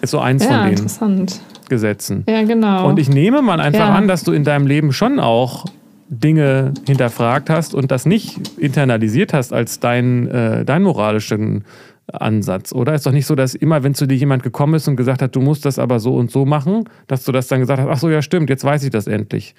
Ist 0.00 0.10
so 0.10 0.20
eins 0.20 0.44
ja, 0.44 0.70
von 0.88 1.16
den 1.16 1.26
Gesetzen. 1.68 2.24
Ja, 2.28 2.42
genau. 2.44 2.88
Und 2.88 2.98
ich 2.98 3.08
nehme 3.08 3.42
mal 3.42 3.60
einfach 3.60 3.88
ja. 3.88 3.94
an, 3.94 4.08
dass 4.08 4.24
du 4.24 4.32
in 4.32 4.44
deinem 4.44 4.66
Leben 4.66 4.92
schon 4.92 5.18
auch 5.18 5.66
Dinge 6.08 6.72
hinterfragt 6.86 7.50
hast 7.50 7.74
und 7.74 7.90
das 7.90 8.06
nicht 8.06 8.58
internalisiert 8.58 9.34
hast 9.34 9.52
als 9.52 9.78
dein, 9.78 10.26
äh, 10.28 10.64
dein 10.64 10.82
moralischen 10.82 11.64
Ansatz, 12.12 12.72
oder? 12.72 12.94
Ist 12.94 13.06
doch 13.06 13.12
nicht 13.12 13.26
so, 13.26 13.34
dass 13.34 13.54
immer, 13.54 13.82
wenn 13.82 13.94
zu 13.94 14.06
dir 14.06 14.16
jemand 14.16 14.42
gekommen 14.42 14.74
ist 14.74 14.88
und 14.88 14.96
gesagt 14.96 15.22
hat, 15.22 15.36
du 15.36 15.40
musst 15.40 15.64
das 15.64 15.78
aber 15.78 16.00
so 16.00 16.14
und 16.14 16.30
so 16.30 16.46
machen, 16.46 16.84
dass 17.06 17.24
du 17.24 17.32
das 17.32 17.48
dann 17.48 17.60
gesagt 17.60 17.80
hast, 17.80 17.88
ach 17.88 17.98
so, 17.98 18.08
ja, 18.08 18.22
stimmt, 18.22 18.50
jetzt 18.50 18.64
weiß 18.64 18.82
ich 18.84 18.90
das 18.90 19.06
endlich. 19.06 19.54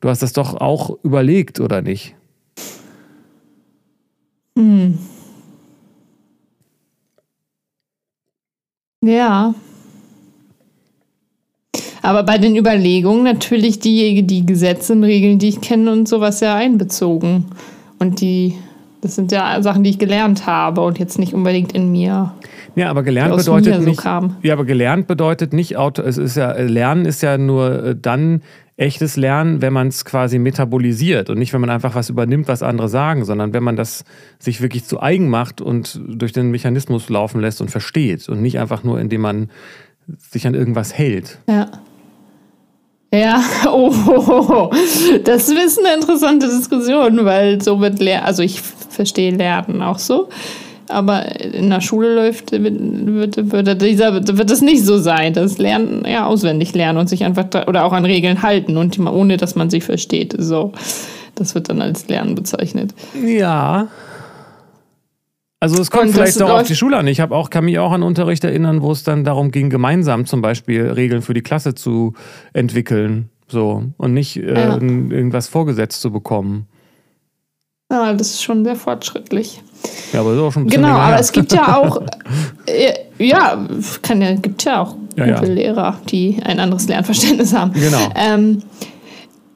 Du 0.00 0.08
hast 0.08 0.22
das 0.22 0.32
doch 0.32 0.54
auch 0.54 0.98
überlegt, 1.02 1.60
oder 1.60 1.82
nicht? 1.82 2.14
Hm. 4.56 4.98
Ja. 9.02 9.54
Aber 12.02 12.22
bei 12.22 12.38
den 12.38 12.56
Überlegungen 12.56 13.24
natürlich 13.24 13.78
die, 13.78 14.22
die 14.22 14.44
Gesetze 14.44 14.92
und 14.92 15.04
Regeln, 15.04 15.38
die 15.38 15.48
ich 15.48 15.60
kenne 15.60 15.90
und 15.90 16.08
sowas 16.08 16.40
ja 16.40 16.54
einbezogen. 16.54 17.46
Und 17.98 18.20
die 18.20 18.54
das 19.04 19.16
sind 19.16 19.32
ja 19.32 19.60
Sachen, 19.62 19.84
die 19.84 19.90
ich 19.90 19.98
gelernt 19.98 20.46
habe 20.46 20.80
und 20.80 20.98
jetzt 20.98 21.18
nicht 21.18 21.34
unbedingt 21.34 21.72
in 21.72 21.92
mir. 21.92 22.32
Ja, 22.74 22.88
aber 22.88 23.02
gelernt 23.02 23.36
bedeutet 23.36 23.82
nicht. 23.82 24.00
So 24.00 24.30
ja, 24.42 24.54
aber 24.54 24.64
gelernt 24.64 25.06
bedeutet 25.06 25.52
nicht 25.52 25.76
Auto. 25.76 26.00
Es 26.02 26.16
ist 26.16 26.36
ja 26.36 26.52
Lernen 26.52 27.04
ist 27.04 27.22
ja 27.22 27.36
nur 27.36 27.84
äh, 27.84 27.96
dann 28.00 28.40
echtes 28.78 29.16
Lernen, 29.16 29.60
wenn 29.60 29.74
man 29.74 29.88
es 29.88 30.06
quasi 30.06 30.38
metabolisiert 30.38 31.28
und 31.28 31.38
nicht, 31.38 31.52
wenn 31.52 31.60
man 31.60 31.70
einfach 31.70 31.94
was 31.94 32.08
übernimmt, 32.08 32.48
was 32.48 32.62
andere 32.62 32.88
sagen, 32.88 33.26
sondern 33.26 33.52
wenn 33.52 33.62
man 33.62 33.76
das 33.76 34.04
sich 34.38 34.62
wirklich 34.62 34.84
zu 34.84 35.00
eigen 35.00 35.28
macht 35.28 35.60
und 35.60 36.00
durch 36.08 36.32
den 36.32 36.50
Mechanismus 36.50 37.10
laufen 37.10 37.42
lässt 37.42 37.60
und 37.60 37.70
versteht 37.70 38.26
und 38.28 38.40
nicht 38.40 38.58
einfach 38.58 38.82
nur, 38.82 38.98
indem 38.98 39.20
man 39.20 39.50
sich 40.18 40.46
an 40.46 40.54
irgendwas 40.54 40.96
hält. 40.96 41.38
Ja. 41.48 41.70
Ja, 43.12 43.44
oh, 43.68 44.70
das 45.22 45.48
ist 45.48 45.78
eine 45.78 45.94
interessante 45.94 46.48
Diskussion, 46.48 47.24
weil 47.24 47.62
so 47.62 47.80
wird 47.80 48.00
Lernen, 48.00 48.26
also 48.26 48.42
ich 48.42 48.60
verstehe 48.94 49.30
Lernen 49.32 49.82
auch 49.82 49.98
so, 49.98 50.28
aber 50.88 51.40
in 51.40 51.70
der 51.70 51.80
Schule 51.80 52.14
läuft, 52.14 52.52
wird, 52.52 53.52
wird, 53.52 53.82
dieser, 53.82 54.14
wird 54.14 54.50
das 54.50 54.60
nicht 54.60 54.84
so 54.84 54.98
sein, 54.98 55.32
das 55.32 55.58
Lernen, 55.58 56.04
ja, 56.06 56.26
auswendig 56.26 56.74
lernen 56.74 56.98
und 56.98 57.08
sich 57.08 57.24
einfach, 57.24 57.46
oder 57.66 57.84
auch 57.84 57.92
an 57.92 58.04
Regeln 58.04 58.42
halten 58.42 58.76
und 58.76 58.98
ohne, 58.98 59.36
dass 59.36 59.54
man 59.54 59.70
sie 59.70 59.80
versteht, 59.80 60.34
so. 60.38 60.72
Das 61.36 61.56
wird 61.56 61.68
dann 61.68 61.82
als 61.82 62.06
Lernen 62.06 62.36
bezeichnet. 62.36 62.94
Ja, 63.26 63.88
Also 65.64 65.80
es 65.80 65.90
kommt 65.90 66.12
vielleicht 66.12 66.42
auch 66.42 66.60
auf 66.60 66.66
die 66.66 66.76
Schule 66.76 66.98
an. 66.98 67.06
Ich 67.06 67.20
habe 67.20 67.34
auch, 67.34 67.48
kann 67.48 67.64
mich 67.64 67.78
auch 67.78 67.90
an 67.90 68.02
Unterricht 68.02 68.44
erinnern, 68.44 68.82
wo 68.82 68.92
es 68.92 69.02
dann 69.02 69.24
darum 69.24 69.50
ging, 69.50 69.70
gemeinsam 69.70 70.26
zum 70.26 70.42
Beispiel 70.42 70.90
Regeln 70.90 71.22
für 71.22 71.32
die 71.32 71.40
Klasse 71.40 71.74
zu 71.74 72.12
entwickeln. 72.52 73.30
So. 73.48 73.84
Und 73.96 74.12
nicht 74.12 74.36
äh, 74.36 74.52
ja. 74.52 74.74
irgendwas 74.74 75.48
vorgesetzt 75.48 76.02
zu 76.02 76.12
bekommen. 76.12 76.66
Ja, 77.94 78.12
das 78.12 78.30
ist 78.30 78.42
schon 78.42 78.64
sehr 78.64 78.74
fortschrittlich. 78.76 79.62
Ja, 80.12 80.20
aber 80.20 80.32
ist 80.32 80.40
auch 80.40 80.52
schon 80.52 80.62
ein 80.62 80.66
bisschen 80.66 80.82
Genau, 80.82 80.96
aber 80.96 81.20
es 81.20 81.30
gibt 81.30 81.52
ja 81.52 81.76
auch, 81.76 82.02
äh, 82.66 82.94
ja, 83.24 83.58
kann 84.02 84.20
ja, 84.20 84.34
gibt 84.34 84.64
ja 84.64 84.82
auch 84.82 84.96
ja, 85.16 85.38
gute 85.38 85.46
ja. 85.46 85.54
Lehrer, 85.54 85.98
die 86.10 86.38
ein 86.44 86.58
anderes 86.58 86.88
Lernverständnis 86.88 87.54
haben. 87.54 87.72
Genau. 87.72 88.10
Ähm, 88.16 88.62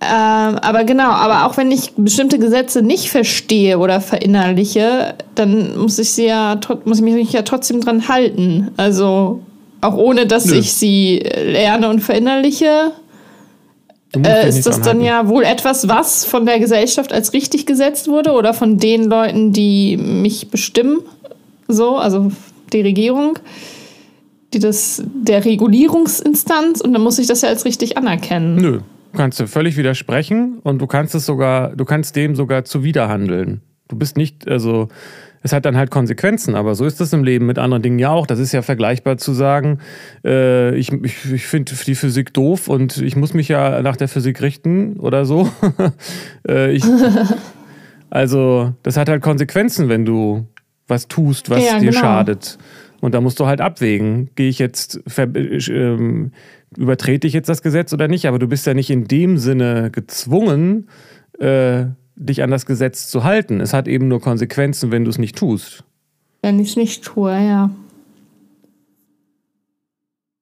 ähm, 0.00 0.58
aber 0.58 0.84
genau, 0.84 1.10
aber 1.10 1.46
auch 1.46 1.56
wenn 1.56 1.72
ich 1.72 1.94
bestimmte 1.96 2.38
Gesetze 2.38 2.82
nicht 2.82 3.10
verstehe 3.10 3.78
oder 3.78 4.00
verinnerliche, 4.00 5.14
dann 5.34 5.76
muss 5.76 5.98
ich 5.98 6.12
sie 6.12 6.26
ja 6.26 6.60
muss 6.84 6.98
ich 6.98 7.04
mich 7.04 7.32
ja 7.32 7.42
trotzdem 7.42 7.80
dran 7.80 8.06
halten. 8.06 8.70
Also 8.76 9.40
auch 9.80 9.94
ohne 9.94 10.26
dass 10.26 10.46
Nö. 10.46 10.54
ich 10.54 10.72
sie 10.74 11.18
lerne 11.18 11.88
und 11.88 12.00
verinnerliche, 12.00 12.92
äh, 14.16 14.48
ist 14.48 14.66
das 14.66 14.80
dann 14.80 15.00
ja 15.00 15.28
wohl 15.28 15.42
etwas, 15.42 15.88
was 15.88 16.24
von 16.24 16.46
der 16.46 16.58
Gesellschaft 16.58 17.12
als 17.12 17.32
richtig 17.32 17.66
gesetzt 17.66 18.08
wurde 18.08 18.32
oder 18.32 18.54
von 18.54 18.78
den 18.78 19.04
Leuten, 19.04 19.52
die 19.52 19.96
mich 19.96 20.50
bestimmen, 20.50 21.00
so, 21.66 21.96
also 21.96 22.32
die 22.72 22.80
Regierung, 22.80 23.38
die 24.54 24.58
das 24.58 25.02
der 25.04 25.44
Regulierungsinstanz 25.44 26.80
und 26.80 26.92
dann 26.92 27.02
muss 27.02 27.18
ich 27.18 27.26
das 27.26 27.42
ja 27.42 27.50
als 27.50 27.64
richtig 27.64 27.98
anerkennen. 27.98 28.56
Nö, 28.56 28.80
kannst 29.14 29.40
du 29.40 29.46
völlig 29.46 29.76
widersprechen 29.76 30.58
und 30.62 30.80
du 30.80 30.86
kannst 30.86 31.14
es 31.14 31.26
sogar, 31.26 31.76
du 31.76 31.84
kannst 31.84 32.16
dem 32.16 32.34
sogar 32.34 32.64
zuwiderhandeln. 32.64 33.60
Du 33.88 33.96
bist 33.96 34.16
nicht, 34.16 34.48
also 34.48 34.88
es 35.42 35.52
hat 35.52 35.64
dann 35.64 35.76
halt 35.76 35.90
Konsequenzen, 35.90 36.54
aber 36.54 36.74
so 36.74 36.84
ist 36.84 37.00
das 37.00 37.12
im 37.12 37.24
Leben 37.24 37.46
mit 37.46 37.58
anderen 37.58 37.82
Dingen 37.82 37.98
ja 37.98 38.10
auch. 38.10 38.26
Das 38.26 38.38
ist 38.38 38.52
ja 38.52 38.62
vergleichbar 38.62 39.18
zu 39.18 39.32
sagen, 39.32 39.78
äh, 40.24 40.74
ich, 40.76 40.92
ich, 40.92 41.32
ich 41.32 41.46
finde 41.46 41.74
die 41.86 41.94
Physik 41.94 42.32
doof 42.34 42.68
und 42.68 42.98
ich 42.98 43.16
muss 43.16 43.34
mich 43.34 43.48
ja 43.48 43.82
nach 43.82 43.96
der 43.96 44.08
Physik 44.08 44.42
richten 44.42 44.96
oder 44.98 45.24
so. 45.24 45.48
äh, 46.48 46.72
ich, 46.72 46.84
also 48.10 48.72
das 48.82 48.96
hat 48.96 49.08
halt 49.08 49.22
Konsequenzen, 49.22 49.88
wenn 49.88 50.04
du 50.04 50.46
was 50.86 51.08
tust, 51.08 51.50
was 51.50 51.64
ja, 51.64 51.78
dir 51.78 51.90
genau. 51.90 52.00
schadet. 52.00 52.58
Und 53.00 53.14
da 53.14 53.20
musst 53.20 53.38
du 53.38 53.46
halt 53.46 53.60
abwägen, 53.60 54.30
gehe 54.34 54.48
ich 54.48 54.58
jetzt, 54.58 55.00
ähm, 55.68 56.32
übertrete 56.76 57.26
ich 57.26 57.32
jetzt 57.32 57.48
das 57.48 57.62
Gesetz 57.62 57.92
oder 57.92 58.08
nicht, 58.08 58.26
aber 58.26 58.38
du 58.38 58.48
bist 58.48 58.66
ja 58.66 58.74
nicht 58.74 58.90
in 58.90 59.04
dem 59.04 59.38
Sinne 59.38 59.90
gezwungen, 59.92 60.88
äh, 61.38 61.86
dich 62.18 62.42
an 62.42 62.50
das 62.50 62.66
Gesetz 62.66 63.08
zu 63.08 63.24
halten. 63.24 63.60
Es 63.60 63.72
hat 63.72 63.88
eben 63.88 64.08
nur 64.08 64.20
Konsequenzen, 64.20 64.90
wenn 64.90 65.04
du 65.04 65.10
es 65.10 65.18
nicht 65.18 65.36
tust. 65.36 65.84
Wenn 66.42 66.58
ich 66.60 66.70
es 66.70 66.76
nicht 66.76 67.04
tue, 67.04 67.32
ja. 67.32 67.70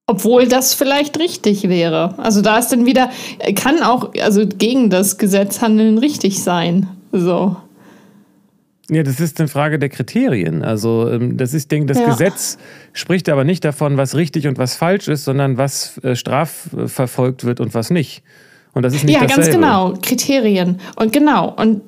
Obwohl 0.06 0.46
das 0.46 0.74
vielleicht 0.74 1.18
richtig 1.18 1.68
wäre. 1.68 2.18
Also 2.18 2.40
da 2.40 2.58
ist 2.58 2.68
dann 2.68 2.86
wieder, 2.86 3.10
kann 3.56 3.82
auch, 3.82 4.12
also 4.20 4.46
gegen 4.46 4.88
das 4.88 5.18
Gesetz 5.18 5.60
handeln 5.60 5.98
richtig 5.98 6.42
sein. 6.42 6.88
So. 7.10 7.56
Ja, 8.88 9.02
das 9.02 9.18
ist 9.18 9.40
eine 9.40 9.48
Frage 9.48 9.80
der 9.80 9.88
Kriterien. 9.88 10.62
Also 10.62 11.10
ähm, 11.10 11.36
das 11.36 11.54
ist, 11.54 11.72
denke 11.72 11.92
das 11.92 11.98
ja. 11.98 12.08
Gesetz 12.08 12.56
spricht 12.92 13.28
aber 13.28 13.42
nicht 13.42 13.64
davon, 13.64 13.96
was 13.96 14.14
richtig 14.14 14.46
und 14.46 14.58
was 14.58 14.76
falsch 14.76 15.08
ist, 15.08 15.24
sondern 15.24 15.58
was 15.58 15.98
äh, 15.98 16.14
strafverfolgt 16.14 17.44
wird 17.44 17.58
und 17.58 17.74
was 17.74 17.90
nicht. 17.90 18.22
Und 18.76 18.82
das 18.82 18.92
ist 18.94 19.04
nicht 19.04 19.14
Ja, 19.14 19.22
dasselbe. 19.22 19.42
ganz 19.42 19.54
genau. 19.54 19.94
Kriterien. 20.02 20.78
Und 20.96 21.10
genau. 21.10 21.50
Und 21.56 21.80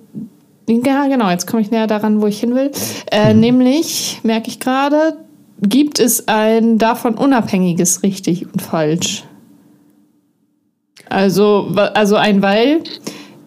ja, 0.66 1.06
genau. 1.06 1.28
Jetzt 1.28 1.46
komme 1.46 1.60
ich 1.60 1.70
näher 1.70 1.86
daran, 1.86 2.22
wo 2.22 2.26
ich 2.26 2.40
hin 2.40 2.54
will. 2.54 2.70
Äh, 3.12 3.34
mhm. 3.34 3.40
Nämlich, 3.40 4.20
merke 4.22 4.48
ich 4.48 4.58
gerade, 4.58 5.18
gibt 5.60 6.00
es 6.00 6.28
ein 6.28 6.78
davon 6.78 7.14
unabhängiges 7.14 8.02
richtig 8.02 8.46
und 8.50 8.62
falsch. 8.62 9.24
Also, 11.10 11.74
also 11.92 12.16
ein 12.16 12.40
Weil 12.40 12.80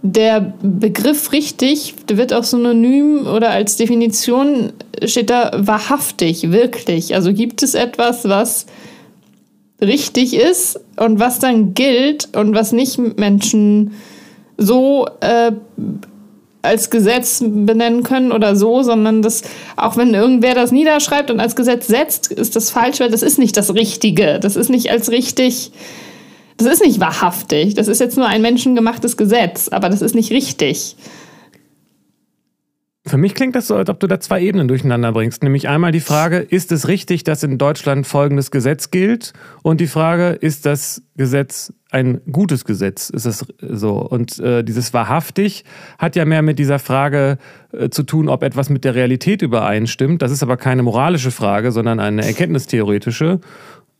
der 0.03 0.53
Begriff 0.61 1.31
richtig, 1.31 1.95
wird 2.11 2.33
auch 2.33 2.43
synonym 2.43 3.25
oder 3.25 3.49
als 3.49 3.75
Definition 3.75 4.73
steht 5.03 5.31
da 5.31 5.51
wahrhaftig, 5.55 6.51
wirklich. 6.51 7.15
Also 7.15 7.33
gibt 7.33 7.63
es 7.63 7.73
etwas, 7.73 8.29
was 8.29 8.67
richtig 9.81 10.35
ist 10.35 10.79
und 10.97 11.19
was 11.19 11.39
dann 11.39 11.73
gilt 11.73 12.35
und 12.35 12.55
was 12.55 12.71
nicht 12.71 12.97
Menschen 13.17 13.93
so 14.57 15.07
äh, 15.21 15.51
als 16.61 16.91
Gesetz 16.91 17.43
benennen 17.43 18.03
können 18.03 18.31
oder 18.31 18.55
so, 18.55 18.83
sondern 18.83 19.23
das, 19.23 19.41
auch 19.75 19.97
wenn 19.97 20.13
irgendwer 20.13 20.53
das 20.53 20.71
niederschreibt 20.71 21.31
und 21.31 21.39
als 21.39 21.55
Gesetz 21.55 21.87
setzt, 21.87 22.31
ist 22.31 22.55
das 22.55 22.69
falsch, 22.69 22.99
weil 22.99 23.09
das 23.09 23.23
ist 23.23 23.39
nicht 23.39 23.57
das 23.57 23.73
Richtige. 23.73 24.39
Das 24.39 24.55
ist 24.55 24.69
nicht 24.69 24.91
als 24.91 25.09
richtig 25.09 25.71
das 26.61 26.73
ist 26.73 26.85
nicht 26.85 26.99
wahrhaftig. 26.99 27.73
Das 27.73 27.87
ist 27.87 27.99
jetzt 27.99 28.17
nur 28.17 28.27
ein 28.27 28.41
menschengemachtes 28.41 29.17
Gesetz, 29.17 29.69
aber 29.69 29.89
das 29.89 30.01
ist 30.01 30.15
nicht 30.15 30.31
richtig. 30.31 30.95
Für 33.11 33.17
mich 33.17 33.35
klingt 33.35 33.57
das 33.57 33.67
so, 33.67 33.75
als 33.75 33.89
ob 33.89 33.99
du 33.99 34.07
da 34.07 34.21
zwei 34.21 34.41
Ebenen 34.41 34.69
durcheinander 34.69 35.11
bringst. 35.11 35.43
Nämlich 35.43 35.67
einmal 35.67 35.91
die 35.91 35.99
Frage, 35.99 36.37
ist 36.37 36.71
es 36.71 36.87
richtig, 36.87 37.25
dass 37.25 37.43
in 37.43 37.57
Deutschland 37.57 38.07
folgendes 38.07 38.51
Gesetz 38.51 38.89
gilt? 38.89 39.33
Und 39.63 39.81
die 39.81 39.87
Frage, 39.87 40.29
ist 40.29 40.65
das 40.65 41.03
Gesetz 41.17 41.73
ein 41.89 42.21
gutes 42.31 42.63
Gesetz? 42.63 43.09
Ist 43.09 43.25
es 43.25 43.45
so? 43.59 43.97
Und 43.97 44.39
äh, 44.39 44.63
dieses 44.63 44.93
wahrhaftig 44.93 45.65
hat 45.97 46.15
ja 46.15 46.23
mehr 46.23 46.41
mit 46.41 46.57
dieser 46.57 46.79
Frage 46.79 47.37
äh, 47.73 47.89
zu 47.89 48.03
tun, 48.03 48.29
ob 48.29 48.43
etwas 48.43 48.69
mit 48.69 48.85
der 48.85 48.95
Realität 48.95 49.41
übereinstimmt. 49.41 50.21
Das 50.21 50.31
ist 50.31 50.41
aber 50.41 50.55
keine 50.55 50.81
moralische 50.81 51.31
Frage, 51.31 51.73
sondern 51.73 51.99
eine 51.99 52.25
erkenntnistheoretische. 52.25 53.41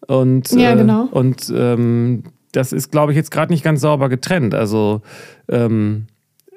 Und, 0.08 0.54
ja, 0.54 0.74
genau. 0.74 1.08
Äh, 1.08 1.10
und 1.10 1.54
ähm, 1.54 2.24
das 2.54 2.72
ist, 2.72 2.94
glaube 2.94 3.12
ich, 3.12 3.18
jetzt 3.18 3.32
gerade 3.32 3.52
nicht 3.52 3.66
ganz 3.66 3.82
sauber 3.82 4.08
getrennt. 4.08 4.56
Also 4.56 5.02
ähm, 5.50 6.08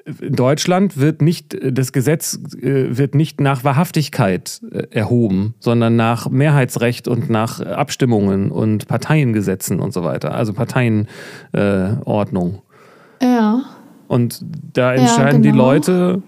in 0.05 0.35
Deutschland 0.35 0.97
wird 0.97 1.23
nicht, 1.23 1.57
das 1.61 1.91
Gesetz 1.91 2.39
äh, 2.61 2.95
wird 2.95 3.15
nicht 3.15 3.41
nach 3.41 3.63
Wahrhaftigkeit 3.63 4.61
äh, 4.71 4.83
erhoben, 4.91 5.55
sondern 5.59 5.95
nach 5.95 6.29
Mehrheitsrecht 6.29 7.07
und 7.07 7.29
nach 7.29 7.59
Abstimmungen 7.59 8.51
und 8.51 8.87
Parteiengesetzen 8.87 9.79
und 9.79 9.93
so 9.93 10.03
weiter. 10.03 10.35
Also 10.35 10.53
Parteienordnung. 10.53 12.61
Äh, 13.19 13.25
ja. 13.25 13.63
Und 14.07 14.45
da 14.73 14.93
entscheiden 14.93 15.43
ja, 15.43 15.51
genau. 15.51 15.73
die 15.73 15.77
Leute 15.81 16.21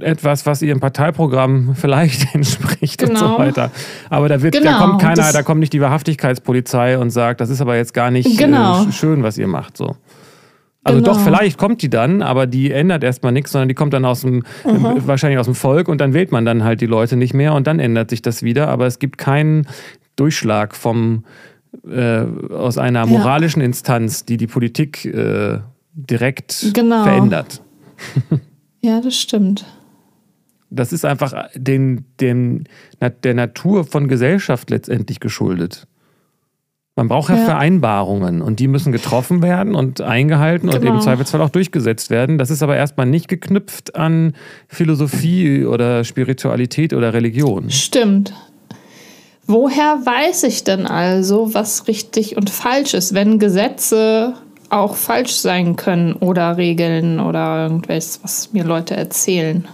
etwas, 0.00 0.46
was 0.46 0.62
ihrem 0.62 0.80
Parteiprogramm 0.80 1.74
vielleicht 1.74 2.34
entspricht 2.34 3.00
genau. 3.00 3.12
und 3.12 3.18
so 3.18 3.26
genau. 3.26 3.38
weiter. 3.38 3.70
Aber 4.08 4.28
da 4.28 4.42
wird, 4.42 4.54
genau. 4.54 4.70
da 4.70 4.78
kommt 4.78 5.02
keiner, 5.02 5.32
da 5.32 5.42
kommt 5.42 5.60
nicht 5.60 5.72
die 5.72 5.80
Wahrhaftigkeitspolizei 5.80 6.98
und 6.98 7.10
sagt, 7.10 7.42
das 7.42 7.50
ist 7.50 7.60
aber 7.60 7.76
jetzt 7.76 7.92
gar 7.92 8.10
nicht 8.10 8.38
genau. 8.38 8.84
äh, 8.84 8.92
schön, 8.92 9.22
was 9.22 9.36
ihr 9.36 9.48
macht. 9.48 9.76
So. 9.76 9.96
Also 10.84 11.00
genau. 11.00 11.12
doch, 11.12 11.20
vielleicht 11.20 11.58
kommt 11.58 11.80
die 11.82 11.90
dann, 11.90 12.22
aber 12.22 12.46
die 12.46 12.72
ändert 12.72 13.04
erstmal 13.04 13.32
nichts, 13.32 13.52
sondern 13.52 13.68
die 13.68 13.74
kommt 13.74 13.92
dann 13.92 14.04
aus 14.04 14.22
dem, 14.22 14.42
mhm. 14.64 15.06
wahrscheinlich 15.06 15.38
aus 15.38 15.46
dem 15.46 15.54
Volk 15.54 15.88
und 15.88 16.00
dann 16.00 16.12
wählt 16.12 16.32
man 16.32 16.44
dann 16.44 16.64
halt 16.64 16.80
die 16.80 16.86
Leute 16.86 17.16
nicht 17.16 17.34
mehr 17.34 17.54
und 17.54 17.66
dann 17.66 17.78
ändert 17.78 18.10
sich 18.10 18.20
das 18.20 18.42
wieder. 18.42 18.68
Aber 18.68 18.86
es 18.86 18.98
gibt 18.98 19.16
keinen 19.16 19.68
Durchschlag 20.16 20.74
vom, 20.74 21.24
äh, 21.88 22.24
aus 22.52 22.78
einer 22.78 23.06
moralischen 23.06 23.60
ja. 23.60 23.66
Instanz, 23.66 24.24
die 24.24 24.36
die 24.36 24.48
Politik 24.48 25.04
äh, 25.04 25.60
direkt 25.94 26.72
genau. 26.74 27.04
verändert. 27.04 27.62
ja, 28.80 29.00
das 29.00 29.16
stimmt 29.16 29.64
das 30.74 30.92
ist 30.92 31.04
einfach 31.04 31.48
den, 31.54 32.06
den, 32.20 32.64
der 33.22 33.34
Natur 33.34 33.84
von 33.84 34.08
Gesellschaft 34.08 34.70
letztendlich 34.70 35.20
geschuldet. 35.20 35.86
Man 36.94 37.08
braucht 37.08 37.30
ja, 37.30 37.36
ja, 37.36 37.44
Vereinbarungen 37.46 38.42
und 38.42 38.60
die 38.60 38.68
müssen 38.68 38.92
getroffen 38.92 39.42
werden 39.42 39.74
und 39.74 40.02
eingehalten 40.02 40.68
genau. 40.68 40.80
und 40.80 40.86
im 40.86 41.00
Zweifelsfall 41.00 41.40
auch 41.40 41.48
durchgesetzt 41.48 42.10
werden. 42.10 42.36
Das 42.36 42.50
ist 42.50 42.62
aber 42.62 42.76
erstmal 42.76 43.06
nicht 43.06 43.28
geknüpft 43.28 43.96
an 43.96 44.34
Philosophie 44.68 45.64
oder 45.64 46.04
Spiritualität 46.04 46.92
oder 46.92 47.14
Religion. 47.14 47.70
Stimmt. 47.70 48.34
Woher 49.46 50.00
weiß 50.04 50.44
ich 50.44 50.64
denn 50.64 50.86
also, 50.86 51.54
was 51.54 51.88
richtig 51.88 52.36
und 52.36 52.50
falsch 52.50 52.92
ist, 52.92 53.14
wenn 53.14 53.38
Gesetze 53.38 54.34
auch 54.68 54.94
falsch 54.94 55.32
sein 55.32 55.76
können 55.76 56.12
oder 56.12 56.58
Regeln 56.58 57.20
oder 57.20 57.64
irgendwas, 57.64 58.20
was 58.22 58.52
mir 58.52 58.64
Leute 58.64 58.96
erzählen? 58.96 59.66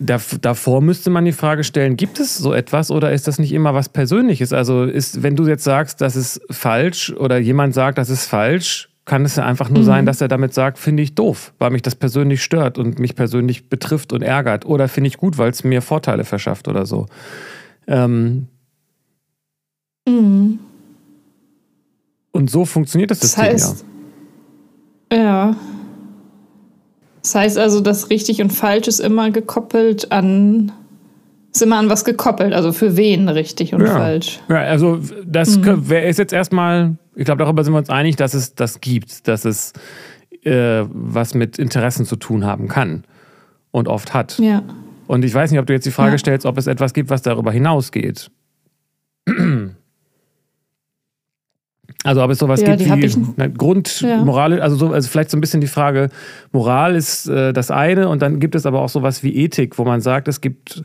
Davor 0.00 0.80
müsste 0.80 1.10
man 1.10 1.24
die 1.24 1.32
Frage 1.32 1.62
stellen, 1.62 1.96
gibt 1.96 2.20
es 2.20 2.38
so 2.38 2.54
etwas 2.54 2.90
oder 2.90 3.12
ist 3.12 3.28
das 3.28 3.38
nicht 3.38 3.52
immer 3.52 3.74
was 3.74 3.88
Persönliches? 3.88 4.52
Also 4.52 4.84
ist, 4.84 5.22
wenn 5.22 5.36
du 5.36 5.46
jetzt 5.46 5.64
sagst, 5.64 6.00
das 6.00 6.16
ist 6.16 6.40
falsch 6.50 7.12
oder 7.12 7.38
jemand 7.38 7.74
sagt, 7.74 7.98
das 7.98 8.08
ist 8.08 8.26
falsch, 8.26 8.88
kann 9.04 9.24
es 9.24 9.36
ja 9.36 9.44
einfach 9.44 9.68
nur 9.68 9.82
mhm. 9.82 9.86
sein, 9.86 10.06
dass 10.06 10.20
er 10.20 10.28
damit 10.28 10.54
sagt, 10.54 10.78
finde 10.78 11.02
ich 11.02 11.14
doof, 11.14 11.52
weil 11.58 11.70
mich 11.70 11.82
das 11.82 11.94
persönlich 11.94 12.42
stört 12.42 12.78
und 12.78 12.98
mich 12.98 13.14
persönlich 13.14 13.68
betrifft 13.68 14.12
und 14.12 14.22
ärgert. 14.22 14.64
Oder 14.64 14.88
finde 14.88 15.08
ich 15.08 15.16
gut, 15.16 15.36
weil 15.36 15.50
es 15.50 15.64
mir 15.64 15.82
Vorteile 15.82 16.24
verschafft 16.24 16.68
oder 16.68 16.86
so. 16.86 17.06
Ähm 17.86 18.46
mhm. 20.08 20.60
Und 22.32 22.50
so 22.50 22.64
funktioniert 22.64 23.10
das 23.10 23.20
System 23.20 23.44
das 23.44 23.52
heißt, 23.52 23.84
ja. 25.12 25.18
Ja. 25.18 25.56
Das 27.22 27.34
heißt 27.34 27.58
also, 27.58 27.80
das 27.80 28.10
richtig 28.10 28.40
und 28.42 28.50
falsch 28.50 28.88
ist 28.88 29.00
immer 29.00 29.30
gekoppelt 29.30 30.10
an 30.10 30.72
Ist 31.52 31.62
immer 31.62 31.78
an 31.78 31.88
was 31.88 32.04
gekoppelt, 32.04 32.52
also 32.52 32.72
für 32.72 32.96
wen 32.96 33.28
richtig 33.28 33.74
und 33.74 33.80
ja. 33.80 33.92
falsch. 33.92 34.40
Ja, 34.48 34.58
also 34.62 35.00
das 35.26 35.58
mhm. 35.58 35.84
ist 35.90 36.18
jetzt 36.18 36.32
erstmal, 36.32 36.96
ich 37.16 37.24
glaube, 37.24 37.42
darüber 37.42 37.64
sind 37.64 37.72
wir 37.72 37.78
uns 37.78 37.90
einig, 37.90 38.16
dass 38.16 38.34
es 38.34 38.54
das 38.54 38.80
gibt, 38.80 39.26
dass 39.26 39.44
es 39.44 39.72
äh, 40.44 40.84
was 40.92 41.34
mit 41.34 41.58
Interessen 41.58 42.06
zu 42.06 42.16
tun 42.16 42.44
haben 42.44 42.68
kann 42.68 43.04
und 43.72 43.88
oft 43.88 44.14
hat. 44.14 44.38
Ja. 44.38 44.62
Und 45.08 45.24
ich 45.24 45.34
weiß 45.34 45.50
nicht, 45.50 45.58
ob 45.58 45.66
du 45.66 45.72
jetzt 45.72 45.86
die 45.86 45.90
Frage 45.90 46.12
ja. 46.12 46.18
stellst, 46.18 46.46
ob 46.46 46.56
es 46.56 46.68
etwas 46.68 46.94
gibt, 46.94 47.10
was 47.10 47.22
darüber 47.22 47.50
hinausgeht. 47.50 48.30
Also 52.02 52.22
ob 52.22 52.30
es 52.30 52.38
sowas 52.38 52.62
ja, 52.62 52.76
gibt 52.76 52.90
wie 52.90 53.32
ne, 53.36 53.50
Grundmoral, 53.50 54.56
ja. 54.56 54.62
also, 54.62 54.76
so, 54.76 54.90
also 54.90 55.08
vielleicht 55.08 55.30
so 55.30 55.36
ein 55.36 55.40
bisschen 55.42 55.60
die 55.60 55.66
Frage, 55.66 56.08
Moral 56.50 56.96
ist 56.96 57.28
äh, 57.28 57.52
das 57.52 57.70
eine 57.70 58.08
und 58.08 58.22
dann 58.22 58.40
gibt 58.40 58.54
es 58.54 58.64
aber 58.64 58.80
auch 58.80 58.88
sowas 58.88 59.22
wie 59.22 59.36
Ethik, 59.36 59.78
wo 59.78 59.84
man 59.84 60.00
sagt, 60.00 60.26
es 60.26 60.40
gibt 60.40 60.82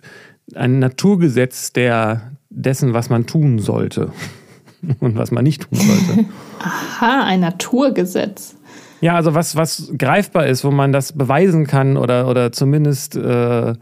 ein 0.55 0.80
Naturgesetz 0.80 1.72
der, 1.72 2.34
dessen, 2.49 2.93
was 2.93 3.09
man 3.09 3.26
tun 3.26 3.59
sollte 3.59 4.11
und 4.99 5.18
was 5.18 5.32
man 5.32 5.45
nicht 5.45 5.70
tun 5.70 5.80
sollte. 5.80 6.26
Aha, 6.59 7.24
ein 7.24 7.39
Naturgesetz. 7.39 8.57
Ja, 8.99 9.16
also 9.16 9.34
was, 9.34 9.55
was 9.55 9.93
greifbar 9.97 10.47
ist, 10.47 10.66
wo 10.66 10.72
man 10.72 10.91
das 10.91 11.13
beweisen 11.13 11.66
kann 11.66 11.95
oder, 11.95 12.28
oder 12.28 12.51
zumindest 12.51 13.16
äh, 13.16 13.74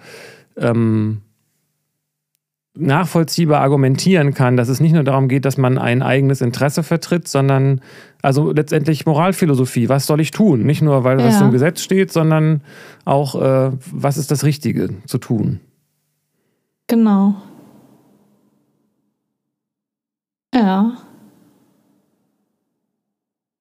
ähm, 0.57 1.21
nachvollziehbar 2.75 3.61
argumentieren 3.61 4.33
kann, 4.33 4.57
dass 4.57 4.67
es 4.67 4.79
nicht 4.79 4.93
nur 4.93 5.03
darum 5.03 5.27
geht, 5.27 5.45
dass 5.45 5.57
man 5.57 5.77
ein 5.77 6.01
eigenes 6.01 6.41
Interesse 6.41 6.81
vertritt, 6.81 7.27
sondern 7.27 7.81
also 8.21 8.51
letztendlich 8.51 9.05
Moralphilosophie. 9.05 9.89
Was 9.89 10.07
soll 10.07 10.21
ich 10.21 10.31
tun? 10.31 10.63
Nicht 10.63 10.81
nur, 10.81 11.03
weil 11.03 11.17
das 11.17 11.39
ja. 11.39 11.45
im 11.45 11.51
Gesetz 11.51 11.81
steht, 11.81 12.11
sondern 12.11 12.61
auch, 13.05 13.35
äh, 13.39 13.71
was 13.91 14.17
ist 14.17 14.31
das 14.31 14.43
Richtige 14.43 14.89
zu 15.05 15.19
tun? 15.19 15.59
Genau. 16.87 17.35
Ja. 20.53 20.97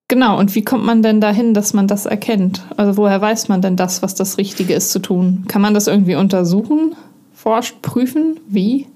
Genau, 0.09 0.39
und 0.39 0.55
wie 0.55 0.63
kommt 0.63 0.85
man 0.85 1.03
denn 1.03 1.21
dahin, 1.21 1.55
dass 1.55 1.73
man 1.73 1.87
das 1.87 2.07
erkennt? 2.07 2.63
Also 2.77 2.97
woher 2.97 3.21
weiß 3.21 3.49
man 3.49 3.63
denn 3.63 3.77
das, 3.77 4.03
was 4.03 4.15
das 4.15 4.37
Richtige 4.39 4.75
ist 4.75 4.91
zu 4.91 5.01
tun? 5.01 5.45
Kann 5.49 5.63
man 5.63 5.75
das 5.75 5.87
irgendwie 5.87 6.17
untersuchen, 6.17 6.95
forscht, 7.33 7.81
prüfen? 7.81 8.39
Wie? 8.47 8.87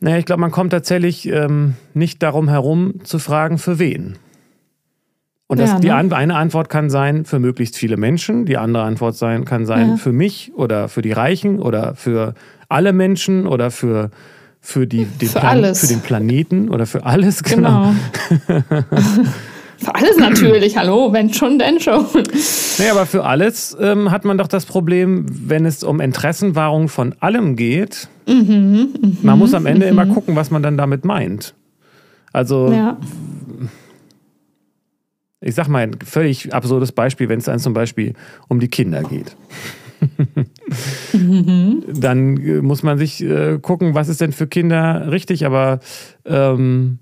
Naja, 0.00 0.18
ich 0.18 0.24
glaube, 0.24 0.40
man 0.40 0.50
kommt 0.50 0.70
tatsächlich 0.70 1.28
ähm, 1.28 1.74
nicht 1.94 2.22
darum 2.22 2.48
herum 2.48 2.94
zu 3.04 3.18
fragen, 3.18 3.58
für 3.58 3.78
wen. 3.78 4.16
Und 5.46 5.58
das, 5.58 5.70
ja, 5.70 5.74
ne? 5.74 6.08
die 6.08 6.14
eine 6.14 6.36
Antwort 6.36 6.68
kann 6.68 6.90
sein 6.90 7.24
für 7.24 7.40
möglichst 7.40 7.76
viele 7.76 7.96
Menschen, 7.96 8.46
die 8.46 8.56
andere 8.56 8.84
Antwort 8.84 9.16
sein, 9.16 9.44
kann 9.44 9.66
sein 9.66 9.88
ja. 9.88 9.96
für 9.96 10.12
mich 10.12 10.52
oder 10.54 10.88
für 10.88 11.02
die 11.02 11.12
Reichen 11.12 11.58
oder 11.58 11.96
für 11.96 12.34
alle 12.68 12.92
Menschen 12.92 13.48
oder 13.48 13.72
für, 13.72 14.10
für, 14.60 14.86
die, 14.86 15.06
den, 15.06 15.28
für, 15.28 15.40
Plan 15.40 15.74
für 15.74 15.86
den 15.88 16.00
Planeten 16.00 16.68
oder 16.68 16.86
für 16.86 17.04
alles. 17.04 17.42
Genau. 17.50 17.92
genau. 18.46 18.62
für 19.80 19.94
alles 19.94 20.18
natürlich, 20.18 20.76
hallo, 20.76 21.12
wenn 21.12 21.32
schon, 21.32 21.58
denn 21.58 21.80
schon. 21.80 22.06
Naja, 22.78 22.92
aber 22.92 23.06
für 23.06 23.24
alles 23.24 23.76
ähm, 23.80 24.10
hat 24.10 24.24
man 24.24 24.36
doch 24.36 24.48
das 24.48 24.66
Problem, 24.66 25.26
wenn 25.28 25.64
es 25.64 25.82
um 25.82 26.00
Interessenwahrung 26.00 26.88
von 26.88 27.14
allem 27.20 27.56
geht. 27.56 28.08
Mhm, 28.28 28.90
mh, 29.00 29.08
man 29.22 29.38
muss 29.38 29.54
am 29.54 29.66
Ende 29.66 29.86
mh. 29.86 29.90
immer 29.90 30.06
gucken, 30.06 30.36
was 30.36 30.50
man 30.50 30.62
dann 30.62 30.76
damit 30.76 31.04
meint. 31.04 31.54
Also, 32.32 32.70
ja. 32.70 32.98
ich 35.40 35.54
sag 35.54 35.68
mal 35.68 35.82
ein 35.82 35.96
völlig 36.04 36.52
absurdes 36.52 36.92
Beispiel, 36.92 37.28
wenn 37.28 37.38
es 37.38 37.46
dann 37.46 37.58
zum 37.58 37.72
Beispiel 37.72 38.14
um 38.48 38.60
die 38.60 38.68
Kinder 38.68 39.02
geht. 39.02 39.34
mhm. 41.12 41.84
Dann 41.94 42.36
äh, 42.36 42.60
muss 42.60 42.82
man 42.82 42.98
sich 42.98 43.22
äh, 43.22 43.58
gucken, 43.60 43.94
was 43.94 44.08
ist 44.08 44.20
denn 44.20 44.32
für 44.32 44.46
Kinder 44.46 45.10
richtig, 45.10 45.46
aber 45.46 45.80
ähm, 46.24 46.98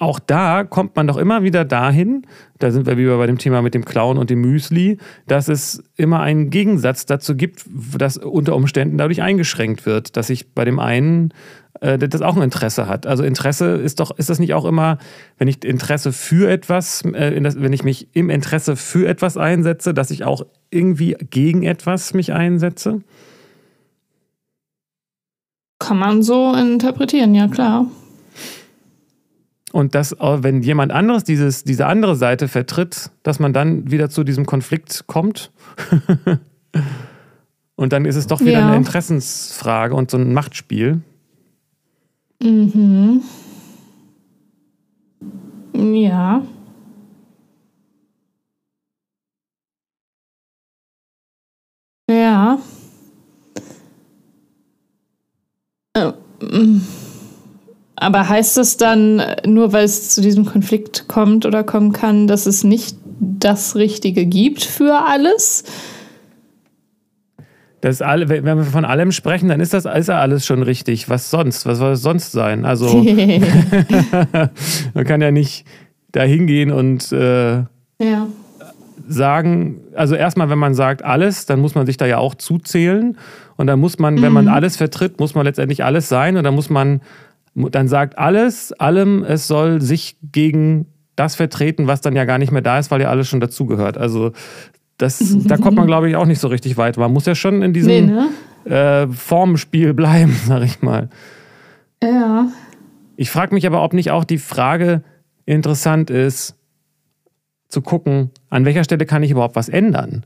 auch 0.00 0.18
da 0.18 0.64
kommt 0.64 0.96
man 0.96 1.06
doch 1.06 1.18
immer 1.18 1.42
wieder 1.42 1.66
dahin, 1.66 2.26
da 2.58 2.70
sind 2.70 2.86
wir 2.86 2.96
wieder 2.96 3.18
bei 3.18 3.26
dem 3.26 3.36
Thema 3.36 3.60
mit 3.60 3.74
dem 3.74 3.84
Clown 3.84 4.16
und 4.16 4.30
dem 4.30 4.40
Müsli, 4.40 4.96
dass 5.26 5.48
es 5.48 5.84
immer 5.96 6.20
einen 6.20 6.48
Gegensatz 6.48 7.04
dazu 7.04 7.36
gibt, 7.36 7.66
dass 7.98 8.16
unter 8.16 8.56
Umständen 8.56 8.96
dadurch 8.96 9.20
eingeschränkt 9.20 9.84
wird, 9.84 10.16
dass 10.16 10.30
ich 10.30 10.54
bei 10.54 10.64
dem 10.64 10.78
einen 10.78 11.34
äh, 11.80 11.98
das 11.98 12.22
auch 12.22 12.34
ein 12.34 12.42
Interesse 12.42 12.88
hat. 12.88 13.06
Also 13.06 13.24
Interesse 13.24 13.76
ist 13.76 14.00
doch, 14.00 14.16
ist 14.16 14.30
das 14.30 14.38
nicht 14.38 14.54
auch 14.54 14.64
immer, 14.64 14.96
wenn 15.36 15.48
ich 15.48 15.62
Interesse 15.64 16.12
für 16.12 16.50
etwas, 16.50 17.02
äh, 17.04 17.38
das, 17.38 17.60
wenn 17.60 17.74
ich 17.74 17.84
mich 17.84 18.08
im 18.14 18.30
Interesse 18.30 18.76
für 18.76 19.06
etwas 19.06 19.36
einsetze, 19.36 19.92
dass 19.92 20.10
ich 20.10 20.24
auch 20.24 20.46
irgendwie 20.70 21.14
gegen 21.28 21.62
etwas 21.62 22.14
mich 22.14 22.32
einsetze? 22.32 23.02
Kann 25.78 25.98
man 25.98 26.22
so 26.22 26.54
interpretieren, 26.54 27.34
ja 27.34 27.48
klar. 27.48 27.86
Und 29.72 29.94
dass, 29.94 30.16
wenn 30.18 30.62
jemand 30.62 30.90
anderes 30.92 31.24
dieses, 31.24 31.62
diese 31.64 31.86
andere 31.86 32.16
Seite 32.16 32.48
vertritt, 32.48 33.10
dass 33.22 33.38
man 33.38 33.52
dann 33.52 33.90
wieder 33.90 34.10
zu 34.10 34.24
diesem 34.24 34.44
Konflikt 34.44 35.04
kommt. 35.06 35.52
und 37.76 37.92
dann 37.92 38.04
ist 38.04 38.16
es 38.16 38.26
doch 38.26 38.40
wieder 38.40 38.52
ja. 38.52 38.66
eine 38.66 38.76
Interessensfrage 38.76 39.94
und 39.94 40.10
so 40.10 40.16
ein 40.16 40.32
Machtspiel. 40.32 41.02
Mhm. 42.42 43.22
Ja. 45.74 46.42
Ja. 52.08 52.58
Äh, 55.94 56.12
mm. 56.44 56.80
Aber 58.00 58.28
heißt 58.28 58.56
es 58.56 58.78
dann, 58.78 59.22
nur 59.46 59.74
weil 59.74 59.84
es 59.84 60.08
zu 60.08 60.22
diesem 60.22 60.46
Konflikt 60.46 61.06
kommt 61.06 61.44
oder 61.44 61.62
kommen 61.62 61.92
kann, 61.92 62.26
dass 62.26 62.46
es 62.46 62.64
nicht 62.64 62.96
das 63.20 63.76
Richtige 63.76 64.24
gibt 64.24 64.62
für 64.62 65.04
alles? 65.06 65.64
Das 67.82 68.00
alle, 68.00 68.30
wenn 68.30 68.44
wir 68.44 68.64
von 68.64 68.86
allem 68.86 69.12
sprechen, 69.12 69.50
dann 69.50 69.60
ist 69.60 69.74
das 69.74 69.84
ist 69.84 70.08
ja 70.08 70.18
alles 70.18 70.46
schon 70.46 70.62
richtig. 70.62 71.10
Was 71.10 71.30
sonst? 71.30 71.66
Was 71.66 71.76
soll 71.76 71.92
es 71.92 72.00
sonst 72.00 72.32
sein? 72.32 72.64
Also 72.64 72.86
man 74.94 75.04
kann 75.04 75.20
ja 75.20 75.30
nicht 75.30 75.66
da 76.12 76.22
hingehen 76.22 76.72
und 76.72 77.12
äh, 77.12 77.56
ja. 77.98 78.26
sagen, 79.08 79.80
also 79.94 80.14
erstmal, 80.14 80.48
wenn 80.48 80.58
man 80.58 80.72
sagt 80.74 81.04
alles, 81.04 81.44
dann 81.44 81.60
muss 81.60 81.74
man 81.74 81.84
sich 81.84 81.98
da 81.98 82.06
ja 82.06 82.16
auch 82.16 82.34
zuzählen. 82.34 83.18
Und 83.56 83.66
dann 83.66 83.78
muss 83.78 83.98
man, 83.98 84.14
mhm. 84.14 84.22
wenn 84.22 84.32
man 84.32 84.46
mhm. 84.46 84.52
alles 84.52 84.78
vertritt, 84.78 85.20
muss 85.20 85.34
man 85.34 85.44
letztendlich 85.44 85.84
alles 85.84 86.08
sein. 86.08 86.38
Und 86.38 86.44
dann 86.44 86.54
muss 86.54 86.70
man 86.70 87.02
dann 87.54 87.88
sagt 87.88 88.18
alles, 88.18 88.72
allem, 88.72 89.24
es 89.24 89.46
soll 89.46 89.80
sich 89.80 90.16
gegen 90.22 90.86
das 91.16 91.34
vertreten, 91.34 91.86
was 91.86 92.00
dann 92.00 92.16
ja 92.16 92.24
gar 92.24 92.38
nicht 92.38 92.52
mehr 92.52 92.62
da 92.62 92.78
ist, 92.78 92.90
weil 92.90 93.00
ja 93.00 93.08
alles 93.08 93.28
schon 93.28 93.40
dazugehört. 93.40 93.98
Also 93.98 94.32
das, 94.98 95.18
da 95.46 95.56
kommt 95.56 95.76
man, 95.76 95.86
glaube 95.86 96.08
ich, 96.08 96.16
auch 96.16 96.26
nicht 96.26 96.40
so 96.40 96.48
richtig 96.48 96.76
weit. 96.76 96.96
Man 96.96 97.12
muss 97.12 97.26
ja 97.26 97.34
schon 97.34 97.62
in 97.62 97.72
diesem 97.72 97.88
nee, 97.90 98.00
ne? 98.02 98.28
äh, 98.64 99.12
Formspiel 99.12 99.94
bleiben, 99.94 100.38
sag 100.46 100.62
ich 100.62 100.82
mal. 100.82 101.10
Ja. 102.02 102.48
Ich 103.16 103.30
frage 103.30 103.54
mich 103.54 103.66
aber, 103.66 103.82
ob 103.82 103.92
nicht 103.92 104.10
auch 104.10 104.24
die 104.24 104.38
Frage 104.38 105.02
interessant 105.44 106.10
ist, 106.10 106.56
zu 107.68 107.82
gucken, 107.82 108.30
an 108.48 108.64
welcher 108.64 108.84
Stelle 108.84 109.06
kann 109.06 109.22
ich 109.22 109.30
überhaupt 109.30 109.56
was 109.56 109.68
ändern. 109.68 110.24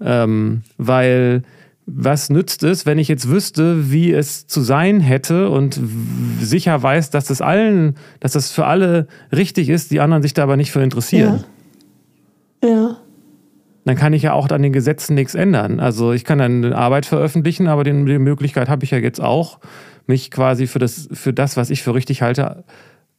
Ähm, 0.00 0.62
weil 0.76 1.42
was 1.86 2.30
nützt 2.30 2.62
es, 2.62 2.86
wenn 2.86 2.98
ich 2.98 3.08
jetzt 3.08 3.28
wüsste, 3.28 3.90
wie 3.90 4.12
es 4.12 4.46
zu 4.46 4.60
sein 4.60 5.00
hätte 5.00 5.50
und 5.50 5.80
sicher 6.40 6.80
weiß, 6.80 7.10
dass 7.10 7.26
das 7.26 7.40
allen, 7.40 7.96
dass 8.20 8.32
das 8.32 8.52
für 8.52 8.66
alle 8.66 9.08
richtig 9.34 9.68
ist, 9.68 9.90
die 9.90 10.00
anderen 10.00 10.22
sich 10.22 10.32
da 10.32 10.44
aber 10.44 10.56
nicht 10.56 10.70
für 10.70 10.82
interessieren? 10.82 11.44
Ja. 12.62 12.68
ja. 12.68 12.96
Dann 13.84 13.96
kann 13.96 14.12
ich 14.12 14.22
ja 14.22 14.32
auch 14.32 14.48
an 14.48 14.62
den 14.62 14.72
Gesetzen 14.72 15.14
nichts 15.14 15.34
ändern. 15.34 15.80
Also 15.80 16.12
ich 16.12 16.24
kann 16.24 16.38
dann 16.38 16.64
eine 16.64 16.76
Arbeit 16.76 17.04
veröffentlichen, 17.04 17.66
aber 17.66 17.82
die, 17.82 17.90
die 17.90 18.18
Möglichkeit 18.18 18.68
habe 18.68 18.84
ich 18.84 18.92
ja 18.92 18.98
jetzt 18.98 19.20
auch, 19.20 19.58
mich 20.06 20.30
quasi 20.30 20.68
für 20.68 20.78
das, 20.78 21.08
für 21.12 21.32
das, 21.32 21.56
was 21.56 21.70
ich 21.70 21.82
für 21.82 21.94
richtig 21.94 22.22
halte, 22.22 22.64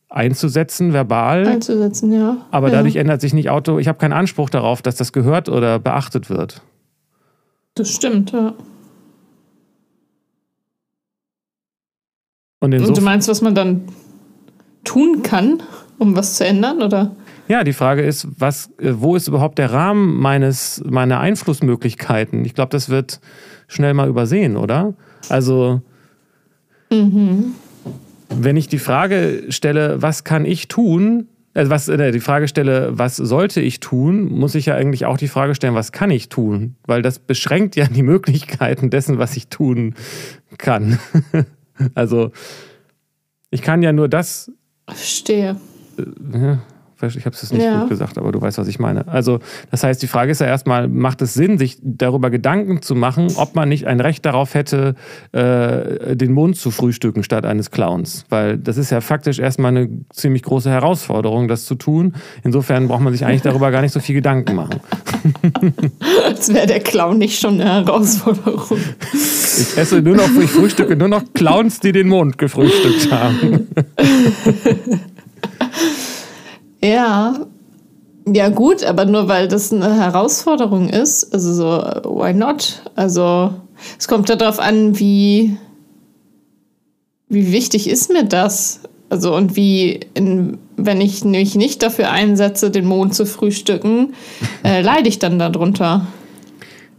einzusetzen, 0.09 0.93
verbal. 0.93 1.47
Einzusetzen, 1.47 2.14
ja. 2.14 2.38
Aber 2.51 2.70
ja. 2.70 2.76
dadurch 2.76 2.95
ändert 2.95 3.20
sich 3.20 3.34
nicht 3.34 3.49
Auto. 3.49 3.80
Ich 3.80 3.88
habe 3.89 3.97
keinen 3.97 4.14
Anspruch 4.14 4.49
darauf, 4.49 4.82
dass 4.82 4.95
das 4.95 5.11
gehört 5.11 5.49
oder 5.49 5.80
beachtet 5.80 6.30
wird. 6.30 6.61
Das 7.76 7.90
stimmt, 7.90 8.32
ja. 8.32 8.54
Und, 12.60 12.74
Und, 12.74 12.98
du 12.98 13.02
meinst, 13.02 13.28
was 13.28 13.42
man 13.42 13.56
dann 13.56 13.82
tun 14.84 15.22
kann, 15.22 15.62
um 15.98 16.16
was 16.16 16.36
zu 16.36 16.46
ändern, 16.46 16.82
oder? 16.82 17.16
Ja, 17.50 17.64
die 17.64 17.74
Frage 17.74 18.04
ist, 18.04 18.28
was, 18.40 18.70
äh, 18.80 18.94
wo 18.96 19.16
ist 19.16 19.28
überhaupt 19.28 19.58
der 19.58 19.74
Rahmen 19.74 20.16
meines, 20.18 20.82
meiner 20.86 21.20
Einflussmöglichkeiten? 21.20 22.46
Ich 22.46 22.54
glaube, 22.54 22.70
das 22.70 22.90
wird 22.90 23.20
schnell 23.68 23.94
mal 23.94 24.08
übersehen, 24.08 24.56
oder? 24.56 24.94
Also, 25.28 25.82
mhm. 26.90 27.54
wenn 28.30 28.56
ich 28.56 28.70
die 28.70 28.80
Frage 28.80 29.46
stelle, 29.50 30.02
was 30.02 30.24
kann 30.24 30.46
ich 30.46 30.70
tun, 30.70 31.28
also 31.54 31.70
was 31.70 31.88
äh, 31.88 32.12
die 32.12 32.20
Frage 32.20 32.47
stelle, 32.47 32.97
was 32.97 33.16
sollte 33.16 33.62
ich 33.62 33.80
tun, 33.80 34.26
muss 34.26 34.56
ich 34.56 34.66
ja 34.66 34.76
eigentlich 34.76 35.06
auch 35.06 35.18
die 35.18 35.28
Frage 35.28 35.54
stellen, 35.56 35.76
was 35.76 35.91
kann 35.91 36.10
ich 36.10 36.30
tun? 36.30 36.76
Weil 36.86 37.01
das 37.01 37.20
beschränkt 37.20 37.76
ja 37.76 37.86
die 37.89 38.04
Möglichkeiten 38.04 38.89
dessen, 38.89 39.18
was 39.18 39.38
ich 39.38 39.47
tun 39.47 39.95
kann. 40.58 40.99
also 41.93 42.32
ich 43.49 43.62
kann 43.62 43.84
ja 43.84 43.93
nur 43.93 44.10
das. 44.10 44.51
Verstehe. 44.88 45.58
Äh, 45.97 46.58
ich 47.08 47.26
habe 47.26 47.36
es 47.36 47.51
nicht 47.51 47.64
ja. 47.64 47.82
gut 47.82 47.89
gesagt, 47.89 48.18
aber 48.18 48.32
du 48.32 48.41
weißt, 48.41 48.58
was 48.58 48.68
ich 48.68 48.80
meine. 48.80 49.08
Also, 49.08 49.39
das 49.72 49.84
heißt, 49.84 50.01
die 50.01 50.08
Frage 50.08 50.32
ist 50.32 50.41
ja 50.41 50.47
erstmal, 50.47 50.88
macht 50.88 51.22
es 51.22 51.34
Sinn, 51.34 51.58
sich 51.58 51.78
darüber 51.82 52.30
Gedanken 52.30 52.82
zu 52.82 52.95
machen, 52.95 53.28
ob 53.36 53.56
man 53.56 53.70
nicht 53.70 53.88
ein 53.88 53.99
Recht 53.99 54.26
darauf 54.26 54.54
hätte, 54.54 54.95
äh, 55.32 56.16
den 56.16 56.32
Mond 56.32 56.58
zu 56.58 56.72
frühstücken 56.72 57.24
statt 57.24 57.45
eines 57.45 57.72
Clowns? 57.72 58.26
Weil 58.30 58.58
das 58.58 58.78
ist 58.78 58.89
ja 58.89 59.01
faktisch 59.01 59.39
erstmal 59.39 59.76
eine 59.76 59.89
ziemlich 60.12 60.43
große 60.43 60.70
Herausforderung, 60.70 61.47
das 61.47 61.66
zu 61.66 61.76
tun. 61.76 62.14
Insofern 62.43 62.88
braucht 62.88 63.01
man 63.01 63.14
sich 63.14 63.26
eigentlich 63.26 63.41
darüber 63.41 63.72
gar 63.72 63.82
nicht 63.82 63.93
so 63.93 63.99
viel 63.99 64.16
Gedanken 64.16 64.56
machen. 64.56 64.80
Als 66.26 66.54
wäre 66.54 66.68
der 66.68 66.80
Clown 66.80 67.18
nicht 67.18 67.39
schon 67.39 67.60
eine 67.60 67.86
Herausforderung. 67.86 68.80
Ich 69.14 69.78
esse 69.78 70.01
nur 70.01 70.16
noch, 70.16 70.30
ich 70.41 70.49
frühstücke 70.49 70.95
nur 70.95 71.08
noch 71.08 71.24
Clowns, 71.34 71.80
die 71.80 71.91
den 71.91 72.08
Mond 72.08 72.38
gefrühstückt 72.38 73.12
haben. 73.12 73.68
Ja, 76.84 77.46
ja 78.28 78.50
gut, 78.50 78.84
aber 78.84 79.06
nur 79.06 79.30
weil 79.30 79.48
das 79.48 79.72
eine 79.72 79.96
Herausforderung 79.96 80.90
ist, 80.90 81.34
also 81.34 81.54
so, 81.54 81.66
why 82.20 82.34
not? 82.34 82.82
Also 82.96 83.54
es 83.98 84.10
kommt 84.10 84.30
darauf 84.30 84.60
an, 84.60 85.00
wie, 85.00 85.56
wie 87.30 87.54
wichtig 87.54 87.90
ist 87.90 88.12
mir 88.12 88.26
das? 88.26 88.82
Also 89.10 89.34
und 89.34 89.56
wie, 89.56 90.02
in, 90.14 90.58
wenn 90.76 91.00
ich 91.00 91.24
mich 91.24 91.56
nicht 91.56 91.82
dafür 91.84 92.12
einsetze, 92.12 92.70
den 92.70 92.86
Mond 92.86 93.16
zu 93.16 93.26
frühstücken, 93.26 94.14
äh, 94.66 94.82
leide 94.82 95.08
ich 95.08 95.20
dann 95.20 95.40
darunter. 95.40 96.08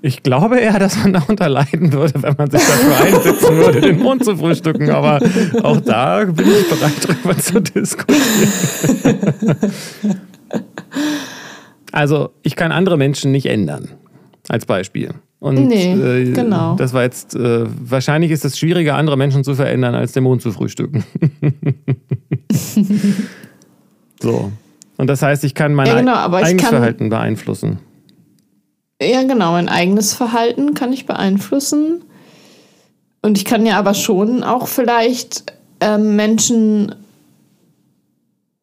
Ich 0.06 0.22
glaube 0.22 0.58
eher, 0.60 0.78
dass 0.78 0.98
man 0.98 1.14
darunter 1.14 1.48
leiden 1.48 1.90
würde, 1.94 2.22
wenn 2.22 2.34
man 2.36 2.50
sich 2.50 2.60
dafür 2.60 3.06
einsetzen 3.06 3.56
würde, 3.56 3.80
den 3.80 4.00
Mond 4.00 4.22
zu 4.22 4.36
frühstücken. 4.36 4.90
Aber 4.90 5.18
auch 5.62 5.80
da 5.80 6.22
bin 6.26 6.46
ich 6.46 6.68
bereit, 6.68 6.92
darüber 7.08 7.38
zu 7.38 7.58
diskutieren. 7.62 8.22
Also, 11.90 12.32
ich 12.42 12.54
kann 12.54 12.70
andere 12.70 12.98
Menschen 12.98 13.32
nicht 13.32 13.46
ändern. 13.46 13.88
Als 14.50 14.66
Beispiel. 14.66 15.14
Und 15.40 15.68
nee, 15.68 15.94
äh, 15.94 16.32
genau. 16.32 16.76
das 16.76 16.92
war 16.92 17.04
jetzt, 17.04 17.34
äh, 17.34 17.64
wahrscheinlich 17.64 18.30
ist 18.30 18.44
es 18.44 18.58
schwieriger, 18.58 18.96
andere 18.96 19.16
Menschen 19.16 19.42
zu 19.42 19.54
verändern, 19.54 19.94
als 19.94 20.12
den 20.12 20.24
Mond 20.24 20.42
zu 20.42 20.52
frühstücken. 20.52 21.02
so. 24.20 24.52
Und 24.98 25.06
das 25.06 25.22
heißt, 25.22 25.44
ich 25.44 25.54
kann 25.54 25.72
mein 25.72 25.86
ja, 25.86 25.98
genau, 25.98 26.30
eigenes 26.30 26.68
Verhalten 26.68 27.08
beeinflussen. 27.08 27.78
Ja, 29.04 29.22
genau, 29.22 29.52
mein 29.52 29.68
eigenes 29.68 30.14
Verhalten 30.14 30.74
kann 30.74 30.92
ich 30.92 31.06
beeinflussen. 31.06 32.02
Und 33.22 33.38
ich 33.38 33.44
kann 33.44 33.64
ja 33.64 33.78
aber 33.78 33.94
schon 33.94 34.42
auch 34.42 34.66
vielleicht 34.66 35.52
ähm, 35.80 36.16
Menschen 36.16 36.94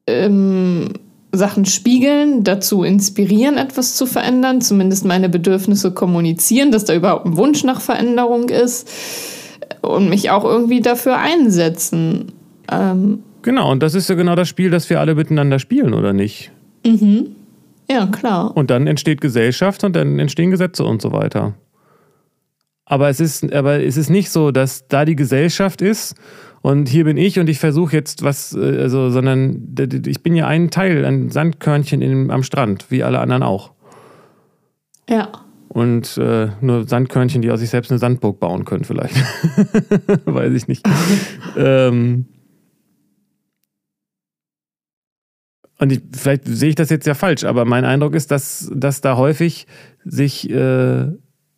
ähm, 0.07 0.93
Sachen 1.31 1.65
spiegeln, 1.65 2.43
dazu 2.43 2.83
inspirieren, 2.83 3.57
etwas 3.57 3.95
zu 3.95 4.05
verändern, 4.05 4.61
zumindest 4.61 5.05
meine 5.05 5.29
Bedürfnisse 5.29 5.91
kommunizieren, 5.91 6.71
dass 6.71 6.85
da 6.85 6.93
überhaupt 6.93 7.25
ein 7.25 7.37
Wunsch 7.37 7.63
nach 7.63 7.79
Veränderung 7.79 8.49
ist 8.49 8.89
und 9.81 10.09
mich 10.09 10.29
auch 10.29 10.43
irgendwie 10.43 10.81
dafür 10.81 11.17
einsetzen. 11.17 12.33
Ähm, 12.69 13.23
genau, 13.41 13.71
und 13.71 13.81
das 13.81 13.95
ist 13.95 14.09
ja 14.09 14.15
genau 14.15 14.35
das 14.35 14.49
Spiel, 14.49 14.69
das 14.69 14.89
wir 14.89 14.99
alle 14.99 15.15
miteinander 15.15 15.59
spielen, 15.59 15.93
oder 15.93 16.11
nicht? 16.13 16.51
Mhm. 16.85 17.35
Ja, 17.91 18.05
klar. 18.07 18.55
Und 18.55 18.69
dann 18.69 18.87
entsteht 18.87 19.21
Gesellschaft 19.21 19.83
und 19.83 19.95
dann 19.95 20.17
entstehen 20.19 20.51
Gesetze 20.51 20.85
und 20.85 21.01
so 21.01 21.11
weiter. 21.11 21.55
Aber 22.85 23.09
es 23.09 23.19
ist, 23.19 23.53
aber 23.53 23.83
es 23.83 23.97
ist 23.97 24.09
nicht 24.09 24.29
so, 24.29 24.51
dass 24.51 24.87
da 24.87 25.05
die 25.05 25.15
Gesellschaft 25.15 25.81
ist 25.81 26.15
und 26.61 26.87
hier 26.87 27.05
bin 27.05 27.17
ich 27.17 27.39
und 27.39 27.49
ich 27.49 27.59
versuche 27.59 27.95
jetzt 27.95 28.23
was, 28.23 28.53
äh, 28.53 28.79
also, 28.79 29.09
sondern 29.09 29.75
ich 30.05 30.23
bin 30.23 30.35
ja 30.35 30.47
ein 30.47 30.69
Teil, 30.69 31.05
ein 31.05 31.29
Sandkörnchen 31.29 32.01
in, 32.01 32.31
am 32.31 32.43
Strand, 32.43 32.85
wie 32.89 33.03
alle 33.03 33.19
anderen 33.19 33.43
auch. 33.43 33.71
Ja. 35.09 35.29
Und 35.69 36.17
äh, 36.17 36.49
nur 36.59 36.87
Sandkörnchen, 36.87 37.41
die 37.41 37.49
aus 37.49 37.61
sich 37.61 37.69
selbst 37.69 37.91
eine 37.91 37.97
Sandburg 37.97 38.39
bauen 38.39 38.65
können, 38.65 38.83
vielleicht. 38.83 39.15
Weiß 40.25 40.53
ich 40.53 40.67
nicht. 40.67 40.85
ähm, 41.57 42.25
und 45.81 45.91
ich, 45.91 46.01
vielleicht 46.13 46.43
sehe 46.45 46.69
ich 46.69 46.75
das 46.75 46.91
jetzt 46.91 47.07
ja 47.07 47.15
falsch, 47.15 47.43
aber 47.43 47.65
mein 47.65 47.85
Eindruck 47.85 48.13
ist, 48.13 48.29
dass, 48.29 48.71
dass 48.71 49.01
da 49.01 49.17
häufig 49.17 49.65
sich, 50.05 50.47
äh, 50.47 51.07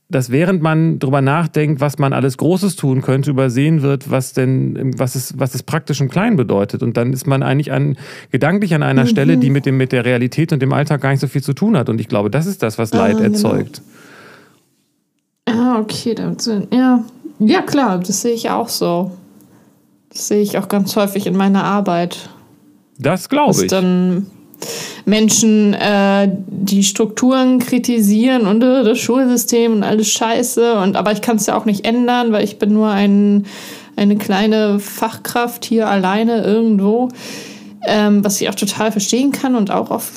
dass 0.09 0.31
während 0.31 0.61
man 0.61 0.97
darüber 0.97 1.19
nachdenkt, 1.21 1.81
was 1.81 1.99
man 1.99 2.13
alles 2.13 2.37
Großes 2.37 2.77
tun 2.77 3.01
könnte, 3.01 3.31
übersehen 3.31 3.81
wird, 3.81 4.09
was 4.09 4.31
denn, 4.31 4.93
was 4.97 5.15
es, 5.15 5.37
was 5.37 5.55
es 5.55 5.63
praktisch 5.63 5.99
im 5.99 6.09
Kleinen 6.09 6.37
bedeutet. 6.37 6.83
Und 6.83 6.95
dann 6.95 7.11
ist 7.11 7.27
man 7.27 7.43
eigentlich 7.43 7.73
an, 7.73 7.97
gedanklich 8.31 8.73
an 8.73 8.81
einer 8.81 9.03
mhm. 9.03 9.07
Stelle, 9.07 9.37
die 9.37 9.49
mit, 9.49 9.65
dem, 9.65 9.75
mit 9.75 9.91
der 9.91 10.05
Realität 10.05 10.53
und 10.53 10.61
dem 10.61 10.71
Alltag 10.71 11.01
gar 11.01 11.11
nicht 11.11 11.19
so 11.19 11.27
viel 11.27 11.43
zu 11.43 11.51
tun 11.51 11.75
hat. 11.75 11.89
Und 11.89 11.99
ich 11.99 12.07
glaube, 12.07 12.29
das 12.29 12.45
ist 12.45 12.63
das, 12.63 12.77
was 12.77 12.93
Leid 12.93 13.17
ah, 13.17 13.23
erzeugt. 13.23 13.81
Genau. 15.45 15.59
Ah, 15.59 15.79
okay, 15.81 16.15
damit 16.15 16.49
ja. 16.71 17.03
Ja, 17.39 17.61
klar, 17.61 17.99
das 17.99 18.21
sehe 18.21 18.33
ich 18.33 18.49
auch 18.49 18.69
so. 18.69 19.11
Das 20.07 20.29
sehe 20.29 20.41
ich 20.41 20.57
auch 20.57 20.69
ganz 20.69 20.95
häufig 20.95 21.27
in 21.27 21.35
meiner 21.35 21.65
Arbeit. 21.65 22.29
Das 22.97 23.29
glaube 23.29 23.63
ich. 23.63 23.67
dann 23.67 24.27
Menschen 25.05 25.73
äh, 25.73 26.29
die 26.47 26.83
Strukturen 26.83 27.59
kritisieren 27.59 28.47
und 28.47 28.63
äh, 28.63 28.83
das 28.83 28.99
Schulsystem 28.99 29.73
und 29.73 29.83
alles 29.83 30.09
Scheiße. 30.09 30.75
Und, 30.75 30.95
aber 30.95 31.11
ich 31.11 31.21
kann 31.21 31.37
es 31.37 31.45
ja 31.45 31.57
auch 31.57 31.65
nicht 31.65 31.85
ändern, 31.85 32.31
weil 32.31 32.43
ich 32.43 32.59
bin 32.59 32.73
nur 32.73 32.89
ein, 32.89 33.45
eine 33.95 34.15
kleine 34.15 34.79
Fachkraft 34.79 35.65
hier 35.65 35.89
alleine 35.89 36.43
irgendwo. 36.43 37.09
Ähm, 37.85 38.23
was 38.23 38.39
ich 38.39 38.47
auch 38.47 38.55
total 38.55 38.93
verstehen 38.93 39.33
kann 39.33 39.55
und 39.55 39.69
auch 39.69 39.91
oft 39.91 40.13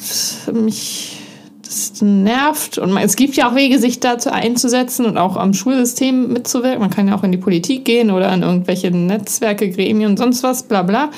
mich 0.53 1.19
das 1.67 2.01
nervt. 2.01 2.79
Und 2.79 2.97
es 2.99 3.17
gibt 3.17 3.35
ja 3.35 3.51
auch 3.51 3.57
Wege, 3.57 3.81
sich 3.81 3.99
dazu 3.99 4.31
einzusetzen 4.31 5.05
und 5.05 5.19
auch 5.19 5.37
am 5.37 5.53
Schulsystem 5.53 6.33
mitzuwirken. 6.33 6.79
Man 6.79 6.91
kann 6.91 7.09
ja 7.09 7.17
auch 7.17 7.25
in 7.25 7.33
die 7.33 7.39
Politik 7.39 7.85
gehen 7.85 8.13
oder 8.13 8.31
an 8.31 8.45
irgendwelche 8.45 8.93
Netzwerke, 8.93 9.69
Gremien 9.69 10.11
und 10.11 10.17
sonst 10.17 10.45
was, 10.45 10.63
bla 10.63 10.83
bla. 10.83 11.11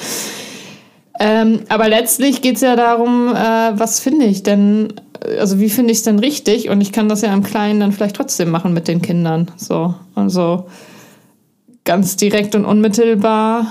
Ähm, 1.20 1.60
aber 1.68 1.88
letztlich 1.88 2.42
geht 2.42 2.56
es 2.56 2.60
ja 2.60 2.76
darum, 2.76 3.34
äh, 3.34 3.78
was 3.78 3.98
finde 3.98 4.26
ich 4.26 4.44
denn, 4.44 4.92
also 5.38 5.58
wie 5.58 5.68
finde 5.68 5.90
ich 5.90 5.98
es 5.98 6.04
denn 6.04 6.18
richtig? 6.20 6.68
Und 6.68 6.80
ich 6.80 6.92
kann 6.92 7.08
das 7.08 7.22
ja 7.22 7.32
im 7.32 7.42
Kleinen 7.42 7.80
dann 7.80 7.92
vielleicht 7.92 8.16
trotzdem 8.16 8.50
machen 8.50 8.72
mit 8.72 8.86
den 8.86 9.02
Kindern. 9.02 9.50
So, 9.56 9.94
also 10.14 10.66
ganz 11.84 12.16
direkt 12.16 12.54
und 12.54 12.64
unmittelbar 12.64 13.66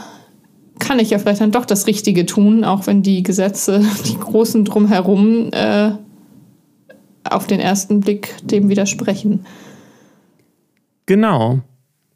kann 0.80 1.00
ich 1.00 1.12
ja 1.12 1.20
vielleicht 1.20 1.42
dann 1.42 1.52
doch 1.52 1.66
das 1.66 1.88
Richtige 1.88 2.26
tun, 2.26 2.64
auch 2.64 2.86
wenn 2.86 3.02
die 3.02 3.24
Gesetze, 3.24 3.84
die 4.06 4.18
großen 4.18 4.66
drumherum, 4.66 5.50
äh, 5.52 5.92
auf 7.24 7.48
den 7.48 7.60
ersten 7.60 8.00
Blick 8.00 8.36
dem 8.44 8.70
widersprechen. 8.70 9.46
Genau. 11.06 11.60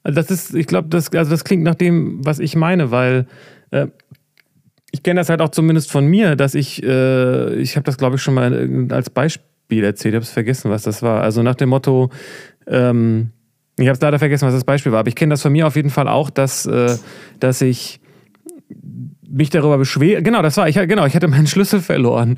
Das 0.03 0.31
ist, 0.31 0.55
ich 0.55 0.67
glaube, 0.67 0.89
das, 0.89 1.11
also 1.13 1.31
das 1.31 1.43
klingt 1.43 1.63
nach 1.63 1.75
dem, 1.75 2.25
was 2.25 2.39
ich 2.39 2.55
meine, 2.55 2.91
weil 2.91 3.27
äh, 3.71 3.87
ich 4.91 5.03
kenne 5.03 5.19
das 5.19 5.29
halt 5.29 5.41
auch 5.41 5.49
zumindest 5.49 5.91
von 5.91 6.05
mir, 6.05 6.35
dass 6.35 6.53
ich, 6.53 6.83
äh, 6.83 7.55
ich 7.55 7.75
habe 7.75 7.83
das 7.83 7.97
glaube 7.97 8.17
ich 8.17 8.21
schon 8.21 8.33
mal 8.33 8.87
als 8.91 9.09
Beispiel 9.09 9.83
erzählt, 9.83 10.13
ich 10.13 10.17
habe 10.17 10.23
es 10.23 10.31
vergessen, 10.31 10.69
was 10.69 10.83
das 10.83 11.01
war. 11.01 11.21
Also 11.21 11.43
nach 11.43 11.55
dem 11.55 11.69
Motto, 11.69 12.09
ähm, 12.67 13.31
ich 13.77 13.87
habe 13.87 13.93
es 13.93 14.01
leider 14.01 14.19
vergessen, 14.19 14.45
was 14.45 14.53
das 14.53 14.65
Beispiel 14.65 14.91
war, 14.91 14.99
aber 14.99 15.09
ich 15.09 15.15
kenne 15.15 15.31
das 15.31 15.41
von 15.41 15.51
mir 15.51 15.65
auf 15.65 15.75
jeden 15.75 15.89
Fall 15.89 16.07
auch, 16.07 16.29
dass, 16.29 16.65
äh, 16.65 16.97
dass 17.39 17.61
ich 17.61 18.01
mich 19.31 19.49
darüber 19.49 19.77
beschwere. 19.77 20.21
Genau, 20.21 20.41
das 20.41 20.57
war 20.57 20.67
ich. 20.67 20.75
Genau, 20.75 21.05
ich 21.05 21.15
hatte 21.15 21.27
meinen 21.27 21.47
Schlüssel 21.47 21.79
verloren. 21.79 22.37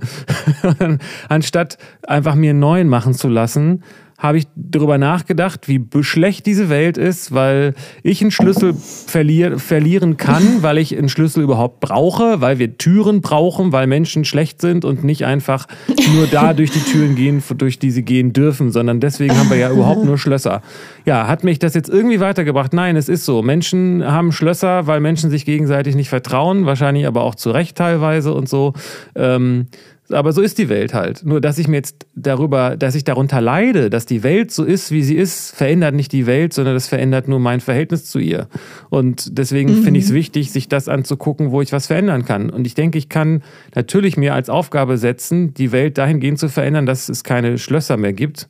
Anstatt 1.30 1.78
einfach 2.04 2.36
mir 2.36 2.52
einen 2.52 2.60
neuen 2.60 2.88
machen 2.88 3.14
zu 3.14 3.28
lassen, 3.28 3.84
habe 4.18 4.38
ich 4.38 4.48
darüber 4.56 4.98
nachgedacht, 4.98 5.68
wie 5.68 5.82
schlecht 6.02 6.46
diese 6.46 6.70
Welt 6.70 6.98
ist, 6.98 7.34
weil 7.34 7.74
ich 8.04 8.22
einen 8.22 8.32
Schlüssel 8.32 8.74
verlier 8.74 9.60
verlieren 9.60 10.18
kann, 10.18 10.44
weil 10.62 10.78
ich 10.78 10.98
einen 10.98 11.10
Schlüssel 11.10 11.44
überhaupt 11.44 11.80
brauche, 11.80 12.42
weil 12.42 12.60
wir 12.60 12.78
Türen 12.78 13.22
brauchen, 13.22 13.72
weil 13.72 13.88
Menschen 13.88 14.26
schlecht 14.26 14.62
sind 14.62 14.86
und 14.86 15.04
nicht 15.04 15.26
einfach 15.26 15.68
nur 16.14 16.28
da 16.28 16.54
durch 16.54 16.72
die 16.72 16.80
Türen 16.80 17.16
gehen, 17.16 17.44
durch 17.58 17.80
die 17.80 17.92
sie 17.92 18.04
gehen 18.04 18.34
dürfen, 18.34 18.72
sondern 18.72 19.00
deswegen 19.00 19.38
haben 19.38 19.50
wir 19.50 19.58
ja 19.58 19.72
überhaupt 19.72 20.06
nur 20.06 20.18
Schlösser. 20.18 20.62
ja, 21.06 21.28
hat 21.28 21.44
mich 21.44 21.60
das 21.60 21.74
jetzt 21.74 21.90
irgendwie 21.90 22.20
weitergebracht? 22.20 22.74
Nein, 22.74 22.96
es 22.96 23.10
ist 23.10 23.26
so. 23.26 23.42
Menschen 23.42 24.04
haben 24.06 24.32
Schlösser, 24.32 24.88
weil 24.88 25.00
Menschen 25.00 25.30
sich 25.30 25.46
gegenseitig 25.46 25.96
nicht 25.96 26.10
vertrauen, 26.10 26.66
wahrscheinlich 26.66 27.08
aber 27.08 27.24
auch 27.24 27.36
zu 27.36 27.52
Recht 27.52 27.78
teilweise 27.78 28.34
und 28.34 28.48
so. 28.48 28.74
Ähm, 29.16 29.68
aber 30.10 30.34
so 30.34 30.42
ist 30.42 30.58
die 30.58 30.70
Welt 30.70 30.94
halt. 30.94 31.26
Nur, 31.26 31.40
dass 31.40 31.58
ich 31.58 31.68
mir 31.68 31.78
jetzt 31.78 32.06
darüber, 32.16 32.76
dass 32.76 32.96
ich 32.96 33.04
darunter 33.04 33.40
leide, 33.42 33.90
dass 33.90 34.06
die 34.06 34.24
Welt 34.24 34.52
so 34.52 34.64
ist, 34.64 34.92
wie 34.92 35.02
sie 35.02 35.16
ist, 35.16 35.56
verändert 35.56 35.96
nicht 35.96 36.12
die 36.12 36.26
Welt, 36.26 36.54
sondern 36.54 36.74
das 36.74 36.88
verändert 36.88 37.28
nur 37.28 37.40
mein 37.40 37.62
Verhältnis 37.62 38.06
zu 38.06 38.20
ihr. 38.20 38.48
Und 38.90 39.38
deswegen 39.38 39.80
mhm. 39.80 39.84
finde 39.84 40.00
ich 40.00 40.06
es 40.08 40.14
wichtig, 40.14 40.52
sich 40.52 40.68
das 40.68 40.90
anzugucken, 40.90 41.52
wo 41.52 41.62
ich 41.62 41.72
was 41.72 41.88
verändern 41.88 42.26
kann. 42.26 42.50
Und 42.50 42.68
ich 42.68 42.76
denke, 42.76 42.98
ich 42.98 43.10
kann 43.10 43.44
natürlich 43.76 44.18
mir 44.18 44.34
als 44.34 44.50
Aufgabe 44.50 44.98
setzen, 44.98 45.54
die 45.54 45.72
Welt 45.72 45.98
dahingehend 45.98 46.40
zu 46.40 46.50
verändern, 46.50 46.86
dass 46.86 47.08
es 47.08 47.24
keine 47.24 47.58
Schlösser 47.58 47.98
mehr 47.98 48.14
gibt. 48.14 48.50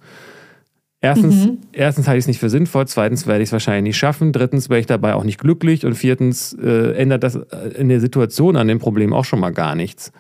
Erstens, 1.04 1.36
mhm. 1.36 1.58
erstens 1.74 2.08
halte 2.08 2.20
ich 2.20 2.24
es 2.24 2.28
nicht 2.28 2.40
für 2.40 2.50
sinnvoll, 2.50 2.88
zweitens 2.88 3.28
werde 3.28 3.44
ich 3.44 3.50
es 3.50 3.52
wahrscheinlich 3.52 3.84
nicht 3.84 3.98
schaffen, 3.98 4.32
drittens 4.32 4.70
wäre 4.70 4.80
ich 4.80 4.86
dabei 4.86 5.16
auch 5.16 5.26
nicht 5.26 5.38
glücklich 5.38 5.86
und 5.86 5.96
viertens 5.96 6.54
äh, 6.54 6.94
ändert 6.94 7.24
das 7.24 7.38
in 7.78 7.90
der 7.90 8.00
Situation 8.00 8.56
an 8.56 8.70
dem 8.70 8.80
Problem 8.80 9.12
auch 9.12 9.26
schon 9.26 9.42
mal 9.42 9.52
gar 9.52 9.76
nichts. 9.76 10.14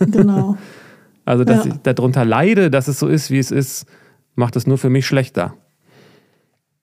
Genau. 0.00 0.56
also, 1.24 1.44
dass 1.44 1.64
ja. 1.64 1.70
ich 1.70 1.78
darunter 1.84 2.24
leide, 2.24 2.72
dass 2.72 2.88
es 2.88 2.98
so 2.98 3.06
ist, 3.06 3.30
wie 3.30 3.38
es 3.38 3.52
ist, 3.52 3.86
macht 4.34 4.56
es 4.56 4.66
nur 4.66 4.78
für 4.78 4.90
mich 4.90 5.06
schlechter. 5.06 5.54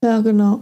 Ja, 0.02 0.22
genau. 0.22 0.62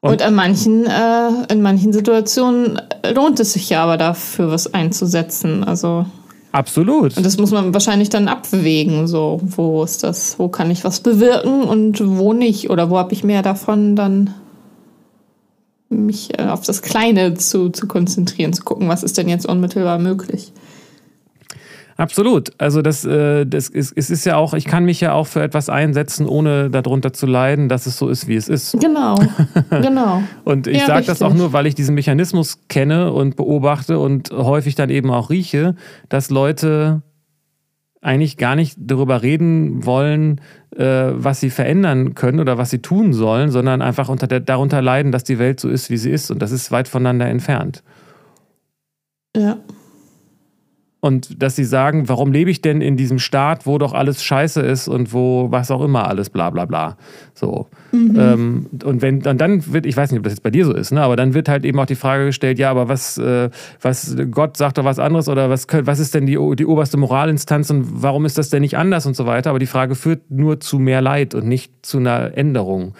Und, 0.00 0.10
und 0.10 0.22
an 0.22 0.34
manchen, 0.34 0.84
äh, 0.84 1.52
in 1.52 1.62
manchen 1.62 1.92
Situationen 1.92 2.80
lohnt 3.14 3.38
es 3.38 3.52
sich 3.52 3.70
ja 3.70 3.84
aber 3.84 3.98
dafür, 3.98 4.50
was 4.50 4.74
einzusetzen. 4.74 5.62
Also 5.62 6.06
Absolut. 6.54 7.16
Und 7.16 7.26
das 7.26 7.36
muss 7.36 7.50
man 7.50 7.74
wahrscheinlich 7.74 8.10
dann 8.10 8.28
abwägen, 8.28 9.08
so 9.08 9.40
wo 9.42 9.82
ist 9.82 10.04
das, 10.04 10.38
wo 10.38 10.46
kann 10.46 10.70
ich 10.70 10.84
was 10.84 11.00
bewirken 11.00 11.64
und 11.64 12.00
wo 12.00 12.32
nicht 12.32 12.70
oder 12.70 12.90
wo 12.90 12.96
habe 12.96 13.12
ich 13.12 13.24
mehr 13.24 13.42
davon, 13.42 13.96
dann 13.96 14.32
mich 15.88 16.38
äh, 16.38 16.44
auf 16.44 16.62
das 16.62 16.80
Kleine 16.80 17.34
zu, 17.34 17.70
zu 17.70 17.88
konzentrieren, 17.88 18.52
zu 18.52 18.62
gucken, 18.62 18.88
was 18.88 19.02
ist 19.02 19.18
denn 19.18 19.28
jetzt 19.28 19.46
unmittelbar 19.46 19.98
möglich. 19.98 20.52
Absolut. 21.96 22.50
Also 22.58 22.82
das, 22.82 23.04
äh, 23.04 23.46
das 23.46 23.68
ist, 23.68 23.92
es 23.96 24.10
ist 24.10 24.24
ja 24.24 24.36
auch, 24.36 24.54
ich 24.54 24.64
kann 24.64 24.84
mich 24.84 25.00
ja 25.00 25.12
auch 25.12 25.26
für 25.26 25.42
etwas 25.42 25.68
einsetzen, 25.68 26.26
ohne 26.26 26.70
darunter 26.70 27.12
zu 27.12 27.26
leiden, 27.26 27.68
dass 27.68 27.86
es 27.86 27.96
so 27.96 28.08
ist, 28.08 28.26
wie 28.26 28.34
es 28.34 28.48
ist. 28.48 28.78
Genau, 28.80 29.16
genau. 29.70 30.22
und 30.44 30.66
ich 30.66 30.78
ja, 30.78 30.86
sage 30.86 31.06
das 31.06 31.22
auch 31.22 31.34
nur, 31.34 31.52
weil 31.52 31.66
ich 31.66 31.74
diesen 31.74 31.94
Mechanismus 31.94 32.58
kenne 32.68 33.12
und 33.12 33.36
beobachte 33.36 33.98
und 33.98 34.30
häufig 34.30 34.74
dann 34.74 34.90
eben 34.90 35.10
auch 35.10 35.30
rieche, 35.30 35.76
dass 36.08 36.30
Leute 36.30 37.02
eigentlich 38.00 38.36
gar 38.36 38.54
nicht 38.54 38.76
darüber 38.78 39.22
reden 39.22 39.86
wollen, 39.86 40.40
äh, 40.76 41.12
was 41.14 41.40
sie 41.40 41.50
verändern 41.50 42.14
können 42.14 42.38
oder 42.38 42.58
was 42.58 42.70
sie 42.70 42.80
tun 42.80 43.12
sollen, 43.12 43.50
sondern 43.50 43.80
einfach 43.80 44.08
unter 44.08 44.26
der, 44.26 44.40
darunter 44.40 44.82
leiden, 44.82 45.10
dass 45.10 45.24
die 45.24 45.38
Welt 45.38 45.58
so 45.58 45.68
ist, 45.70 45.88
wie 45.90 45.96
sie 45.96 46.10
ist. 46.10 46.30
Und 46.30 46.40
das 46.40 46.52
ist 46.52 46.70
weit 46.70 46.86
voneinander 46.86 47.26
entfernt. 47.26 47.82
Ja. 49.34 49.56
Und 51.04 51.42
dass 51.42 51.54
sie 51.54 51.64
sagen, 51.64 52.08
warum 52.08 52.32
lebe 52.32 52.50
ich 52.50 52.62
denn 52.62 52.80
in 52.80 52.96
diesem 52.96 53.18
Staat, 53.18 53.66
wo 53.66 53.76
doch 53.76 53.92
alles 53.92 54.24
scheiße 54.24 54.62
ist 54.62 54.88
und 54.88 55.12
wo 55.12 55.48
was 55.50 55.70
auch 55.70 55.84
immer 55.84 56.08
alles 56.08 56.30
bla 56.30 56.48
bla 56.48 56.64
bla. 56.64 56.96
So. 57.34 57.66
Mhm. 57.92 58.16
Ähm, 58.18 58.66
und 58.82 59.02
wenn 59.02 59.16
und 59.26 59.38
dann 59.38 59.70
wird, 59.70 59.84
ich 59.84 59.98
weiß 59.98 60.10
nicht, 60.10 60.20
ob 60.20 60.24
das 60.24 60.32
jetzt 60.32 60.42
bei 60.42 60.50
dir 60.50 60.64
so 60.64 60.72
ist, 60.72 60.92
ne, 60.92 61.02
aber 61.02 61.16
dann 61.16 61.34
wird 61.34 61.50
halt 61.50 61.66
eben 61.66 61.78
auch 61.78 61.84
die 61.84 61.94
Frage 61.94 62.24
gestellt, 62.24 62.58
ja, 62.58 62.70
aber 62.70 62.88
was, 62.88 63.18
äh, 63.18 63.50
was 63.82 64.16
Gott 64.30 64.56
sagt 64.56 64.78
doch 64.78 64.86
was 64.86 64.98
anderes 64.98 65.28
oder 65.28 65.50
was, 65.50 65.66
was 65.70 65.98
ist 65.98 66.14
denn 66.14 66.24
die, 66.24 66.38
die 66.56 66.64
oberste 66.64 66.96
Moralinstanz 66.96 67.68
und 67.68 68.02
warum 68.02 68.24
ist 68.24 68.38
das 68.38 68.48
denn 68.48 68.62
nicht 68.62 68.78
anders 68.78 69.04
und 69.04 69.14
so 69.14 69.26
weiter. 69.26 69.50
Aber 69.50 69.58
die 69.58 69.66
Frage 69.66 69.96
führt 69.96 70.30
nur 70.30 70.58
zu 70.60 70.78
mehr 70.78 71.02
Leid 71.02 71.34
und 71.34 71.46
nicht 71.46 71.84
zu 71.84 71.98
einer 71.98 72.34
Änderung, 72.34 72.94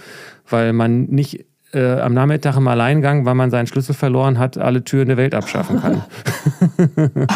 weil 0.46 0.74
man 0.74 1.04
nicht 1.04 1.46
äh, 1.74 2.00
am 2.00 2.14
Nachmittag 2.14 2.56
im 2.56 2.68
Alleingang, 2.68 3.24
weil 3.24 3.34
man 3.34 3.50
seinen 3.50 3.66
Schlüssel 3.66 3.94
verloren 3.94 4.38
hat, 4.38 4.58
alle 4.58 4.84
Türen 4.84 5.08
der 5.08 5.16
Welt 5.16 5.34
abschaffen 5.34 5.80
kann. 5.80 6.02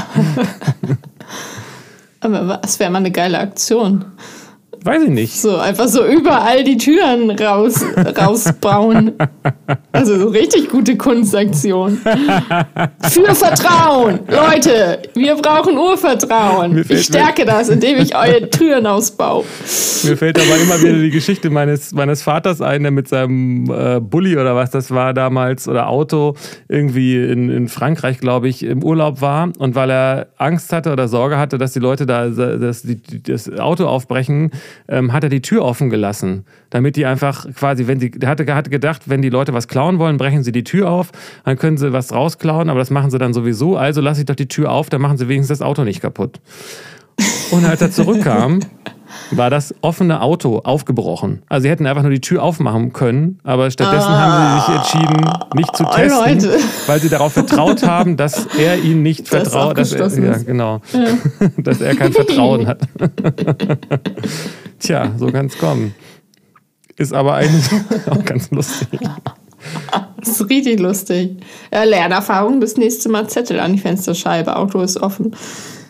Aber 2.21 2.61
was 2.63 2.81
wäre 2.81 2.91
mal 2.91 2.99
eine 2.99 3.11
geile 3.11 3.39
Aktion? 3.39 4.05
Weiß 4.85 5.03
ich 5.03 5.11
nicht. 5.11 5.41
So, 5.41 5.57
einfach 5.57 5.89
so 5.89 6.07
überall 6.07 6.63
die 6.65 6.77
Türen 6.77 7.31
raus, 7.31 7.85
rausbauen. 8.19 9.13
Also 9.93 10.19
so 10.19 10.29
richtig 10.29 10.71
gute 10.71 10.97
Kunstaktion. 10.97 11.99
Für 13.11 13.35
Vertrauen! 13.35 14.21
Leute, 14.29 15.03
wir 15.15 15.35
brauchen 15.37 15.77
Urvertrauen. 15.77 16.85
Ich 16.89 17.05
stärke 17.05 17.45
das, 17.45 17.69
indem 17.69 17.99
ich 17.99 18.15
eure 18.15 18.49
Türen 18.51 18.87
ausbaue. 18.87 19.45
Mir 20.05 20.17
fällt 20.17 20.39
aber 20.39 20.57
immer 20.61 20.81
wieder 20.81 21.01
die 21.01 21.11
Geschichte 21.11 21.51
meines, 21.51 21.93
meines 21.93 22.23
Vaters 22.23 22.61
ein, 22.61 22.83
der 22.83 22.93
mit 22.93 23.09
seinem 23.09 23.71
äh, 23.71 24.01
Bulli 24.01 24.37
oder 24.37 24.55
was 24.55 24.71
das 24.71 24.91
war 24.91 25.13
damals 25.13 25.69
oder 25.69 25.89
Auto 25.89 26.35
irgendwie 26.69 27.17
in, 27.17 27.51
in 27.51 27.69
Frankreich, 27.69 28.19
glaube 28.19 28.49
ich, 28.49 28.63
im 28.63 28.85
Urlaub 28.85 29.21
war. 29.21 29.51
Und 29.59 29.75
weil 29.75 29.91
er 29.91 30.29
Angst 30.37 30.73
hatte 30.73 30.93
oder 30.93 31.09
Sorge 31.09 31.39
hatte, 31.39 31.59
dass 31.59 31.73
die 31.73 31.81
Leute 31.81 32.07
da 32.07 32.29
das, 32.29 32.83
die, 32.83 33.23
das 33.23 33.51
Auto 33.59 33.87
aufbrechen, 33.87 34.53
ähm, 34.89 35.13
hat 35.13 35.25
er 35.25 35.31
die 35.31 35.43
Tür 35.43 35.65
offen 35.65 35.91
gelassen, 35.91 36.45
damit 36.71 36.97
die 36.97 37.07
einfach 37.07 37.47
quasi, 37.55 37.87
wenn 37.87 38.01
sie, 38.01 38.11
der 38.11 38.29
hatte, 38.29 38.55
hatte 38.55 38.71
gedacht, 38.71 39.03
wenn 39.07 39.23
die 39.23 39.31
Leute 39.31 39.55
was 39.55 39.69
klauen 39.69 39.99
wollen, 39.99 40.17
brechen 40.17 40.43
sie 40.43 40.53
die 40.53 40.65
Tür 40.65 40.91
auf, 40.91 41.13
dann 41.45 41.59
können 41.59 41.77
sie 41.77 41.93
was 41.93 42.13
rausklauen, 42.13 42.71
aber 42.71 42.79
das 42.79 42.91
machen 42.91 43.11
sie 43.11 43.19
dann 43.19 43.33
sowieso, 43.35 43.77
also 43.77 44.01
lasse 44.01 44.21
ich 44.21 44.27
doch 44.27 44.37
die 44.37 44.49
Tür 44.49 44.71
auf, 44.73 44.91
dann 44.91 45.01
machen 45.01 45.19
sie 45.19 45.29
wenigstens 45.29 45.59
das 45.59 45.67
Auto 45.67 45.85
nicht 45.85 46.01
kaputt. 46.01 46.41
Und 47.51 47.65
als 47.65 47.81
er 47.81 47.91
zurückkam, 47.91 48.61
war 49.31 49.51
das 49.51 49.75
offene 49.81 50.23
Auto 50.23 50.59
aufgebrochen. 50.59 51.43
Also 51.49 51.63
sie 51.65 51.71
hätten 51.71 51.87
einfach 51.87 52.03
nur 52.03 52.11
die 52.11 52.21
Tür 52.21 52.43
aufmachen 52.43 52.93
können, 52.93 53.41
aber 53.45 53.71
stattdessen 53.71 54.09
ah, 54.09 54.19
haben 54.21 54.61
sie 54.61 54.67
sich 54.67 54.75
entschieden, 54.79 55.31
nicht 55.55 55.77
zu 55.77 55.85
testen, 55.85 56.19
Leute. 56.19 56.59
weil 56.87 57.01
sie 57.01 57.09
darauf 57.09 57.33
vertraut 57.33 57.83
haben, 57.83 58.17
dass 58.17 58.47
er 58.59 58.79
ihnen 58.79 59.03
nicht 59.03 59.29
vertraut, 59.29 59.79
dass 59.79 59.93
er, 59.93 60.09
ja, 60.09 60.39
genau, 60.39 60.81
ja. 60.93 61.49
dass 61.59 61.81
er 61.81 61.95
kein 61.95 62.13
Vertrauen 62.13 62.67
hat. 62.67 62.81
Tja, 64.79 65.13
so 65.17 65.27
kann 65.27 65.47
es 65.47 65.59
kommen. 65.59 65.95
Ist 66.97 67.13
aber 67.15 67.35
eigentlich 67.35 67.69
auch 68.11 68.25
ganz 68.25 68.51
lustig. 68.51 69.01
Das 70.19 70.29
ist 70.29 70.51
richtig 70.51 70.81
lustig. 70.81 71.37
Ja, 71.73 71.85
Lernerfahrung, 71.85 72.61
das 72.61 72.77
nächste 72.77 73.09
Mal 73.09 73.29
Zettel 73.29 73.61
an 73.61 73.73
die 73.73 73.79
Fensterscheibe, 73.79 74.57
Auto 74.57 74.81
ist 74.81 74.97
offen. 74.97 75.35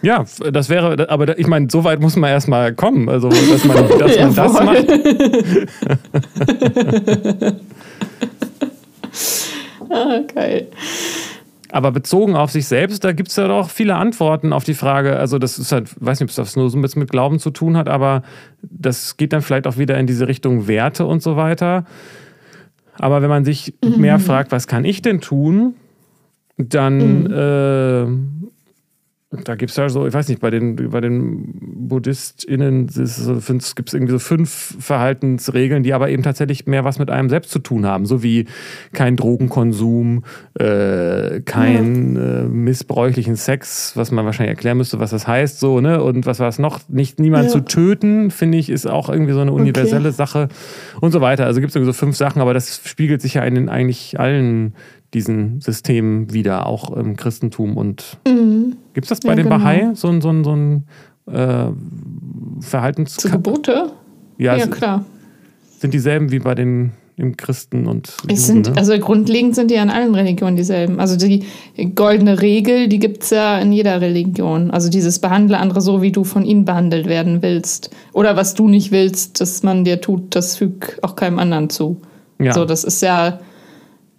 Ja, 0.03 0.25
das 0.53 0.69
wäre, 0.69 1.11
aber 1.11 1.39
ich 1.39 1.47
meine, 1.47 1.69
so 1.71 1.85
weit 1.85 2.01
muss 2.01 2.17
man 2.17 2.31
erstmal 2.31 2.73
kommen, 2.75 3.09
also 3.09 3.29
dass 3.29 3.65
man, 3.65 3.77
dass 3.99 4.17
ja, 4.17 4.27
man 4.27 4.35
das 4.35 4.53
macht. 4.53 4.87
ah, 9.91 10.21
geil. 10.35 10.69
Aber 11.71 11.93
bezogen 11.93 12.35
auf 12.35 12.51
sich 12.51 12.67
selbst, 12.67 13.05
da 13.05 13.13
gibt 13.13 13.29
es 13.29 13.37
ja 13.37 13.47
doch 13.47 13.69
viele 13.69 13.97
Antworten 13.97 14.55
auf 14.55 14.65
die 14.65 14.75
Frage. 14.75 15.19
Also, 15.19 15.39
das 15.39 15.59
ist 15.59 15.71
halt, 15.71 15.91
weiß 16.01 16.21
nicht, 16.21 16.31
ob 16.31 16.37
das 16.37 16.57
nur 16.57 16.71
so 16.71 16.79
mit, 16.79 16.97
mit 16.97 17.11
Glauben 17.11 17.39
zu 17.39 17.51
tun 17.51 17.77
hat, 17.77 17.89
aber 17.89 18.23
das 18.63 19.19
geht 19.19 19.35
dann 19.35 19.43
vielleicht 19.43 19.67
auch 19.67 19.77
wieder 19.77 19.99
in 19.99 20.07
diese 20.07 20.29
Richtung 20.29 20.67
Werte 20.67 21.05
und 21.05 21.23
so 21.23 21.37
weiter. 21.37 21.85
Aber 22.99 23.21
wenn 23.21 23.29
man 23.29 23.45
sich 23.45 23.75
mhm. 23.85 24.01
mehr 24.01 24.19
fragt, 24.19 24.51
was 24.51 24.67
kann 24.67 24.85
ich 24.85 25.03
denn 25.03 25.21
tun, 25.21 25.75
dann 26.57 27.25
mhm. 27.25 28.51
Da 29.31 29.57
gibt 29.57 29.71
es 29.71 29.77
ja 29.77 29.91
so, 29.91 30.07
ich 30.07 30.15
weiß 30.15 30.29
nicht, 30.29 30.41
bei 30.41 30.49
den, 30.49 30.89
bei 30.89 31.03
den 31.03 31.53
BuddhistInnen 31.61 32.87
gibt 32.87 32.99
es 32.99 33.95
irgendwie 33.95 34.13
so 34.13 34.19
fünf 34.19 34.77
Verhaltensregeln, 34.81 35.83
die 35.83 35.93
aber 35.93 36.09
eben 36.09 36.23
tatsächlich 36.23 36.67
mehr 36.67 36.85
was 36.85 36.99
mit 36.99 37.11
einem 37.11 37.29
selbst 37.29 37.51
zu 37.51 37.59
tun 37.59 37.85
haben. 37.85 38.07
So 38.07 38.23
wie 38.23 38.47
kein 38.95 39.17
Drogenkonsum, 39.17 40.25
äh, 40.55 41.41
kein 41.43 42.17
ja. 42.17 42.23
äh, 42.23 42.43
missbräuchlichen 42.45 43.37
Sex, 43.37 43.93
was 43.97 44.11
man 44.13 44.25
wahrscheinlich 44.25 44.57
erklären 44.57 44.79
müsste, 44.79 44.99
was 44.99 45.11
das 45.11 45.29
heißt, 45.29 45.61
so, 45.61 45.83
ne? 45.83 46.03
Und 46.03 46.25
was 46.25 46.41
war 46.41 46.49
es 46.49 46.59
noch? 46.59 46.81
Nicht 46.89 47.21
niemand 47.21 47.45
ja. 47.45 47.51
zu 47.51 47.61
töten, 47.61 48.31
finde 48.31 48.57
ich, 48.57 48.71
ist 48.71 48.87
auch 48.87 49.11
irgendwie 49.11 49.35
so 49.35 49.41
eine 49.41 49.53
universelle 49.53 50.09
okay. 50.09 50.17
Sache 50.17 50.49
und 51.03 51.13
so 51.13 51.21
weiter. 51.21 51.45
Also 51.45 51.61
gibt 51.61 51.69
es 51.69 51.77
irgendwie 51.77 51.93
so 51.93 51.99
fünf 51.99 52.17
Sachen, 52.17 52.41
aber 52.41 52.55
das 52.55 52.81
spiegelt 52.83 53.21
sich 53.21 53.35
ja 53.35 53.45
in 53.45 53.57
den 53.57 53.69
eigentlich 53.69 54.19
allen 54.19 54.73
diesen 55.15 55.61
Systemen 55.61 56.33
wieder, 56.33 56.67
auch 56.67 56.91
im 56.97 57.17
Christentum. 57.17 57.77
Und 57.77 58.19
mhm. 58.27 58.77
gibt 58.95 59.07
es 59.07 59.09
das 59.09 59.21
bei 59.21 59.31
ja, 59.31 59.37
den 59.37 59.45
genau. 59.45 59.59
Bahai, 59.59 59.91
so 59.95 60.09
ein, 60.09 60.21
so 60.21 60.31
ein, 60.31 60.45
so 60.45 60.55
ein 60.55 60.85
äh, 61.27 61.71
Verhaltens... 62.61 63.17
Zu 63.17 63.31
Gebote? 63.31 63.93
Ja, 64.39 64.57
ja 64.57 64.67
klar. 64.67 65.05
Sind 65.79 65.95
dieselben 65.95 66.31
wie 66.31 66.39
bei 66.41 66.55
den 66.55 66.93
im 67.19 67.37
Christen 67.37 67.87
und 67.87 68.15
es 68.29 68.47
Juden, 68.49 68.65
sind, 68.65 68.75
ne? 68.75 68.77
Also 68.77 68.97
grundlegend 68.99 69.57
sind 69.57 69.73
die 69.73 69.79
an 69.79 69.91
allen 69.91 70.15
Religionen 70.15 70.57
dieselben. 70.57 71.01
Also 71.01 71.17
die 71.17 71.45
goldene 71.97 72.41
Regel, 72.41 72.89
die 72.89 73.01
gibt 73.01 73.25
es 73.25 73.31
ja 73.31 73.59
in 73.59 73.73
jeder 73.73 74.01
Religion. 74.01 74.71
Also 74.71 74.89
dieses 74.89 75.19
behandle 75.19 75.59
andere 75.59 75.81
so, 75.81 76.01
wie 76.01 76.13
du 76.13 76.23
von 76.23 76.45
ihnen 76.45 76.65
behandelt 76.65 77.07
werden 77.09 77.43
willst. 77.43 77.91
Oder 78.13 78.37
was 78.37 78.55
du 78.55 78.69
nicht 78.69 78.93
willst, 78.93 79.41
dass 79.41 79.65
man 79.65 79.85
dir 79.85 80.01
tut, 80.01 80.37
das 80.37 80.57
füg 80.57 80.99
auch 81.03 81.17
keinem 81.17 81.41
anderen 81.41 81.71
zu. 81.71 82.01
Ja. 82.41 82.53
So, 82.53 82.65
das 82.65 82.85
ist 82.85 83.03
ja 83.03 83.41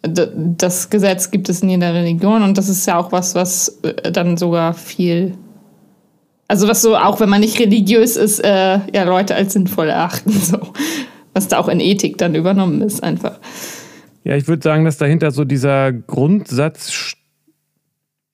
das 0.01 0.89
Gesetz 0.89 1.29
gibt 1.31 1.49
es 1.49 1.61
in 1.61 1.69
jeder 1.69 1.93
Religion 1.93 2.43
und 2.43 2.57
das 2.57 2.69
ist 2.69 2.85
ja 2.85 2.97
auch 2.97 3.11
was, 3.11 3.35
was 3.35 3.79
äh, 3.83 4.11
dann 4.11 4.37
sogar 4.37 4.73
viel, 4.73 5.35
also 6.47 6.67
was 6.67 6.81
so, 6.81 6.95
auch 6.95 7.19
wenn 7.19 7.29
man 7.29 7.41
nicht 7.41 7.59
religiös 7.59 8.15
ist, 8.15 8.39
äh, 8.39 8.79
ja, 8.93 9.03
Leute 9.03 9.35
als 9.35 9.53
sinnvoll 9.53 9.89
erachten. 9.89 10.31
So. 10.39 10.59
was 11.33 11.47
da 11.47 11.59
auch 11.59 11.67
in 11.67 11.79
Ethik 11.79 12.17
dann 12.17 12.33
übernommen 12.33 12.81
ist, 12.81 13.03
einfach. 13.03 13.39
Ja, 14.23 14.35
ich 14.35 14.47
würde 14.47 14.63
sagen, 14.63 14.85
dass 14.85 14.97
dahinter 14.97 15.31
so 15.31 15.45
dieser 15.45 15.91
Grundsatz 15.91 17.15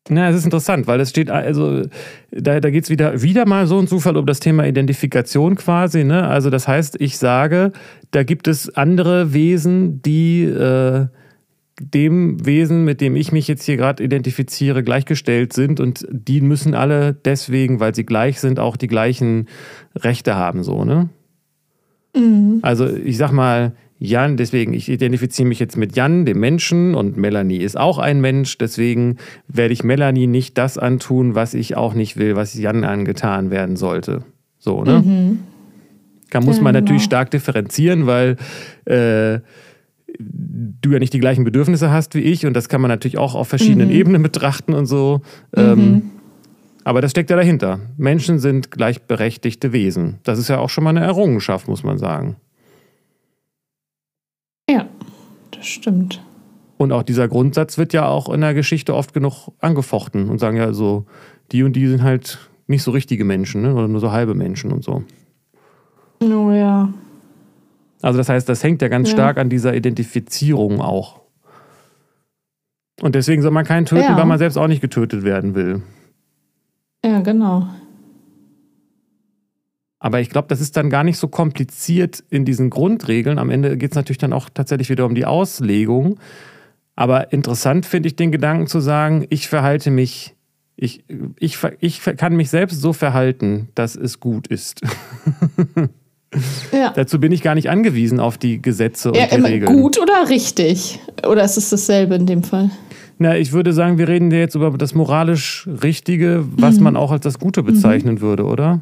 ja, 0.10 0.30
es 0.30 0.36
ist 0.36 0.46
interessant, 0.46 0.86
weil 0.86 1.00
es 1.00 1.10
steht, 1.10 1.32
also 1.32 1.82
da, 2.30 2.60
da 2.60 2.70
geht 2.70 2.84
es 2.84 2.90
wieder, 2.92 3.24
wieder 3.24 3.48
mal 3.48 3.66
so 3.66 3.80
ein 3.80 3.88
Zufall 3.88 4.18
um 4.18 4.28
das 4.28 4.40
Thema 4.40 4.68
Identifikation 4.68 5.56
quasi. 5.56 6.04
Ne? 6.04 6.28
Also 6.28 6.52
das 6.52 6.68
heißt, 6.68 7.02
ich 7.02 7.18
sage, 7.18 7.72
da 8.12 8.22
gibt 8.22 8.48
es 8.48 8.70
andere 8.76 9.34
Wesen, 9.34 10.04
die 10.04 10.44
äh, 10.44 11.08
dem 11.80 12.46
Wesen, 12.46 12.86
mit 12.86 13.02
dem 13.02 13.16
ich 13.16 13.32
mich 13.32 13.48
jetzt 13.48 13.64
hier 13.64 13.78
gerade 13.78 14.04
identifiziere, 14.04 14.84
gleichgestellt 14.84 15.54
sind 15.54 15.80
und 15.80 16.08
die 16.10 16.42
müssen 16.42 16.74
alle 16.74 17.14
deswegen, 17.14 17.80
weil 17.80 17.94
sie 17.94 18.06
gleich 18.06 18.40
sind, 18.40 18.60
auch 18.60 18.78
die 18.78 18.88
gleichen 18.88 19.48
Rechte 19.96 20.36
haben, 20.36 20.64
so, 20.64 20.86
ne? 20.86 21.10
Mhm. 22.16 22.60
Also 22.62 22.88
ich 22.88 23.18
sag 23.18 23.32
mal, 23.32 23.74
Jan, 23.98 24.38
deswegen, 24.38 24.74
ich 24.74 24.90
identifiziere 24.90 25.48
mich 25.48 25.60
jetzt 25.60 25.78
mit 25.78 25.96
Jan, 25.96 26.26
dem 26.26 26.40
Menschen, 26.40 26.96
und 26.96 27.18
Melanie 27.18 27.58
ist 27.58 27.78
auch 27.78 27.98
ein 27.98 28.20
Mensch, 28.20 28.58
deswegen 28.58 29.18
werde 29.48 29.74
ich 29.74 29.84
Melanie 29.84 30.28
nicht 30.28 30.58
das 30.58 30.78
antun, 30.78 31.36
was 31.36 31.54
ich 31.54 31.78
auch 31.78 31.94
nicht 31.94 32.18
will, 32.18 32.36
was 32.36 32.54
Jan 32.54 32.84
angetan 32.84 33.52
werden 33.52 33.76
sollte. 33.76 34.24
So, 34.58 34.84
ne? 34.84 35.02
Mhm. 35.06 35.40
Da 36.32 36.42
muss 36.42 36.60
man 36.60 36.74
natürlich 36.74 37.04
genau. 37.04 37.12
stark 37.12 37.32
differenzieren, 37.32 38.08
weil 38.08 38.36
äh, 38.84 39.40
du 40.20 40.92
ja 40.92 41.00
nicht 41.00 41.14
die 41.14 41.20
gleichen 41.20 41.44
Bedürfnisse 41.44 41.92
hast 41.92 42.16
wie 42.16 42.22
ich 42.22 42.46
und 42.46 42.54
das 42.54 42.70
kann 42.70 42.82
man 42.82 42.90
natürlich 42.90 43.18
auch 43.18 43.36
auf 43.36 43.48
verschiedenen 43.48 43.90
mhm. 43.90 43.96
Ebenen 43.96 44.24
betrachten 44.24 44.74
und 44.74 44.86
so. 44.86 45.22
Ähm, 45.56 45.80
mhm. 45.80 46.02
aber 46.84 47.02
das 47.02 47.12
steckt 47.12 47.30
ja 47.30 47.36
dahinter. 47.36 47.80
Menschen 47.98 48.40
sind 48.40 48.72
gleichberechtigte 48.72 49.74
Wesen. 49.74 50.20
Das 50.24 50.40
ist 50.40 50.48
ja 50.48 50.60
auch 50.60 50.70
schon 50.70 50.84
mal 50.84 50.92
eine 50.92 51.02
Errungenschaft, 51.02 51.68
muss 51.68 51.84
man 51.84 51.98
sagen. 51.98 52.38
Ja, 54.70 54.88
das 55.52 55.66
stimmt. 55.66 56.22
Und 56.78 56.92
auch 56.92 57.04
dieser 57.04 57.28
Grundsatz 57.28 57.78
wird 57.78 57.94
ja 57.94 58.08
auch 58.08 58.30
in 58.30 58.42
der 58.42 58.54
Geschichte 58.54 58.96
oft 58.96 59.14
genug 59.14 59.52
angefochten 59.60 60.30
und 60.30 60.40
sagen 60.40 60.58
ja 60.58 60.74
so, 60.74 61.06
die 61.52 61.64
und 61.64 61.74
die 61.74 61.88
sind 61.88 62.04
halt 62.04 62.50
nicht 62.68 62.84
so 62.84 62.92
richtige 62.92 63.24
Menschen 63.24 63.62
ne? 63.62 63.74
oder 63.74 63.88
nur 63.88 64.02
so 64.02 64.12
halbe 64.12 64.34
Menschen 64.34 64.72
und 64.72 64.84
so. 64.84 65.04
Oh 66.22 66.52
ja. 66.52 66.90
Also 68.06 68.20
das 68.20 68.30
heißt, 68.30 68.48
das 68.48 68.64
hängt 68.64 68.84
ja 68.84 68.88
ganz 68.88 69.10
ja. 69.10 69.16
stark 69.16 69.40
an 69.40 69.50
dieser 69.50 69.74
Identifizierung 69.74 70.80
auch. 70.80 71.22
Und 73.02 73.16
deswegen 73.16 73.42
soll 73.42 73.50
man 73.50 73.66
keinen 73.66 73.88
töten, 73.88 74.04
ja. 74.04 74.16
weil 74.16 74.26
man 74.26 74.38
selbst 74.38 74.58
auch 74.58 74.68
nicht 74.68 74.82
getötet 74.82 75.24
werden 75.24 75.56
will. 75.56 75.82
Ja, 77.04 77.22
genau. 77.22 77.68
Aber 79.98 80.20
ich 80.20 80.30
glaube, 80.30 80.48
das 80.50 80.62
ist 80.62 80.78
dann 80.78 80.92
gar 80.92 81.04
nicht 81.04 81.18
so 81.18 81.28
kompliziert 81.28 82.24
in 82.30 82.46
diesen 82.46 82.70
Grundregeln. 82.70 83.40
Am 83.40 83.50
Ende 83.50 83.76
geht 83.76 83.94
es 83.94 83.96
natürlich 83.96 84.20
dann 84.20 84.34
auch 84.34 84.50
tatsächlich 84.54 84.92
wieder 84.92 85.08
um 85.08 85.16
die 85.16 85.26
Auslegung. 85.26 86.20
Aber 86.96 87.34
interessant 87.34 87.88
finde 87.88 88.06
ich 88.06 88.16
den 88.16 88.32
Gedanken 88.32 88.68
zu 88.68 88.82
sagen, 88.82 89.26
ich 89.32 89.48
verhalte 89.48 89.90
mich, 89.90 90.36
ich, 90.76 91.04
ich, 91.40 91.58
ich 91.80 92.02
kann 92.04 92.36
mich 92.36 92.52
selbst 92.52 92.80
so 92.82 92.94
verhalten, 92.94 93.70
dass 93.74 93.96
es 93.96 94.20
gut 94.20 94.46
ist. 94.46 94.82
ja. 96.72 96.92
Dazu 96.96 97.20
bin 97.20 97.32
ich 97.32 97.42
gar 97.42 97.56
nicht 97.56 97.70
angewiesen 97.70 98.20
auf 98.20 98.38
die 98.38 98.62
Gesetze 98.62 99.10
und 99.10 99.18
ja, 99.18 99.28
die 99.28 99.42
Regeln. 99.42 99.82
Gut 99.82 100.00
oder 100.00 100.30
richtig? 100.30 101.00
Oder 101.28 101.44
ist 101.44 101.58
es 101.58 101.70
dasselbe 101.70 102.16
in 102.16 102.26
dem 102.26 102.44
Fall? 102.44 102.70
Na, 103.18 103.38
ich 103.38 103.54
würde 103.54 103.72
sagen, 103.72 103.98
wir 103.98 104.08
reden 104.08 104.32
jetzt 104.32 104.56
über 104.56 104.72
das 104.72 104.94
moralisch 104.94 105.68
Richtige, 105.82 106.46
was 106.58 106.78
mhm. 106.78 106.84
man 106.84 106.98
auch 106.98 107.12
als 107.12 107.24
das 107.24 107.40
Gute 107.40 107.64
bezeichnen 107.64 108.16
mhm. 108.16 108.22
würde, 108.22 108.44
oder? 108.46 108.82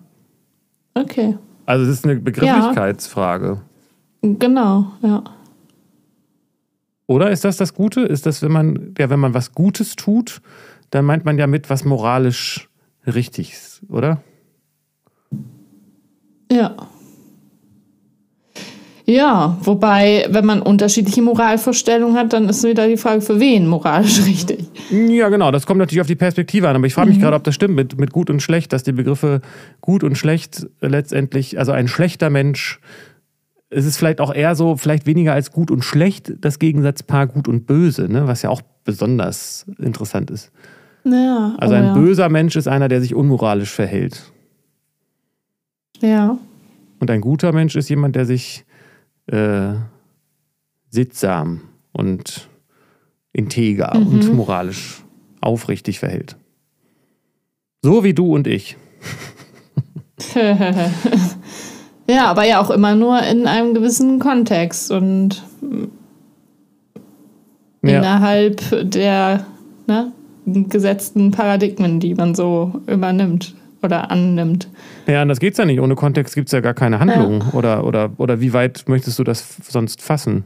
Okay. 0.95 1.37
Also 1.65 1.85
es 1.85 1.99
ist 1.99 2.05
eine 2.05 2.15
Begrifflichkeitsfrage. 2.15 3.61
Ja. 4.23 4.29
Genau, 4.39 4.87
ja. 5.01 5.23
Oder 7.07 7.31
ist 7.31 7.43
das 7.43 7.57
das 7.57 7.73
Gute? 7.73 8.01
Ist 8.01 8.25
das, 8.25 8.41
wenn 8.41 8.51
man, 8.51 8.95
ja, 8.97 9.09
wenn 9.09 9.19
man 9.19 9.33
was 9.33 9.51
Gutes 9.51 9.95
tut, 9.95 10.41
dann 10.89 11.05
meint 11.05 11.25
man 11.25 11.37
ja 11.37 11.47
mit 11.47 11.69
was 11.69 11.83
moralisch 11.83 12.69
Richtiges, 13.05 13.81
oder? 13.89 14.21
Ja. 16.51 16.75
Ja, 19.05 19.57
wobei, 19.61 20.25
wenn 20.29 20.45
man 20.45 20.61
unterschiedliche 20.61 21.21
Moralvorstellungen 21.21 22.15
hat, 22.15 22.31
dann 22.31 22.47
ist 22.47 22.63
wieder 22.63 22.87
die 22.87 22.95
Frage, 22.95 23.19
für 23.19 23.39
wen 23.39 23.67
moralisch 23.67 24.23
richtig. 24.25 24.65
Ja, 24.91 25.29
genau, 25.29 25.51
das 25.51 25.65
kommt 25.65 25.79
natürlich 25.79 26.01
auf 26.01 26.07
die 26.07 26.15
Perspektive 26.15 26.69
an. 26.69 26.75
Aber 26.75 26.87
ich 26.87 26.93
frage 26.93 27.09
mich 27.09 27.17
mhm. 27.17 27.23
gerade, 27.23 27.35
ob 27.35 27.43
das 27.43 27.53
stimmt 27.53 27.75
mit, 27.75 27.99
mit 27.99 28.13
gut 28.13 28.29
und 28.29 28.41
schlecht, 28.41 28.71
dass 28.71 28.83
die 28.83 28.93
Begriffe 28.93 29.41
gut 29.81 30.03
und 30.03 30.17
schlecht 30.17 30.67
letztendlich, 30.79 31.59
also 31.59 31.73
ein 31.73 31.89
schlechter 31.89 32.29
Mensch, 32.29 32.79
es 33.69 33.85
ist 33.85 33.97
vielleicht 33.97 34.21
auch 34.21 34.33
eher 34.33 34.55
so, 34.55 34.77
vielleicht 34.77 35.05
weniger 35.05 35.33
als 35.33 35.51
gut 35.51 35.69
und 35.69 35.83
schlecht, 35.83 36.33
das 36.39 36.59
Gegensatzpaar 36.59 37.27
gut 37.27 37.47
und 37.47 37.65
böse, 37.65 38.07
ne? 38.09 38.27
was 38.27 38.41
ja 38.41 38.49
auch 38.49 38.61
besonders 38.85 39.65
interessant 39.79 40.31
ist. 40.31 40.51
Ja, 41.03 41.55
also 41.57 41.75
ein 41.75 41.85
ja. 41.85 41.93
böser 41.93 42.29
Mensch 42.29 42.55
ist 42.55 42.67
einer, 42.67 42.87
der 42.87 43.01
sich 43.01 43.13
unmoralisch 43.13 43.71
verhält. 43.71 44.31
Ja. 45.99 46.37
Und 46.99 47.11
ein 47.11 47.19
guter 47.19 47.51
Mensch 47.51 47.75
ist 47.75 47.89
jemand, 47.89 48.15
der 48.15 48.25
sich 48.25 48.63
äh, 49.27 49.73
sittsam 50.89 51.61
und 51.91 52.49
integer 53.31 53.97
mhm. 53.97 54.07
und 54.07 54.33
moralisch 54.33 55.03
aufrichtig 55.41 55.99
verhält. 55.99 56.35
So 57.81 58.03
wie 58.03 58.13
du 58.13 58.33
und 58.33 58.47
ich. 58.47 58.77
ja, 62.07 62.25
aber 62.27 62.45
ja 62.45 62.61
auch 62.61 62.69
immer 62.69 62.95
nur 62.95 63.21
in 63.23 63.45
einem 63.47 63.73
gewissen 63.73 64.19
Kontext 64.19 64.91
und 64.91 65.43
ja. 67.81 67.97
innerhalb 67.97 68.61
der 68.89 69.45
ne, 69.87 70.13
gesetzten 70.45 71.31
Paradigmen, 71.31 71.99
die 71.99 72.15
man 72.15 72.35
so 72.35 72.81
übernimmt 72.87 73.55
oder 73.83 74.11
annimmt. 74.11 74.69
Ja, 75.07 75.21
anders 75.21 75.39
geht 75.39 75.53
es 75.53 75.57
ja 75.57 75.65
nicht. 75.65 75.79
Ohne 75.79 75.95
Kontext 75.95 76.35
gibt 76.35 76.47
es 76.47 76.51
ja 76.51 76.59
gar 76.61 76.73
keine 76.73 76.99
Handlung. 76.99 77.41
Ja. 77.41 77.53
Oder, 77.53 77.83
oder, 77.85 78.11
oder 78.17 78.41
wie 78.41 78.53
weit 78.53 78.85
möchtest 78.87 79.19
du 79.19 79.23
das 79.23 79.57
sonst 79.67 80.01
fassen? 80.01 80.45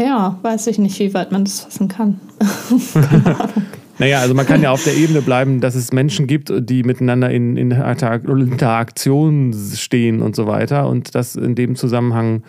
Ja, 0.00 0.38
weiß 0.42 0.68
ich 0.68 0.78
nicht, 0.78 0.98
wie 1.00 1.12
weit 1.12 1.32
man 1.32 1.44
das 1.44 1.60
fassen 1.60 1.88
kann. 1.88 2.20
naja, 3.98 4.20
also 4.20 4.32
man 4.32 4.46
kann 4.46 4.62
ja 4.62 4.70
auf 4.70 4.84
der 4.84 4.96
Ebene 4.96 5.22
bleiben, 5.22 5.60
dass 5.60 5.74
es 5.74 5.92
Menschen 5.92 6.28
gibt, 6.28 6.52
die 6.56 6.84
miteinander 6.84 7.30
in, 7.30 7.56
in 7.56 7.72
Interaktion 7.72 9.52
stehen 9.74 10.22
und 10.22 10.36
so 10.36 10.46
weiter. 10.46 10.88
Und 10.88 11.16
das 11.16 11.34
in 11.34 11.56
dem 11.56 11.74
Zusammenhang, 11.74 12.44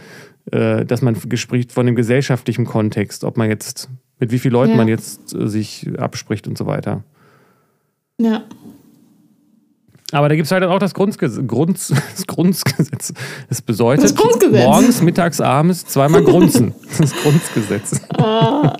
äh, 0.51 0.85
dass 0.85 1.01
man 1.01 1.15
spricht 1.35 1.71
von 1.71 1.87
dem 1.87 1.95
gesellschaftlichen 1.95 2.65
Kontext, 2.65 3.23
ob 3.23 3.35
man 3.35 3.49
jetzt, 3.49 3.89
mit 4.19 4.31
wie 4.31 4.37
vielen 4.37 4.53
Leuten 4.53 4.71
ja. 4.71 4.77
man 4.77 4.87
jetzt 4.87 5.33
äh, 5.33 5.47
sich 5.47 5.89
abspricht 5.97 6.47
und 6.47 6.55
so 6.55 6.67
weiter. 6.67 7.03
Ja. 8.19 8.43
Aber 10.11 10.27
da 10.27 10.35
gibt 10.35 10.47
es 10.47 10.51
halt 10.51 10.63
auch 10.63 10.79
das, 10.79 10.93
Grundges 10.93 11.39
Grund 11.45 11.77
das 12.15 12.27
Grundgesetz. 12.27 13.13
Es 13.49 13.61
bedeutet 13.61 14.05
das 14.05 14.15
Grundgesetz. 14.15 14.65
morgens, 14.65 15.01
mittags, 15.01 15.39
abends 15.39 15.85
zweimal 15.85 16.23
grunzen. 16.23 16.73
Das 16.97 17.13
Grundgesetz. 17.13 18.01
Ah. 18.17 18.75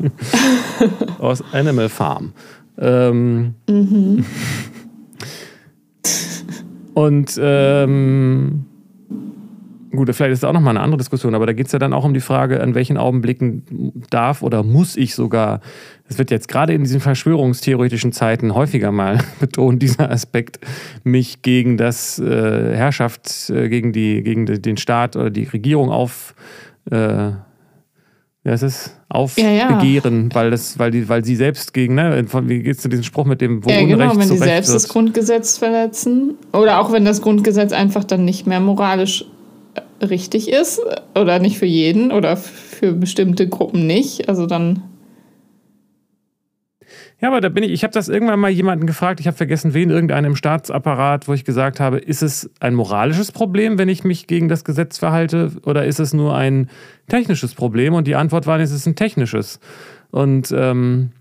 Aus 1.20 1.42
Animal 1.54 1.88
Farm. 1.88 2.34
Ähm, 2.78 3.54
mhm. 3.70 4.26
Und 6.94 7.40
ähm, 7.42 8.66
Gut, 9.92 10.14
vielleicht 10.14 10.34
ist 10.34 10.44
das 10.44 10.50
auch 10.50 10.54
nochmal 10.54 10.76
eine 10.76 10.84
andere 10.84 11.00
Diskussion, 11.00 11.34
aber 11.34 11.48
da 11.48 11.54
geht 11.54 11.66
es 11.66 11.72
ja 11.72 11.80
dann 11.80 11.94
auch 11.94 12.04
um 12.04 12.14
die 12.14 12.20
Frage, 12.20 12.62
an 12.62 12.76
welchen 12.76 12.98
Augenblicken 12.98 14.04
darf 14.10 14.44
oder 14.44 14.62
muss 14.62 14.96
ich 14.96 15.16
sogar, 15.16 15.62
es 16.08 16.20
wird 16.20 16.30
jetzt 16.30 16.48
gerade 16.48 16.74
in 16.74 16.84
diesen 16.84 17.00
verschwörungstheoretischen 17.00 18.12
Zeiten 18.12 18.54
häufiger 18.54 18.92
mal 18.92 19.20
betont, 19.40 19.82
dieser 19.82 20.12
Aspekt, 20.12 20.60
mich 21.04 21.42
gegen 21.42 21.78
das 21.78 22.20
äh, 22.20 22.76
Herrschaft, 22.76 23.50
äh, 23.50 23.68
gegen, 23.70 23.92
die, 23.92 24.22
gegen 24.22 24.46
den 24.46 24.78
Staat 24.78 25.16
oder 25.16 25.32
die 25.32 25.46
Regierung 25.46 25.90
auf, 25.90 26.36
äh, 26.92 27.32
heißt 28.48 28.64
es? 28.64 28.96
Aufbegehren, 29.10 29.58
ja, 29.82 30.04
ja. 30.04 30.36
weil, 30.36 30.52
das, 30.52 30.78
weil, 30.78 30.92
die, 30.92 31.10
weil 31.10 31.26
sie 31.26 31.36
selbst 31.36 31.74
gegen, 31.74 31.96
ne, 31.96 32.24
wie 32.44 32.62
geht 32.62 32.76
es 32.76 32.82
zu 32.82 32.90
diesem 32.90 33.04
Spruch 33.04 33.26
mit 33.26 33.42
dem 33.42 33.66
wo 33.66 33.70
Ja, 33.70 33.82
genau, 33.84 34.16
wenn 34.16 34.28
sie 34.28 34.38
selbst 34.38 34.70
wird. 34.70 34.76
das 34.76 34.88
Grundgesetz 34.88 35.58
verletzen 35.58 36.36
oder 36.54 36.80
auch 36.80 36.92
wenn 36.92 37.06
das 37.06 37.22
Grundgesetz 37.22 37.72
einfach 37.72 38.04
dann 38.04 38.24
nicht 38.24 38.46
mehr 38.46 38.60
moralisch 38.60 39.26
richtig 40.02 40.50
ist 40.50 40.82
oder 41.16 41.40
nicht 41.40 41.58
für 41.58 41.66
jeden 41.66 42.12
oder 42.12 42.38
für 42.38 42.94
bestimmte 42.94 43.48
Gruppen 43.48 43.88
nicht. 43.88 44.30
Also 44.30 44.46
dann. 44.46 44.84
Ja, 47.22 47.28
aber 47.28 47.42
da 47.42 47.50
bin 47.50 47.64
ich, 47.64 47.72
ich 47.72 47.84
habe 47.84 47.94
das 47.94 48.08
irgendwann 48.08 48.40
mal 48.40 48.50
jemanden 48.50 48.88
gefragt, 48.88 49.20
ich 49.20 49.28
habe 49.28 49.36
vergessen, 49.36 49.74
wen, 49.74 49.90
irgendeinen 49.90 50.28
im 50.28 50.36
Staatsapparat, 50.38 51.28
wo 51.28 51.34
ich 51.34 51.44
gesagt 51.44 51.80
habe, 51.82 51.98
ist 51.98 52.24
es 52.24 52.50
ein 52.62 52.74
moralisches 52.74 53.34
Problem, 53.34 53.78
wenn 53.78 53.90
ich 53.90 54.06
mich 54.06 54.26
gegen 54.26 54.48
das 54.48 54.64
Gesetz 54.64 54.98
verhalte, 54.98 55.52
oder 55.66 55.86
ist 55.86 56.00
es 56.00 56.14
nur 56.14 56.36
ein 56.36 56.70
technisches 57.10 57.56
Problem? 57.56 57.94
Und 57.94 58.08
die 58.08 58.16
Antwort 58.16 58.48
war, 58.48 58.60
es 58.60 58.72
ist 58.72 58.86
ein 58.86 58.96
technisches. 58.96 59.60
Und 60.12 60.54
ähm, 60.56 61.12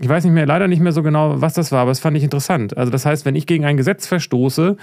ich 0.00 0.08
weiß 0.08 0.24
nicht 0.24 0.32
mehr, 0.32 0.46
leider 0.46 0.66
nicht 0.66 0.80
mehr 0.80 0.92
so 0.92 1.02
genau, 1.02 1.40
was 1.40 1.54
das 1.54 1.70
war, 1.70 1.82
aber 1.82 1.90
das 1.90 2.00
fand 2.00 2.16
ich 2.16 2.24
interessant. 2.24 2.76
Also 2.76 2.90
das 2.90 3.06
heißt, 3.06 3.24
wenn 3.26 3.36
ich 3.36 3.46
gegen 3.46 3.64
ein 3.64 3.76
Gesetz 3.76 4.06
verstoße, 4.06 4.76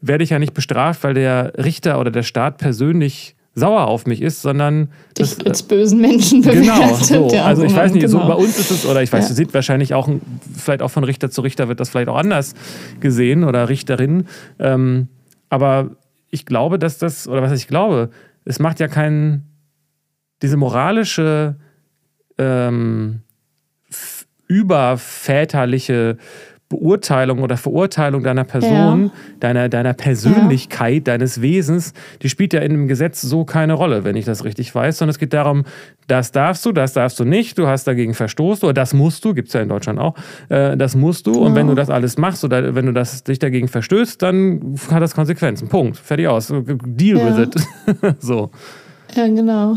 werde 0.00 0.24
ich 0.24 0.30
ja 0.30 0.38
nicht 0.38 0.54
bestraft, 0.54 1.04
weil 1.04 1.14
der 1.14 1.52
Richter 1.56 2.00
oder 2.00 2.10
der 2.10 2.22
Staat 2.22 2.58
persönlich 2.58 3.36
sauer 3.54 3.88
auf 3.88 4.06
mich 4.06 4.22
ist, 4.22 4.42
sondern 4.42 4.90
dich 5.18 5.36
das, 5.36 5.46
als 5.46 5.62
bösen 5.62 6.00
Menschen 6.00 6.42
bewertet. 6.42 6.62
Genau, 6.62 6.94
so. 6.94 7.38
also 7.44 7.64
ich 7.64 7.74
weiß 7.74 7.92
nicht, 7.92 8.06
genau. 8.06 8.20
so 8.20 8.26
bei 8.26 8.34
uns 8.34 8.58
ist 8.58 8.70
es, 8.70 8.86
oder 8.86 9.02
ich 9.02 9.12
weiß, 9.12 9.28
ja. 9.28 9.34
sieht 9.34 9.52
wahrscheinlich 9.52 9.92
auch, 9.92 10.08
vielleicht 10.56 10.82
auch 10.82 10.90
von 10.90 11.04
Richter 11.04 11.30
zu 11.30 11.40
Richter 11.40 11.68
wird 11.68 11.80
das 11.80 11.90
vielleicht 11.90 12.08
auch 12.08 12.16
anders 12.16 12.54
gesehen 13.00 13.44
oder 13.44 13.68
Richterin. 13.68 14.26
Ähm, 14.58 15.08
aber 15.48 15.90
ich 16.30 16.46
glaube, 16.46 16.78
dass 16.78 16.98
das, 16.98 17.26
oder 17.26 17.42
was 17.42 17.52
ich 17.52 17.66
glaube, 17.66 18.10
es 18.44 18.60
macht 18.60 18.78
ja 18.80 18.88
keinen, 18.88 19.44
diese 20.42 20.56
moralische, 20.56 21.56
ähm, 22.38 23.22
überväterliche 24.46 26.16
Beurteilung 26.70 27.40
oder 27.40 27.56
Verurteilung 27.56 28.22
deiner 28.22 28.44
Person, 28.44 29.06
ja. 29.06 29.10
deiner, 29.40 29.68
deiner 29.68 29.92
Persönlichkeit, 29.92 31.08
ja. 31.08 31.12
deines 31.12 31.42
Wesens, 31.42 31.92
die 32.22 32.28
spielt 32.28 32.52
ja 32.52 32.60
in 32.60 32.70
dem 32.70 32.86
Gesetz 32.86 33.20
so 33.20 33.44
keine 33.44 33.72
Rolle, 33.72 34.04
wenn 34.04 34.14
ich 34.14 34.24
das 34.24 34.44
richtig 34.44 34.72
weiß, 34.72 34.98
sondern 34.98 35.10
es 35.10 35.18
geht 35.18 35.32
darum, 35.32 35.64
das 36.06 36.30
darfst 36.30 36.64
du, 36.64 36.70
das 36.70 36.92
darfst 36.92 37.18
du 37.18 37.24
nicht, 37.24 37.58
du 37.58 37.66
hast 37.66 37.88
dagegen 37.88 38.14
verstoßen 38.14 38.64
oder 38.64 38.72
das 38.72 38.94
musst 38.94 39.24
du, 39.24 39.34
gibt 39.34 39.48
es 39.48 39.54
ja 39.54 39.62
in 39.62 39.68
Deutschland 39.68 39.98
auch, 39.98 40.14
äh, 40.48 40.76
das 40.76 40.94
musst 40.94 41.26
du 41.26 41.32
genau. 41.32 41.46
und 41.46 41.54
wenn 41.56 41.66
du 41.66 41.74
das 41.74 41.90
alles 41.90 42.16
machst 42.18 42.44
oder 42.44 42.72
wenn 42.76 42.86
du 42.86 42.92
das, 42.92 43.24
dich 43.24 43.40
dagegen 43.40 43.66
verstößt, 43.66 44.22
dann 44.22 44.76
hat 44.92 45.02
das 45.02 45.16
Konsequenzen. 45.16 45.68
Punkt. 45.68 45.96
Fertig 45.96 46.28
aus. 46.28 46.54
Deal 46.84 47.18
ja. 47.18 47.36
with 47.36 47.48
it. 47.48 48.16
so. 48.20 48.50
Ja, 49.16 49.26
genau. 49.26 49.76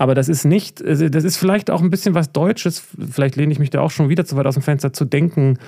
Aber 0.00 0.14
das 0.14 0.30
ist 0.30 0.46
nicht, 0.46 0.82
also 0.82 1.10
das 1.10 1.24
ist 1.24 1.36
vielleicht 1.36 1.70
auch 1.70 1.82
ein 1.82 1.90
bisschen 1.90 2.14
was 2.14 2.32
Deutsches, 2.32 2.82
vielleicht 3.10 3.36
lehne 3.36 3.52
ich 3.52 3.58
mich 3.58 3.68
da 3.68 3.82
auch 3.82 3.90
schon 3.90 4.08
wieder 4.08 4.24
zu 4.24 4.34
weit 4.34 4.46
aus 4.46 4.54
dem 4.54 4.62
Fenster, 4.62 4.94
zu 4.94 5.04
denken, 5.04 5.58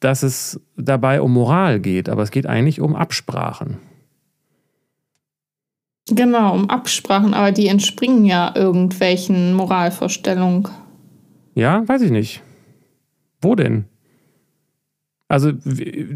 dass 0.00 0.24
es 0.24 0.60
dabei 0.76 1.22
um 1.22 1.32
Moral 1.32 1.78
geht, 1.78 2.08
aber 2.08 2.24
es 2.24 2.32
geht 2.32 2.44
eigentlich 2.44 2.80
um 2.80 2.96
Absprachen. 2.96 3.78
Genau, 6.10 6.54
um 6.54 6.68
Absprachen, 6.68 7.34
aber 7.34 7.52
die 7.52 7.68
entspringen 7.68 8.24
ja 8.24 8.52
irgendwelchen 8.56 9.54
Moralvorstellungen. 9.54 10.66
Ja, 11.54 11.86
weiß 11.86 12.02
ich 12.02 12.10
nicht. 12.10 12.42
Wo 13.40 13.54
denn? 13.54 13.84
Also 15.30 15.52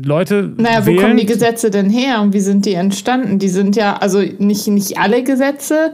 Leute. 0.02 0.54
Naja, 0.56 0.86
wo 0.86 0.96
kommen 0.96 1.18
die 1.18 1.26
Gesetze 1.26 1.70
denn 1.70 1.90
her 1.90 2.22
und 2.22 2.32
wie 2.32 2.40
sind 2.40 2.64
die 2.64 2.72
entstanden? 2.72 3.38
Die 3.38 3.50
sind 3.50 3.76
ja, 3.76 3.98
also 3.98 4.22
nicht, 4.38 4.66
nicht 4.68 4.98
alle 4.98 5.22
Gesetze, 5.22 5.92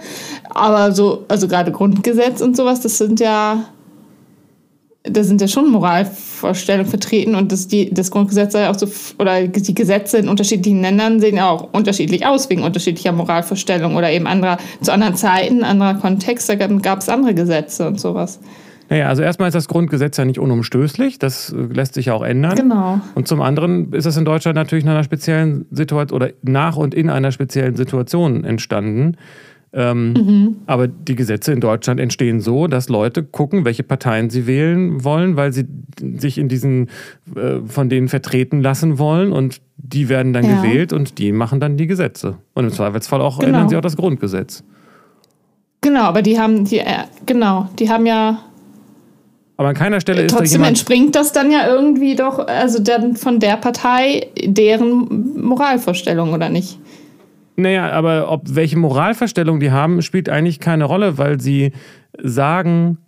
aber 0.50 0.92
so, 0.92 1.24
also 1.26 1.48
gerade 1.48 1.72
Grundgesetz 1.72 2.40
und 2.40 2.56
sowas, 2.56 2.80
das 2.80 2.96
sind 2.96 3.18
ja, 3.18 3.64
da 5.02 5.24
sind 5.24 5.40
ja 5.40 5.48
schon 5.48 5.68
Moralvorstellungen 5.72 6.88
vertreten 6.88 7.34
und 7.34 7.50
das, 7.50 7.66
die, 7.66 7.92
das 7.92 8.12
Grundgesetz 8.12 8.52
sei 8.52 8.70
auch 8.70 8.78
so, 8.78 8.86
oder 9.18 9.48
die 9.48 9.74
Gesetze 9.74 10.18
in 10.18 10.28
unterschiedlichen 10.28 10.82
Ländern 10.82 11.18
sehen 11.18 11.38
ja 11.38 11.50
auch 11.50 11.72
unterschiedlich 11.72 12.24
aus 12.24 12.48
wegen 12.50 12.62
unterschiedlicher 12.62 13.10
Moralvorstellungen 13.10 13.96
oder 13.96 14.12
eben 14.12 14.28
anderer, 14.28 14.58
zu 14.80 14.92
anderen 14.92 15.16
Zeiten, 15.16 15.64
anderer 15.64 15.94
Kontext, 15.94 16.48
da 16.48 16.54
gab 16.54 17.00
es 17.00 17.08
andere 17.08 17.34
Gesetze 17.34 17.88
und 17.88 17.98
sowas. 17.98 18.38
Naja, 18.88 19.08
also 19.08 19.22
erstmal 19.22 19.48
ist 19.48 19.54
das 19.54 19.68
Grundgesetz 19.68 20.16
ja 20.16 20.24
nicht 20.24 20.38
unumstößlich, 20.38 21.18
das 21.18 21.52
äh, 21.52 21.56
lässt 21.56 21.94
sich 21.94 22.06
ja 22.06 22.14
auch 22.14 22.22
ändern. 22.22 22.56
Genau. 22.56 23.00
Und 23.14 23.28
zum 23.28 23.42
anderen 23.42 23.92
ist 23.92 24.06
es 24.06 24.16
in 24.16 24.24
Deutschland 24.24 24.56
natürlich 24.56 24.84
in 24.84 24.90
einer 24.90 25.04
speziellen 25.04 25.66
Situation 25.70 26.16
oder 26.16 26.30
nach 26.42 26.76
und 26.76 26.94
in 26.94 27.10
einer 27.10 27.32
speziellen 27.32 27.76
Situation 27.76 28.44
entstanden. 28.44 29.16
Ähm, 29.70 30.12
mhm. 30.12 30.56
Aber 30.66 30.88
die 30.88 31.14
Gesetze 31.14 31.52
in 31.52 31.60
Deutschland 31.60 32.00
entstehen 32.00 32.40
so, 32.40 32.68
dass 32.68 32.88
Leute 32.88 33.22
gucken, 33.22 33.66
welche 33.66 33.82
Parteien 33.82 34.30
sie 34.30 34.46
wählen 34.46 35.04
wollen, 35.04 35.36
weil 35.36 35.52
sie 35.52 35.66
sich 36.16 36.38
in 36.38 36.48
diesen 36.48 36.88
äh, 37.36 37.60
von 37.66 37.90
denen 37.90 38.08
vertreten 38.08 38.62
lassen 38.62 38.98
wollen 38.98 39.30
und 39.30 39.60
die 39.76 40.08
werden 40.08 40.32
dann 40.32 40.46
ja. 40.46 40.62
gewählt 40.62 40.94
und 40.94 41.18
die 41.18 41.32
machen 41.32 41.60
dann 41.60 41.76
die 41.76 41.86
Gesetze. 41.86 42.38
Und 42.54 42.64
im 42.64 42.72
Zweifelsfall 42.72 43.20
auch 43.20 43.38
genau. 43.38 43.48
ändern 43.48 43.68
sie 43.68 43.76
auch 43.76 43.82
das 43.82 43.96
Grundgesetz. 43.96 44.64
Genau, 45.82 46.04
aber 46.04 46.22
die 46.22 46.40
haben 46.40 46.64
die 46.64 46.78
äh, 46.78 47.04
genau, 47.26 47.68
die 47.78 47.90
haben 47.90 48.06
ja 48.06 48.38
aber 49.58 49.70
an 49.70 49.74
keiner 49.74 50.00
Stelle 50.00 50.22
ist 50.22 50.34
Trotzdem 50.34 50.62
da 50.62 50.68
entspringt 50.68 51.16
das 51.16 51.32
dann 51.32 51.50
ja 51.50 51.66
irgendwie 51.66 52.14
doch, 52.14 52.46
also 52.46 52.78
dann 52.78 53.16
von 53.16 53.40
der 53.40 53.56
Partei, 53.56 54.28
deren 54.44 55.34
Moralvorstellung, 55.36 56.32
oder 56.32 56.48
nicht? 56.48 56.78
Naja, 57.56 57.90
aber 57.90 58.30
ob 58.30 58.54
welche 58.54 58.78
Moralvorstellung 58.78 59.58
die 59.58 59.72
haben, 59.72 60.00
spielt 60.00 60.28
eigentlich 60.28 60.60
keine 60.60 60.84
Rolle, 60.84 61.18
weil 61.18 61.40
sie 61.40 61.72
sagen, 62.22 62.98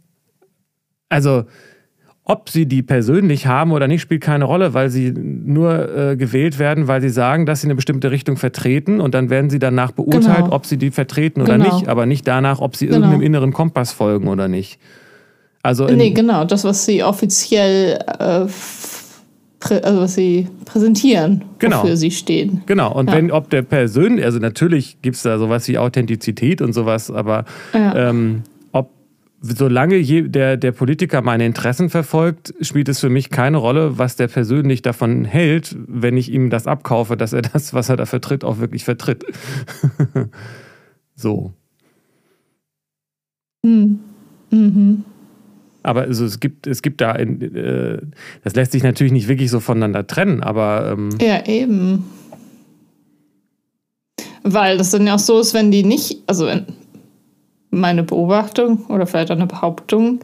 also 1.08 1.44
ob 2.24 2.48
sie 2.48 2.66
die 2.66 2.82
persönlich 2.82 3.46
haben 3.46 3.70
oder 3.70 3.86
nicht, 3.86 4.00
spielt 4.00 4.20
keine 4.20 4.44
Rolle, 4.44 4.74
weil 4.74 4.90
sie 4.90 5.12
nur 5.12 5.96
äh, 5.96 6.16
gewählt 6.16 6.58
werden, 6.58 6.88
weil 6.88 7.00
sie 7.00 7.10
sagen, 7.10 7.46
dass 7.46 7.60
sie 7.60 7.68
eine 7.68 7.76
bestimmte 7.76 8.10
Richtung 8.10 8.36
vertreten 8.36 9.00
und 9.00 9.14
dann 9.14 9.30
werden 9.30 9.50
sie 9.50 9.60
danach 9.60 9.92
beurteilt, 9.92 10.44
genau. 10.44 10.52
ob 10.52 10.66
sie 10.66 10.78
die 10.78 10.90
vertreten 10.90 11.42
oder 11.42 11.58
genau. 11.58 11.72
nicht, 11.72 11.88
aber 11.88 12.06
nicht 12.06 12.26
danach, 12.26 12.60
ob 12.60 12.74
sie 12.74 12.86
genau. 12.86 12.98
irgendeinem 12.98 13.22
inneren 13.22 13.52
Kompass 13.52 13.92
folgen 13.92 14.26
oder 14.26 14.48
nicht. 14.48 14.80
Also 15.62 15.86
nee, 15.86 16.10
genau, 16.10 16.44
das, 16.44 16.64
was 16.64 16.86
sie 16.86 17.02
offiziell, 17.02 17.98
äh, 18.18 18.46
also 19.68 20.00
was 20.00 20.14
sie 20.14 20.48
präsentieren, 20.64 21.44
genau. 21.58 21.82
wofür 21.82 21.96
sie 21.96 22.10
stehen. 22.10 22.62
Genau, 22.64 22.92
und 22.94 23.10
ja. 23.10 23.16
wenn, 23.16 23.30
ob 23.30 23.50
der 23.50 23.62
persönlich, 23.62 24.24
also 24.24 24.38
natürlich 24.38 25.02
gibt 25.02 25.16
es 25.16 25.22
da 25.22 25.38
sowas 25.38 25.68
wie 25.68 25.76
Authentizität 25.76 26.62
und 26.62 26.72
sowas, 26.72 27.10
aber 27.10 27.44
ja. 27.74 28.08
ähm, 28.08 28.42
ob, 28.72 28.90
solange 29.42 29.96
je, 29.96 30.22
der, 30.22 30.56
der 30.56 30.72
Politiker 30.72 31.20
meine 31.20 31.44
Interessen 31.44 31.90
verfolgt, 31.90 32.54
spielt 32.62 32.88
es 32.88 33.00
für 33.00 33.10
mich 33.10 33.28
keine 33.28 33.58
Rolle, 33.58 33.98
was 33.98 34.16
der 34.16 34.28
persönlich 34.28 34.80
davon 34.80 35.26
hält, 35.26 35.76
wenn 35.86 36.16
ich 36.16 36.32
ihm 36.32 36.48
das 36.48 36.66
abkaufe, 36.66 37.18
dass 37.18 37.34
er 37.34 37.42
das, 37.42 37.74
was 37.74 37.90
er 37.90 37.98
da 37.98 38.06
vertritt, 38.06 38.44
auch 38.44 38.60
wirklich 38.60 38.84
vertritt. 38.84 39.26
so. 41.14 41.52
Hm. 43.62 43.98
Mhm. 44.50 45.04
Aber 45.82 46.02
also 46.02 46.24
es 46.24 46.40
gibt, 46.40 46.66
es 46.66 46.82
gibt 46.82 47.00
da, 47.00 47.14
äh, 47.16 47.98
das 48.44 48.54
lässt 48.54 48.72
sich 48.72 48.82
natürlich 48.82 49.12
nicht 49.12 49.28
wirklich 49.28 49.50
so 49.50 49.60
voneinander 49.60 50.06
trennen, 50.06 50.42
aber. 50.42 50.90
Ähm 50.92 51.10
ja, 51.20 51.46
eben. 51.46 52.04
Weil 54.42 54.78
das 54.78 54.90
dann 54.90 55.06
ja 55.06 55.14
auch 55.14 55.20
so 55.20 55.38
ist, 55.38 55.54
wenn 55.54 55.70
die 55.70 55.84
nicht, 55.84 56.22
also 56.26 56.48
meine 57.70 58.02
Beobachtung 58.02 58.86
oder 58.86 59.06
vielleicht 59.06 59.30
auch 59.30 59.36
eine 59.36 59.46
Behauptung, 59.46 60.20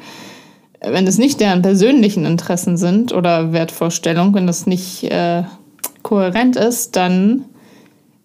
wenn 0.81 1.07
es 1.07 1.19
nicht 1.19 1.41
deren 1.41 1.63
persönlichen 1.63 2.25
Interessen 2.25 2.77
sind 2.77 3.13
oder 3.13 3.53
Wertvorstellungen, 3.53 4.35
wenn 4.35 4.47
das 4.47 4.67
nicht 4.67 5.05
äh, 5.05 5.45
kohärent 6.03 6.57
ist, 6.57 6.97
dann 6.97 7.45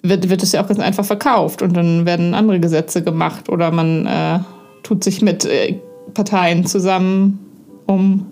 wird, 0.02 0.30
wird 0.30 0.44
es 0.44 0.52
ja 0.52 0.64
auch 0.64 0.68
ganz 0.68 0.80
einfach 0.80 1.06
verkauft 1.06 1.62
und 1.62 1.74
dann 1.76 2.06
werden 2.06 2.34
andere 2.34 2.60
Gesetze 2.60 3.04
gemacht 3.04 3.50
oder 3.50 3.72
man 3.72 4.06
äh, 4.06 4.40
tut 4.84 5.04
sich 5.04 5.22
mit 5.22 5.46
äh, 5.46 5.80
Parteien 6.14 6.66
zusammen, 6.66 7.40
um 7.86 8.26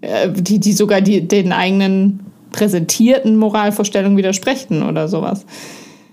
äh, 0.00 0.30
die, 0.30 0.60
die 0.60 0.72
sogar 0.72 1.00
die, 1.00 1.26
den 1.26 1.52
eigenen 1.52 2.20
präsentierten 2.52 3.36
Moralvorstellungen 3.36 4.16
widersprechen 4.16 4.82
oder 4.82 5.08
sowas. 5.08 5.44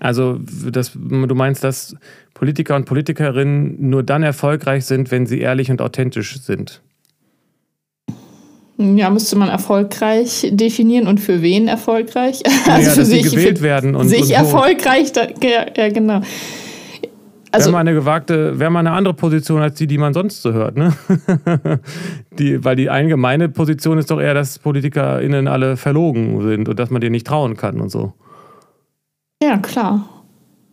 Also 0.00 0.40
das, 0.70 0.92
du 0.94 1.34
meinst, 1.34 1.62
dass 1.62 1.94
Politiker 2.34 2.74
und 2.74 2.86
Politikerinnen 2.86 3.88
nur 3.88 4.02
dann 4.02 4.24
erfolgreich 4.24 4.84
sind, 4.84 5.12
wenn 5.12 5.26
sie 5.26 5.40
ehrlich 5.40 5.70
und 5.70 5.80
authentisch 5.80 6.40
sind? 6.40 6.80
Ja, 8.78 9.10
müsste 9.10 9.36
man 9.36 9.48
erfolgreich 9.48 10.48
definieren 10.50 11.06
und 11.06 11.20
für 11.20 11.40
wen 11.40 11.68
erfolgreich? 11.68 12.42
Also 12.66 12.88
ja, 12.88 12.94
für 12.94 13.00
dass 13.00 13.08
sich, 13.08 13.22
sie 13.22 13.36
gewählt 13.36 13.62
werden 13.62 13.94
und 13.94 14.08
sich 14.08 14.22
und 14.22 14.30
erfolgreich, 14.32 15.12
da, 15.12 15.28
ja, 15.42 15.66
ja, 15.76 15.88
genau. 15.90 16.22
Also, 17.52 17.66
wäre 17.66 17.72
mal 17.72 17.80
eine 17.80 17.92
gewagte, 17.92 18.58
wäre 18.58 18.70
mal 18.70 18.80
eine 18.80 18.92
andere 18.92 19.14
Position 19.14 19.60
als 19.60 19.74
die, 19.74 19.86
die 19.86 19.98
man 19.98 20.14
sonst 20.14 20.40
so 20.40 20.52
hört, 20.52 20.76
ne? 20.76 20.94
die, 22.38 22.64
weil 22.64 22.76
die 22.76 22.88
allgemeine 22.88 23.50
Position 23.50 23.98
ist 23.98 24.10
doch 24.10 24.20
eher, 24.20 24.32
dass 24.32 24.58
PolitikerInnen 24.58 25.46
alle 25.48 25.76
verlogen 25.76 26.40
sind 26.42 26.68
und 26.68 26.78
dass 26.78 26.90
man 26.90 27.00
denen 27.00 27.12
nicht 27.12 27.26
trauen 27.26 27.56
kann 27.56 27.80
und 27.80 27.90
so. 27.90 28.14
Ja, 29.42 29.58
klar. 29.58 30.08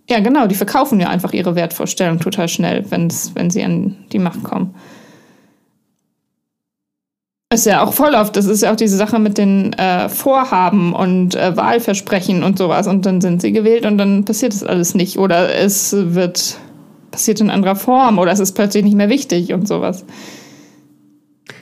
Ja, 0.10 0.22
genau, 0.22 0.48
die 0.48 0.56
verkaufen 0.56 1.00
ja 1.00 1.10
einfach 1.10 1.34
ihre 1.34 1.56
Wertvorstellung 1.56 2.20
total 2.20 2.48
schnell, 2.48 2.86
wenn's, 2.90 3.32
wenn 3.36 3.50
sie 3.50 3.64
an 3.64 3.98
die 4.12 4.20
Macht 4.20 4.44
kommen. 4.44 4.74
Ist 7.52 7.66
ja 7.66 7.84
auch 7.84 7.94
voll 7.94 8.14
oft, 8.14 8.36
das 8.36 8.46
ist 8.46 8.62
ja 8.62 8.72
auch 8.72 8.76
diese 8.76 8.96
Sache 8.96 9.18
mit 9.18 9.40
den 9.40 9.74
äh, 9.74 10.08
Vorhaben 10.08 10.94
und 10.94 11.34
äh, 11.36 11.58
Wahlversprechen 11.58 12.44
und 12.44 12.60
sowas. 12.60 12.86
Und 12.88 13.08
dann 13.08 13.22
sind 13.22 13.42
sie 13.42 13.52
gewählt 13.52 13.88
und 13.88 13.98
dann 13.98 14.24
passiert 14.24 14.54
das 14.54 14.64
alles 14.64 14.94
nicht. 14.94 15.18
Oder 15.18 15.56
es 15.56 15.96
wird 15.98 16.58
passiert 17.12 17.42
in 17.42 17.50
anderer 17.50 17.76
Form 17.76 18.20
oder 18.20 18.32
es 18.32 18.40
ist 18.40 18.54
plötzlich 18.54 18.84
nicht 18.84 18.96
mehr 18.96 19.10
wichtig 19.10 19.54
und 19.54 19.68
sowas. 19.68 20.06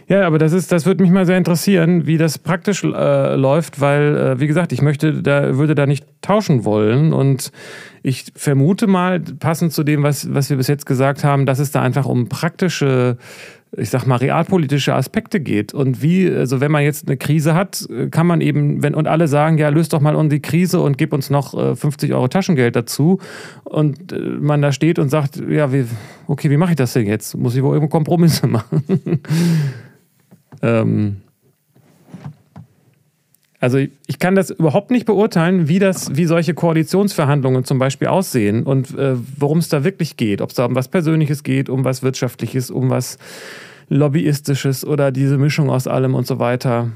Ja, 0.09 0.25
aber 0.25 0.37
das 0.37 0.53
ist, 0.53 0.71
das 0.71 0.85
würde 0.85 1.03
mich 1.03 1.11
mal 1.11 1.25
sehr 1.25 1.37
interessieren, 1.37 2.07
wie 2.07 2.17
das 2.17 2.37
praktisch 2.37 2.81
äh, 2.83 3.35
läuft, 3.35 3.81
weil, 3.81 4.15
äh, 4.15 4.39
wie 4.39 4.47
gesagt, 4.47 4.71
ich 4.71 4.81
möchte 4.81 5.21
da, 5.21 5.57
würde 5.57 5.75
da 5.75 5.85
nicht 5.85 6.05
tauschen 6.21 6.63
wollen. 6.63 7.11
Und 7.11 7.51
ich 8.03 8.25
vermute 8.33 8.87
mal, 8.87 9.19
passend 9.19 9.73
zu 9.73 9.83
dem, 9.83 10.03
was, 10.03 10.33
was 10.33 10.49
wir 10.49 10.55
bis 10.55 10.67
jetzt 10.67 10.85
gesagt 10.85 11.25
haben, 11.25 11.45
dass 11.45 11.59
es 11.59 11.71
da 11.71 11.81
einfach 11.81 12.05
um 12.05 12.29
praktische 12.29 13.17
ich 13.75 13.89
sag 13.89 14.05
mal, 14.05 14.15
realpolitische 14.15 14.93
Aspekte 14.93 15.39
geht. 15.39 15.73
Und 15.73 16.01
wie, 16.01 16.29
also 16.29 16.61
wenn 16.61 16.71
man 16.71 16.83
jetzt 16.83 17.07
eine 17.07 17.17
Krise 17.17 17.53
hat, 17.53 17.87
kann 18.11 18.25
man 18.25 18.41
eben, 18.41 18.81
wenn, 18.81 18.95
und 18.95 19.07
alle 19.07 19.27
sagen, 19.27 19.57
ja, 19.57 19.69
löst 19.69 19.93
doch 19.93 19.99
mal 19.99 20.15
unsere 20.15 20.39
Krise 20.39 20.79
und 20.79 20.97
gib 20.97 21.13
uns 21.13 21.29
noch 21.29 21.51
50 21.77 22.13
Euro 22.13 22.27
Taschengeld 22.27 22.75
dazu. 22.75 23.19
Und 23.63 24.15
man 24.41 24.61
da 24.61 24.71
steht 24.71 24.99
und 24.99 25.09
sagt, 25.09 25.41
ja, 25.49 25.73
wie, 25.73 25.85
okay, 26.27 26.49
wie 26.49 26.57
mache 26.57 26.71
ich 26.71 26.77
das 26.77 26.93
denn 26.93 27.07
jetzt? 27.07 27.35
Muss 27.37 27.55
ich 27.55 27.63
wohl 27.63 27.73
irgendwo 27.73 27.89
Kompromisse 27.89 28.47
machen? 28.47 28.83
ähm, 30.61 31.17
also 33.59 33.79
ich 33.79 34.19
kann 34.19 34.35
das 34.35 34.51
überhaupt 34.51 34.91
nicht 34.91 35.05
beurteilen, 35.05 35.67
wie 35.67 35.79
das, 35.79 36.15
wie 36.15 36.25
solche 36.25 36.53
Koalitionsverhandlungen 36.53 37.63
zum 37.63 37.79
Beispiel 37.79 38.07
aussehen 38.07 38.63
und 38.63 38.95
äh, 38.97 39.15
worum 39.37 39.57
es 39.57 39.69
da 39.69 39.83
wirklich 39.83 40.15
geht. 40.15 40.41
Ob 40.41 40.49
es 40.49 40.55
da 40.55 40.65
um 40.65 40.75
was 40.75 40.87
Persönliches 40.87 41.43
geht, 41.43 41.67
um 41.67 41.83
was 41.83 42.03
Wirtschaftliches, 42.03 42.69
um 42.69 42.89
was 42.89 43.17
Lobbyistisches 43.89 44.85
oder 44.85 45.11
diese 45.11 45.37
Mischung 45.37 45.69
aus 45.69 45.87
allem 45.87 46.13
und 46.13 46.27
so 46.27 46.37
weiter. 46.39 46.91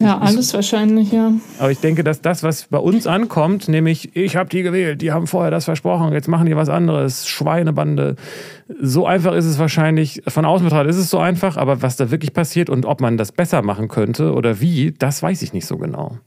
Ja, 0.00 0.18
alles 0.18 0.48
ich, 0.48 0.54
wahrscheinlich, 0.54 1.12
ja. 1.12 1.32
Aber 1.58 1.70
ich 1.70 1.78
denke, 1.78 2.02
dass 2.02 2.20
das, 2.20 2.42
was 2.42 2.64
bei 2.64 2.78
uns 2.78 3.06
ankommt, 3.06 3.68
nämlich 3.68 4.16
ich 4.16 4.34
habe 4.34 4.48
die 4.48 4.62
gewählt, 4.62 5.00
die 5.02 5.12
haben 5.12 5.28
vorher 5.28 5.52
das 5.52 5.66
versprochen, 5.66 6.12
jetzt 6.12 6.26
machen 6.26 6.46
die 6.46 6.56
was 6.56 6.68
anderes, 6.68 7.28
Schweinebande. 7.28 8.16
So 8.80 9.06
einfach 9.06 9.34
ist 9.34 9.44
es 9.44 9.58
wahrscheinlich, 9.58 10.22
von 10.26 10.44
außen 10.44 10.64
betrachtet 10.64 10.90
ist 10.90 10.96
es 10.96 11.10
so 11.10 11.18
einfach, 11.18 11.56
aber 11.56 11.82
was 11.82 11.96
da 11.96 12.10
wirklich 12.10 12.32
passiert 12.32 12.70
und 12.70 12.86
ob 12.86 13.00
man 13.00 13.16
das 13.16 13.30
besser 13.30 13.62
machen 13.62 13.88
könnte 13.88 14.32
oder 14.32 14.60
wie, 14.60 14.92
das 14.92 15.22
weiß 15.22 15.42
ich 15.42 15.52
nicht 15.52 15.66
so 15.66 15.78
genau. 15.78 16.18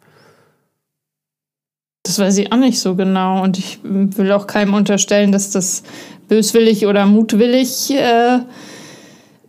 Das 2.03 2.19
weiß 2.19 2.37
ich 2.37 2.53
auch 2.53 2.57
nicht 2.57 2.79
so 2.79 2.95
genau 2.95 3.43
und 3.43 3.59
ich 3.59 3.79
will 3.83 4.31
auch 4.31 4.47
keinem 4.47 4.75
unterstellen, 4.75 5.33
dass 5.33 5.51
das 5.51 5.83
böswillig 6.29 6.85
oder 6.85 7.05
mutwillig 7.05 7.91
äh, 7.91 8.39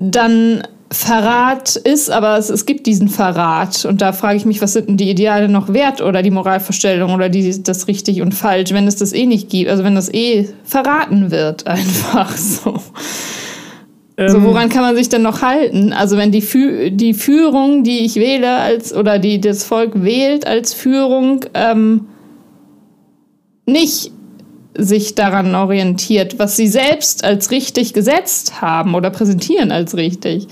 dann 0.01 0.63
Verrat 0.91 1.77
ist, 1.77 2.11
aber 2.11 2.39
es, 2.39 2.49
es 2.49 2.65
gibt 2.65 2.87
diesen 2.87 3.09
Verrat. 3.09 3.85
Und 3.85 4.01
da 4.01 4.13
frage 4.13 4.37
ich 4.37 4.47
mich, 4.47 4.63
was 4.63 4.73
sind 4.73 4.89
denn 4.89 4.97
die 4.97 5.11
Ideale 5.11 5.49
noch 5.49 5.73
wert 5.73 6.01
oder 6.01 6.23
die 6.23 6.31
Moralvorstellung 6.31 7.15
oder 7.15 7.29
die, 7.29 7.63
das 7.63 7.89
richtig 7.89 8.23
und 8.23 8.33
falsch, 8.33 8.73
wenn 8.73 8.87
es 8.87 8.97
das 8.97 9.13
eh 9.13 9.27
nicht 9.27 9.51
gibt, 9.51 9.71
also 9.71 9.85
wenn 9.85 9.95
das 9.95 10.13
eh 10.13 10.49
verraten 10.65 11.31
wird, 11.31 11.67
einfach 11.67 12.35
so. 12.37 12.81
Ähm. 14.17 14.31
So, 14.31 14.43
woran 14.43 14.71
kann 14.71 14.81
man 14.81 14.97
sich 14.97 15.11
denn 15.11 15.23
noch 15.23 15.43
halten? 15.43 15.93
Also 15.93 16.17
wenn 16.17 16.33
die, 16.33 16.41
Fü 16.41 16.91
die 16.91 17.13
Führung, 17.13 17.85
die 17.85 18.01
ich 18.01 18.17
wähle 18.17 18.57
als 18.57 18.95
oder 18.95 19.19
die 19.19 19.41
das 19.41 19.65
Volk 19.65 20.03
wählt 20.03 20.47
als 20.47 20.73
Führung, 20.73 21.45
ähm, 21.53 22.07
nicht 23.67 24.11
sich 24.75 25.15
daran 25.15 25.55
orientiert, 25.55 26.39
was 26.39 26.57
sie 26.57 26.69
selbst 26.69 27.25
als 27.25 27.51
richtig 27.51 27.93
gesetzt 27.93 28.63
haben 28.63 28.95
oder 28.95 29.11
präsentieren 29.11 29.71
als 29.71 29.97
richtig. 29.97 30.49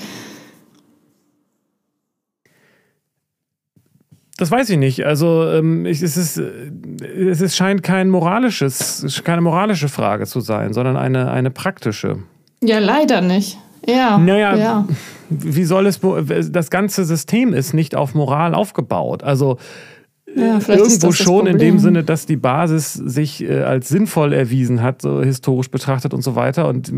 Das 4.38 4.50
weiß 4.50 4.68
ich 4.70 4.78
nicht. 4.78 5.06
Also 5.06 5.48
ähm, 5.50 5.86
ich, 5.86 6.02
es, 6.02 6.16
ist, 6.16 6.36
es 6.36 7.40
ist, 7.40 7.56
scheint 7.56 7.82
kein 7.82 8.10
moralisches, 8.10 9.22
keine 9.24 9.40
moralische 9.40 9.88
Frage 9.88 10.26
zu 10.26 10.40
sein, 10.40 10.74
sondern 10.74 10.96
eine, 10.96 11.30
eine 11.30 11.50
praktische. 11.50 12.18
Ja, 12.62 12.78
leider 12.78 13.22
nicht. 13.22 13.58
Ja. 13.86 14.18
Naja, 14.18 14.56
ja. 14.56 14.88
wie 15.30 15.64
soll 15.64 15.86
es, 15.86 16.00
das 16.50 16.70
ganze 16.70 17.04
System 17.04 17.54
ist 17.54 17.72
nicht 17.72 17.94
auf 17.94 18.14
Moral 18.14 18.54
aufgebaut. 18.54 19.22
Also 19.22 19.58
ja, 20.36 20.60
irgendwo 20.68 21.12
schon 21.12 21.46
in 21.46 21.56
dem 21.56 21.78
Sinne, 21.78 22.04
dass 22.04 22.26
die 22.26 22.36
Basis 22.36 22.92
sich 22.92 23.42
äh, 23.42 23.62
als 23.62 23.88
sinnvoll 23.88 24.34
erwiesen 24.34 24.82
hat, 24.82 25.00
so 25.00 25.22
historisch 25.22 25.70
betrachtet 25.70 26.12
und 26.12 26.22
so 26.22 26.36
weiter. 26.36 26.68
Und, 26.68 26.92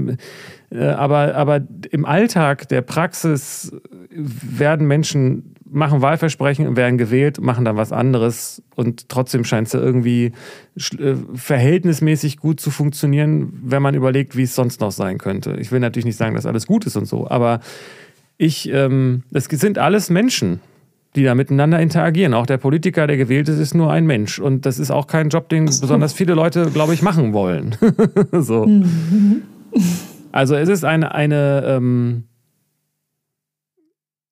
äh, 0.70 0.84
aber, 0.84 1.36
aber 1.36 1.60
im 1.90 2.04
Alltag 2.04 2.68
der 2.68 2.82
Praxis 2.82 3.72
werden 4.10 4.88
Menschen 4.88 5.54
machen 5.70 6.00
Wahlversprechen 6.02 6.76
werden 6.76 6.98
gewählt, 6.98 7.40
machen 7.40 7.64
dann 7.64 7.76
was 7.76 7.92
anderes 7.92 8.62
und 8.74 9.08
trotzdem 9.08 9.44
scheint 9.44 9.66
es 9.66 9.74
ja 9.74 9.80
irgendwie 9.80 10.32
äh, 10.98 11.14
verhältnismäßig 11.34 12.38
gut 12.38 12.58
zu 12.58 12.70
funktionieren, 12.70 13.52
wenn 13.62 13.82
man 13.82 13.94
überlegt, 13.94 14.36
wie 14.36 14.44
es 14.44 14.54
sonst 14.54 14.80
noch 14.80 14.92
sein 14.92 15.18
könnte. 15.18 15.56
Ich 15.60 15.70
will 15.70 15.80
natürlich 15.80 16.06
nicht 16.06 16.16
sagen, 16.16 16.34
dass 16.34 16.46
alles 16.46 16.66
gut 16.66 16.86
ist 16.86 16.96
und 16.96 17.06
so, 17.06 17.28
aber 17.28 17.60
ich, 18.38 18.72
ähm, 18.72 19.24
es 19.32 19.44
sind 19.44 19.78
alles 19.78 20.10
Menschen, 20.10 20.60
die 21.18 21.24
da 21.24 21.34
miteinander 21.34 21.80
interagieren. 21.80 22.32
Auch 22.32 22.46
der 22.46 22.58
Politiker, 22.58 23.06
der 23.06 23.16
gewählt 23.16 23.48
ist, 23.48 23.58
ist 23.58 23.74
nur 23.74 23.90
ein 23.90 24.06
Mensch 24.06 24.38
und 24.38 24.64
das 24.64 24.78
ist 24.78 24.90
auch 24.90 25.06
kein 25.06 25.28
Job, 25.28 25.48
den 25.48 25.66
besonders 25.66 26.12
viele 26.12 26.34
Leute, 26.34 26.70
glaube 26.70 26.94
ich, 26.94 27.02
machen 27.02 27.32
wollen. 27.32 27.76
so. 28.32 28.66
Mhm. 28.66 29.42
Also 30.30 30.54
es 30.54 30.68
ist 30.68 30.84
eine, 30.84 31.14
eine 31.14 31.64
ähm, 31.66 32.24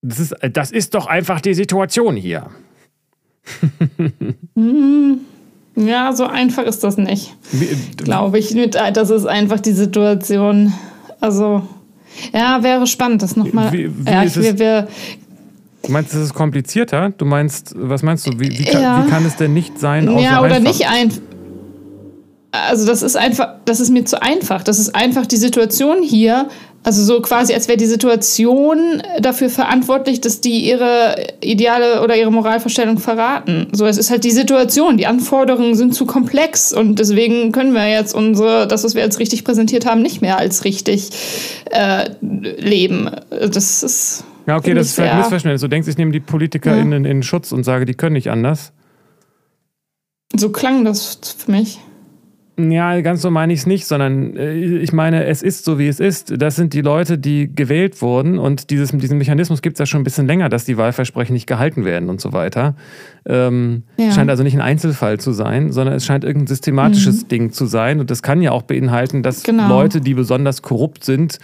das 0.03 0.21
ist, 0.21 0.35
das 0.53 0.71
ist 0.71 0.95
doch 0.95 1.07
einfach 1.07 1.41
die 1.41 1.55
Situation 1.55 2.17
hier. 2.17 2.47
Hm. 4.57 5.19
ja, 5.77 6.13
so 6.13 6.25
einfach 6.25 6.65
ist 6.65 6.83
das 6.83 6.97
nicht. 6.97 7.37
Glaube 7.97 8.39
ich. 8.39 8.57
Das 8.71 9.11
ist 9.11 9.27
einfach 9.27 9.61
die 9.61 9.73
Situation. 9.73 10.73
Also, 11.21 11.63
ja, 12.33 12.63
wäre 12.63 12.87
spannend, 12.87 13.23
das 13.23 13.37
nochmal. 13.37 13.73
Wie, 13.73 13.91
wie 13.95 14.11
ja, 14.11 14.25
ich, 14.25 14.35
wir, 14.37 14.59
wir, 14.59 14.89
Du 15.87 15.93
meinst, 15.93 16.15
es 16.15 16.21
ist 16.21 16.35
komplizierter? 16.35 17.13
Du 17.17 17.25
meinst, 17.25 17.75
was 17.77 18.03
meinst 18.03 18.27
du? 18.27 18.33
Wie, 18.39 18.59
wie, 18.59 18.65
kann, 18.65 18.83
ja. 18.83 19.05
wie 19.05 19.11
kann, 19.11 19.25
es 19.25 19.37
denn 19.37 19.55
nicht 19.55 19.79
sein? 19.79 20.05
Ja, 20.19 20.41
oder 20.41 20.57
einfach? 20.57 20.61
nicht 20.61 20.89
einfach. 20.89 21.21
Also 22.53 22.87
das 22.87 23.03
ist 23.03 23.17
einfach, 23.17 23.57
das 23.67 23.81
ist 23.81 23.91
mir 23.91 24.05
zu 24.05 24.23
einfach. 24.23 24.63
Das 24.63 24.79
ist 24.79 24.95
einfach 24.95 25.27
die 25.27 25.37
Situation 25.37 26.03
hier 26.03 26.49
also 26.87 27.03
so 27.03 27.21
quasi, 27.21 27.53
als 27.53 27.67
wäre 27.67 27.77
die 27.77 27.87
Situation 27.87 29.03
dafür 29.19 29.51
verantwortlich, 29.51 30.21
dass 30.21 30.41
die 30.41 30.69
ihre 30.69 31.17
Ideale 31.41 32.01
oder 32.01 32.17
ihre 32.17 32.31
Moralvorstellung 32.31 32.99
verraten. 32.99 33.67
So, 33.73 33.87
es 33.87 33.99
ist 33.99 34.09
halt 34.09 34.23
die 34.23 34.31
Situation. 34.31 34.97
Die 34.97 35.09
Anforderungen 35.09 35.75
sind 35.75 35.97
zu 35.97 36.07
komplex 36.07 36.73
und 36.73 37.01
deswegen 37.01 37.51
können 37.51 37.73
wir 37.73 37.89
jetzt 37.89 38.15
unsere, 38.15 38.69
das, 38.69 38.85
was 38.85 38.95
wir 38.95 39.03
jetzt 39.03 39.19
richtig 39.19 39.43
präsentiert 39.43 39.85
haben, 39.85 40.01
nicht 40.01 40.23
mehr 40.23 40.39
als 40.39 40.63
richtig 40.63 41.11
äh, 41.73 42.09
leben. 42.21 43.11
Das 43.31 43.83
ist. 43.83 44.23
Ja, 44.47 44.57
okay, 44.57 44.75
das 44.75 44.89
ist 44.89 44.95
vielleicht 44.95 45.17
Missverständnis. 45.17 45.61
Du 45.61 45.69
denkst, 45.69 45.89
ich 45.89 45.99
nehme 45.99 46.13
die 46.13 46.21
PolitikerInnen 46.21 47.05
ja. 47.05 47.11
in 47.11 47.23
Schutz 47.23 47.53
und 47.53 47.65
sage, 47.65 47.85
die 47.85 47.95
können 47.95 48.15
nicht 48.15 48.31
anders. 48.31 48.73
So 50.35 50.51
klang 50.51 50.85
das 50.85 51.19
für 51.39 51.51
mich. 51.51 51.81
Ja, 52.59 52.99
ganz 53.03 53.21
so 53.21 53.31
meine 53.31 53.53
ich 53.53 53.61
es 53.61 53.67
nicht, 53.67 53.87
sondern 53.87 54.35
äh, 54.35 54.55
ich 54.55 54.93
meine, 54.95 55.25
es 55.25 55.43
ist 55.43 55.67
so, 55.67 55.79
wie 55.79 55.89
es 55.89 56.01
ist. 56.01 56.41
Das 56.41 56.57
sind 56.57 56.73
die 56.73 56.81
Leute, 56.81 57.19
die 57.19 57.55
gewählt 57.55 58.01
wurden 58.01 58.39
und 58.39 58.71
dieses, 58.71 58.93
diesen 58.93 59.19
Mechanismus 59.19 59.61
gibt 59.61 59.77
es 59.77 59.81
ja 59.81 59.87
schon 59.87 60.01
ein 60.01 60.05
bisschen 60.05 60.27
länger, 60.27 60.49
dass 60.49 60.65
die 60.65 60.79
Wahlversprechen 60.79 61.35
nicht 61.35 61.47
gehalten 61.47 61.85
werden 61.85 62.09
und 62.09 62.19
so 62.19 62.33
weiter. 62.33 62.75
Ähm, 63.27 63.83
ja. 63.99 64.11
Scheint 64.11 64.31
also 64.31 64.43
nicht 64.43 64.55
ein 64.55 64.63
Einzelfall 64.63 65.21
zu 65.21 65.33
sein, 65.33 65.71
sondern 65.71 65.97
es 65.97 66.07
scheint 66.07 66.25
irgendein 66.25 66.47
systematisches 66.47 67.25
mhm. 67.25 67.29
Ding 67.29 67.53
zu 67.53 67.67
sein 67.67 68.01
und 68.01 68.11
das 68.11 68.23
kann 68.23 68.41
ja 68.41 68.53
auch 68.53 68.63
beinhalten, 68.63 69.23
dass 69.23 69.43
genau. 69.43 69.69
Leute, 69.69 70.01
die 70.01 70.15
besonders 70.15 70.63
korrupt 70.63 71.05
sind, 71.05 71.39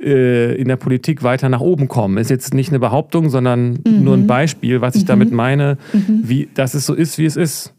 äh, 0.00 0.54
in 0.54 0.68
der 0.68 0.76
Politik 0.76 1.22
weiter 1.22 1.50
nach 1.50 1.60
oben 1.60 1.88
kommen. 1.88 2.16
Ist 2.16 2.30
jetzt 2.30 2.54
nicht 2.54 2.70
eine 2.70 2.78
Behauptung, 2.78 3.28
sondern 3.28 3.80
mhm. 3.86 4.02
nur 4.02 4.14
ein 4.14 4.26
Beispiel, 4.26 4.80
was 4.80 4.94
ich 4.94 5.02
mhm. 5.02 5.08
damit 5.08 5.30
meine, 5.30 5.76
mhm. 5.92 6.22
wie, 6.24 6.48
dass 6.54 6.72
es 6.72 6.86
so 6.86 6.94
ist, 6.94 7.18
wie 7.18 7.26
es 7.26 7.36
ist. 7.36 7.73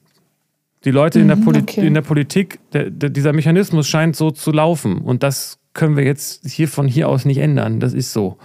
Die 0.86 0.91
Leute 0.91 1.19
in, 1.19 1.27
der, 1.27 1.38
mhm, 1.38 1.45
Poli 1.45 1.59
okay. 1.59 1.86
in 1.86 1.95
der 1.95 2.01
Politik, 2.01 2.59
der, 2.71 2.91
der, 2.91 3.09
dieser 3.09 3.33
Mechanismus 3.33 3.88
scheint 3.88 4.15
so 4.15 4.29
zu 4.31 4.51
laufen. 4.51 4.99
Und 4.99 5.23
das 5.23 5.57
können 5.73 5.97
wir 5.97 6.03
jetzt 6.03 6.47
hier 6.47 6.67
von 6.67 6.88
hier 6.88 7.09
aus 7.09 7.25
nicht 7.25 7.39
ändern. 7.39 7.79
Das 7.79 7.93
ist 7.93 8.13
so. 8.13 8.38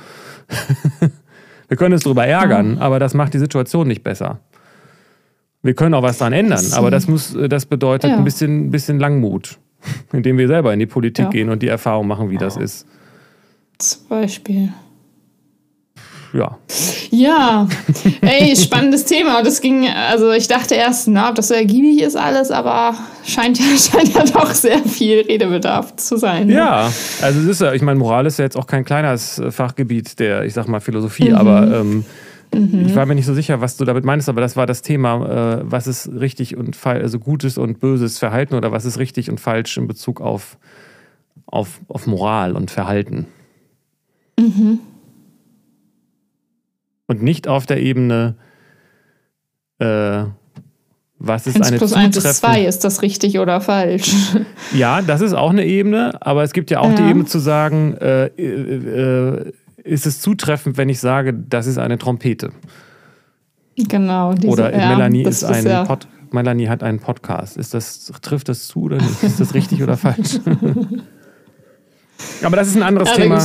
wir 1.68 1.76
können 1.76 1.93
uns 1.93 2.03
darüber 2.03 2.26
ärgern, 2.26 2.78
aber 2.78 2.99
das 2.99 3.12
macht 3.12 3.34
die 3.34 3.38
Situation 3.38 3.86
nicht 3.86 4.03
besser. 4.03 4.41
Wir 5.62 5.74
können 5.74 5.95
auch 5.95 6.03
was 6.03 6.16
daran 6.16 6.32
ändern, 6.32 6.64
aber 6.72 6.91
das, 6.91 7.07
muss, 7.07 7.36
das 7.49 7.66
bedeutet 7.66 8.11
ja. 8.11 8.16
ein 8.16 8.24
bisschen, 8.24 8.70
bisschen 8.70 8.99
Langmut, 8.99 9.59
indem 10.12 10.38
wir 10.38 10.49
selber 10.49 10.72
in 10.72 10.78
die 10.78 10.86
Politik 10.86 11.26
ja. 11.26 11.30
gehen 11.30 11.51
und 11.51 11.62
die 11.62 11.68
Erfahrung 11.68 12.07
machen, 12.07 12.30
wie 12.30 12.38
das 12.38 12.57
ist. 12.57 12.86
Zum 13.76 14.09
Beispiel 14.09 14.70
ja. 16.33 16.59
Ja, 17.11 17.68
ey, 18.20 18.55
spannendes 18.55 19.05
Thema. 19.05 19.43
Das 19.43 19.61
ging, 19.61 19.89
also 19.89 20.31
ich 20.31 20.47
dachte 20.47 20.74
erst, 20.76 21.09
na, 21.09 21.31
ob 21.31 21.35
das 21.35 21.49
so 21.49 21.55
ergiebig 21.55 22.03
ist 22.03 22.16
alles, 22.16 22.51
aber 22.51 22.95
scheint 23.24 23.59
ja, 23.59 23.64
scheint 23.76 24.14
ja 24.14 24.24
doch 24.24 24.53
sehr 24.53 24.78
viel 24.78 25.22
Redebedarf 25.22 25.97
zu 25.97 26.16
sein. 26.16 26.47
Ne? 26.47 26.55
Ja, 26.55 26.91
also 27.20 27.41
es 27.41 27.47
ist 27.47 27.61
ja, 27.61 27.72
ich 27.72 27.83
meine, 27.83 27.99
Moral 27.99 28.26
ist 28.26 28.39
ja 28.39 28.45
jetzt 28.45 28.57
auch 28.57 28.66
kein 28.66 28.85
kleines 28.85 29.43
Fachgebiet 29.51 30.18
der, 30.20 30.45
ich 30.45 30.55
sag 30.55 30.68
mal, 30.68 30.81
Philosophie, 30.81 31.31
mhm. 31.31 31.37
aber 31.37 31.81
ähm, 31.81 32.05
mhm. 32.55 32.87
ich 32.87 32.95
war 32.95 33.07
mir 33.07 33.16
nicht 33.16 33.26
so 33.26 33.35
sicher, 33.35 33.61
was 33.61 33.76
du 33.76 33.85
damit 33.85 34.05
meinst, 34.05 34.28
aber 34.28 34.41
das 34.41 34.57
war 34.57 34.66
das 34.66 34.83
Thema, 34.83 35.61
äh, 35.61 35.62
was 35.64 35.89
ist 35.89 36.09
richtig 36.12 36.57
und 36.57 36.76
falsch, 36.76 37.03
also 37.03 37.18
gutes 37.18 37.59
und 37.59 37.81
böses 37.81 38.18
Verhalten 38.20 38.55
oder 38.55 38.70
was 38.70 38.85
ist 38.85 38.99
richtig 38.99 39.31
und 39.31 39.41
falsch 39.41 39.76
in 39.78 39.89
Bezug 39.89 40.20
auf, 40.20 40.59
auf, 41.47 41.81
auf 41.89 42.07
Moral 42.07 42.55
und 42.55 42.70
Verhalten. 42.70 43.26
Mhm 44.39 44.78
und 47.11 47.23
nicht 47.25 47.49
auf 47.49 47.67
der 47.67 47.83
Ebene, 47.83 48.37
äh, 49.81 50.23
was 51.19 51.49
ist 51.49 51.57
1 51.57 51.67
eine 51.67 51.79
plus 51.79 51.93
1 51.93 52.17
ist 52.17 52.37
2, 52.37 52.65
ist 52.65 52.85
das 52.85 53.03
richtig 53.03 53.41
oder 53.41 53.61
falsch? 53.61 54.15
Ja, 54.73 55.03
das 55.03 55.21
ist 55.21 55.35
auch 55.35 55.51
eine 55.51 55.67
Ebene, 55.67 56.13
aber 56.21 56.45
es 56.45 56.53
gibt 56.53 56.71
ja 56.71 56.79
auch 56.79 56.91
ja. 56.91 56.95
die 56.95 57.03
Ebene 57.03 57.25
zu 57.25 57.41
sagen, 57.41 57.97
äh, 57.97 58.27
äh, 58.27 59.53
ist 59.83 60.07
es 60.07 60.21
zutreffend, 60.21 60.77
wenn 60.77 60.89
ich 60.89 61.01
sage, 61.01 61.35
das 61.35 61.67
ist 61.67 61.79
eine 61.79 61.99
Trompete. 61.99 62.53
Genau. 63.77 64.35
Diese, 64.35 64.53
oder 64.53 64.73
ja, 64.73 64.91
Melanie 64.91 65.25
ist 65.25 65.43
ein 65.43 65.67
ja. 65.67 65.85
Pod, 65.85 66.07
Melanie 66.31 66.69
hat 66.69 66.85
einen 66.85 67.01
Podcast. 67.01 67.57
Ist 67.57 67.75
das, 67.75 68.13
trifft 68.23 68.49
das 68.49 68.69
zu 68.69 68.83
oder 68.83 68.99
nicht? 68.99 69.21
Ist 69.25 69.41
das 69.41 69.55
richtig 69.55 69.83
oder 69.83 69.97
falsch? 69.97 70.39
Aber 72.45 72.57
das 72.57 72.69
ist 72.69 72.77
ein 72.77 72.85
anderes 72.85 73.09
ja, 73.09 73.17
Thema. 73.17 73.45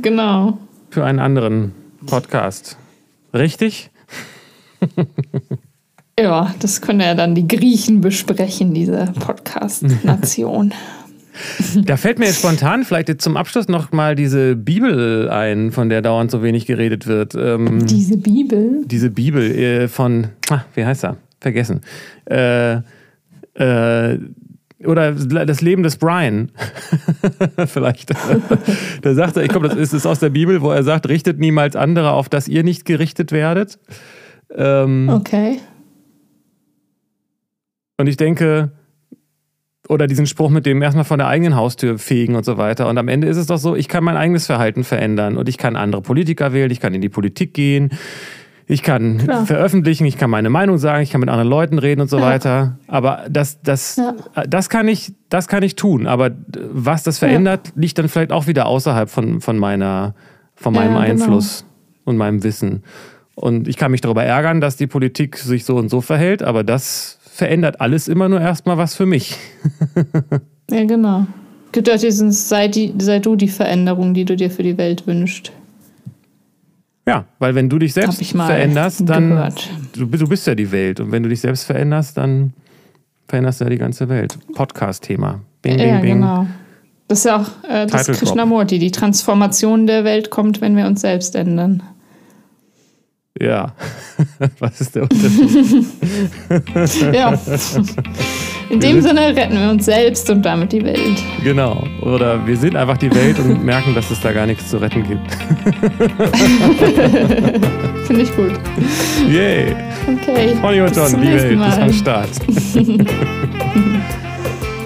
Genau. 0.00 0.56
Für 0.88 1.04
einen 1.04 1.18
anderen 1.18 1.81
Podcast. 2.06 2.76
Richtig? 3.34 3.90
ja, 6.18 6.54
das 6.58 6.80
können 6.80 7.00
ja 7.00 7.14
dann 7.14 7.34
die 7.34 7.46
Griechen 7.46 8.00
besprechen, 8.00 8.74
diese 8.74 9.12
Podcast-Nation. 9.18 10.74
Da 11.74 11.96
fällt 11.96 12.18
mir 12.18 12.26
jetzt 12.26 12.40
spontan 12.40 12.84
vielleicht 12.84 13.08
jetzt 13.08 13.24
zum 13.24 13.38
Abschluss 13.38 13.66
noch 13.66 13.90
mal 13.90 14.14
diese 14.14 14.54
Bibel 14.54 15.30
ein, 15.30 15.72
von 15.72 15.88
der 15.88 16.02
dauernd 16.02 16.30
so 16.30 16.42
wenig 16.42 16.66
geredet 16.66 17.06
wird. 17.06 17.34
Ähm, 17.34 17.86
diese 17.86 18.18
Bibel? 18.18 18.82
Diese 18.84 19.08
Bibel 19.08 19.50
äh, 19.50 19.88
von, 19.88 20.26
ah, 20.50 20.60
wie 20.74 20.84
heißt 20.84 21.04
er? 21.04 21.16
Vergessen. 21.40 21.80
Äh, 22.26 22.82
äh, 23.54 24.18
oder 24.86 25.12
das 25.12 25.60
Leben 25.60 25.82
des 25.82 25.96
Brian. 25.96 26.50
Vielleicht. 27.66 28.10
da 29.02 29.14
sagt 29.14 29.36
er, 29.36 29.42
ich 29.42 29.48
glaube, 29.48 29.68
das 29.68 29.76
ist, 29.76 29.92
ist 29.92 30.06
aus 30.06 30.18
der 30.18 30.30
Bibel, 30.30 30.60
wo 30.62 30.70
er 30.70 30.82
sagt, 30.82 31.08
richtet 31.08 31.38
niemals 31.38 31.76
andere, 31.76 32.12
auf 32.12 32.28
dass 32.28 32.48
ihr 32.48 32.62
nicht 32.64 32.84
gerichtet 32.84 33.32
werdet. 33.32 33.78
Ähm, 34.54 35.08
okay. 35.08 35.60
Und 37.96 38.08
ich 38.08 38.16
denke, 38.16 38.72
oder 39.88 40.06
diesen 40.06 40.26
Spruch 40.26 40.50
mit 40.50 40.66
dem 40.66 40.80
erstmal 40.82 41.04
von 41.04 41.18
der 41.18 41.28
eigenen 41.28 41.56
Haustür 41.56 41.98
fegen 41.98 42.34
und 42.34 42.44
so 42.44 42.56
weiter. 42.56 42.88
Und 42.88 42.98
am 42.98 43.08
Ende 43.08 43.26
ist 43.28 43.36
es 43.36 43.46
doch 43.46 43.58
so, 43.58 43.76
ich 43.76 43.88
kann 43.88 44.04
mein 44.04 44.16
eigenes 44.16 44.46
Verhalten 44.46 44.84
verändern 44.84 45.36
und 45.36 45.48
ich 45.48 45.58
kann 45.58 45.76
andere 45.76 46.02
Politiker 46.02 46.52
wählen, 46.52 46.70
ich 46.70 46.80
kann 46.80 46.94
in 46.94 47.00
die 47.00 47.08
Politik 47.08 47.54
gehen, 47.54 47.90
ich 48.66 48.82
kann 48.82 49.18
Klar. 49.18 49.46
veröffentlichen, 49.46 50.06
ich 50.06 50.16
kann 50.16 50.30
meine 50.30 50.50
Meinung 50.50 50.78
sagen, 50.78 51.02
ich 51.02 51.10
kann 51.10 51.20
mit 51.20 51.28
anderen 51.28 51.50
Leuten 51.50 51.78
reden 51.78 52.00
und 52.00 52.08
so 52.08 52.18
ja. 52.18 52.24
weiter. 52.24 52.78
Aber 52.86 53.24
das, 53.28 53.60
das, 53.62 53.96
ja. 53.96 54.14
das, 54.46 54.68
kann 54.68 54.88
ich, 54.88 55.12
das 55.28 55.48
kann 55.48 55.62
ich 55.62 55.76
tun. 55.76 56.06
Aber 56.06 56.30
was 56.70 57.02
das 57.02 57.18
verändert, 57.18 57.68
ja. 57.68 57.72
liegt 57.76 57.98
dann 57.98 58.08
vielleicht 58.08 58.32
auch 58.32 58.46
wieder 58.46 58.66
außerhalb 58.66 59.10
von, 59.10 59.40
von, 59.40 59.58
meiner, 59.58 60.14
von 60.54 60.72
meinem 60.74 60.94
genau. 60.94 61.00
Einfluss 61.00 61.60
genau. 61.60 62.10
und 62.10 62.16
meinem 62.16 62.44
Wissen. 62.44 62.82
Und 63.34 63.66
ich 63.66 63.76
kann 63.76 63.90
mich 63.90 64.00
darüber 64.00 64.24
ärgern, 64.24 64.60
dass 64.60 64.76
die 64.76 64.86
Politik 64.86 65.36
sich 65.38 65.64
so 65.64 65.76
und 65.76 65.88
so 65.88 66.00
verhält, 66.00 66.42
aber 66.42 66.64
das 66.64 67.18
verändert 67.22 67.80
alles 67.80 68.08
immer 68.08 68.28
nur 68.28 68.40
erstmal 68.40 68.76
was 68.76 68.94
für 68.94 69.06
mich. 69.06 69.36
ja, 70.70 70.84
genau. 70.84 71.26
Gibt 71.72 71.88
diesen, 72.02 72.30
sei, 72.30 72.68
die, 72.68 72.92
sei 72.98 73.18
du 73.18 73.34
die 73.34 73.48
Veränderung, 73.48 74.12
die 74.12 74.26
du 74.26 74.36
dir 74.36 74.50
für 74.50 74.62
die 74.62 74.76
Welt 74.76 75.06
wünschst. 75.06 75.50
Ja, 77.06 77.24
weil 77.38 77.54
wenn 77.54 77.68
du 77.68 77.78
dich 77.78 77.94
selbst 77.94 78.24
veränderst, 78.24 79.02
dann 79.08 79.52
du, 79.92 80.06
du, 80.06 80.28
bist 80.28 80.46
ja 80.46 80.54
die 80.54 80.70
Welt 80.70 81.00
und 81.00 81.10
wenn 81.10 81.22
du 81.22 81.28
dich 81.28 81.40
selbst 81.40 81.64
veränderst, 81.64 82.16
dann 82.16 82.52
veränderst 83.26 83.60
du 83.60 83.64
ja 83.64 83.70
die 83.70 83.78
ganze 83.78 84.08
Welt. 84.08 84.38
Podcast-Thema. 84.54 85.40
Bing, 85.62 85.76
bing, 85.76 85.88
ja, 85.88 86.00
bing. 86.00 86.14
genau. 86.20 86.46
Das 87.08 87.18
ist 87.18 87.24
ja 87.24 87.40
auch 87.40 87.68
äh, 87.68 87.86
das 87.86 88.06
Krishnamurti. 88.06 88.78
Die 88.78 88.90
Transformation 88.90 89.86
der 89.86 90.04
Welt 90.04 90.30
kommt, 90.30 90.60
wenn 90.60 90.76
wir 90.76 90.86
uns 90.86 91.00
selbst 91.00 91.34
ändern. 91.34 91.82
Ja, 93.40 93.72
was 94.58 94.80
ist 94.80 94.94
der 94.94 95.04
Unterschied? 95.04 95.86
ja. 97.14 97.32
In 98.68 98.78
dem 98.80 99.00
Sinne 99.00 99.34
retten 99.34 99.58
wir 99.58 99.70
uns 99.70 99.86
selbst 99.86 100.28
und 100.30 100.42
damit 100.42 100.72
die 100.72 100.84
Welt. 100.84 101.22
Genau. 101.42 101.82
Oder 102.02 102.46
wir 102.46 102.56
sind 102.56 102.76
einfach 102.76 102.96
die 102.98 103.12
Welt 103.14 103.38
und 103.38 103.64
merken, 103.64 103.94
dass 103.94 104.10
es 104.10 104.20
da 104.20 104.32
gar 104.32 104.46
nichts 104.46 104.70
zu 104.70 104.78
retten 104.78 105.02
gibt. 105.02 105.32
Finde 108.06 108.22
ich 108.22 108.34
gut. 108.36 108.52
Yay. 109.28 109.74
Okay. 110.06 110.54
Conny 110.60 110.80
und 110.80 110.96
John, 110.96 111.20
die 111.20 111.32
Welt 111.32 111.60
ist 111.60 111.78
am 111.78 111.92
Start. 111.92 112.30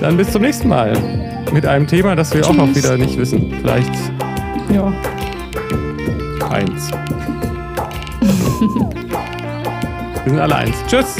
Dann 0.00 0.16
bis 0.16 0.30
zum 0.30 0.42
nächsten 0.42 0.68
Mal. 0.68 0.92
Mit 1.52 1.64
einem 1.64 1.86
Thema, 1.86 2.16
das 2.16 2.34
wir 2.34 2.40
Tschüss. 2.40 2.50
auch 2.50 2.54
noch 2.54 2.74
wieder 2.74 2.96
nicht 2.96 3.16
wissen. 3.16 3.54
Vielleicht. 3.60 3.92
Ja. 4.72 4.92
Eins. 6.50 6.90
Wir 8.60 10.32
sind 10.32 10.38
alle 10.38 10.56
eins. 10.56 10.76
Tschüss. 10.86 11.16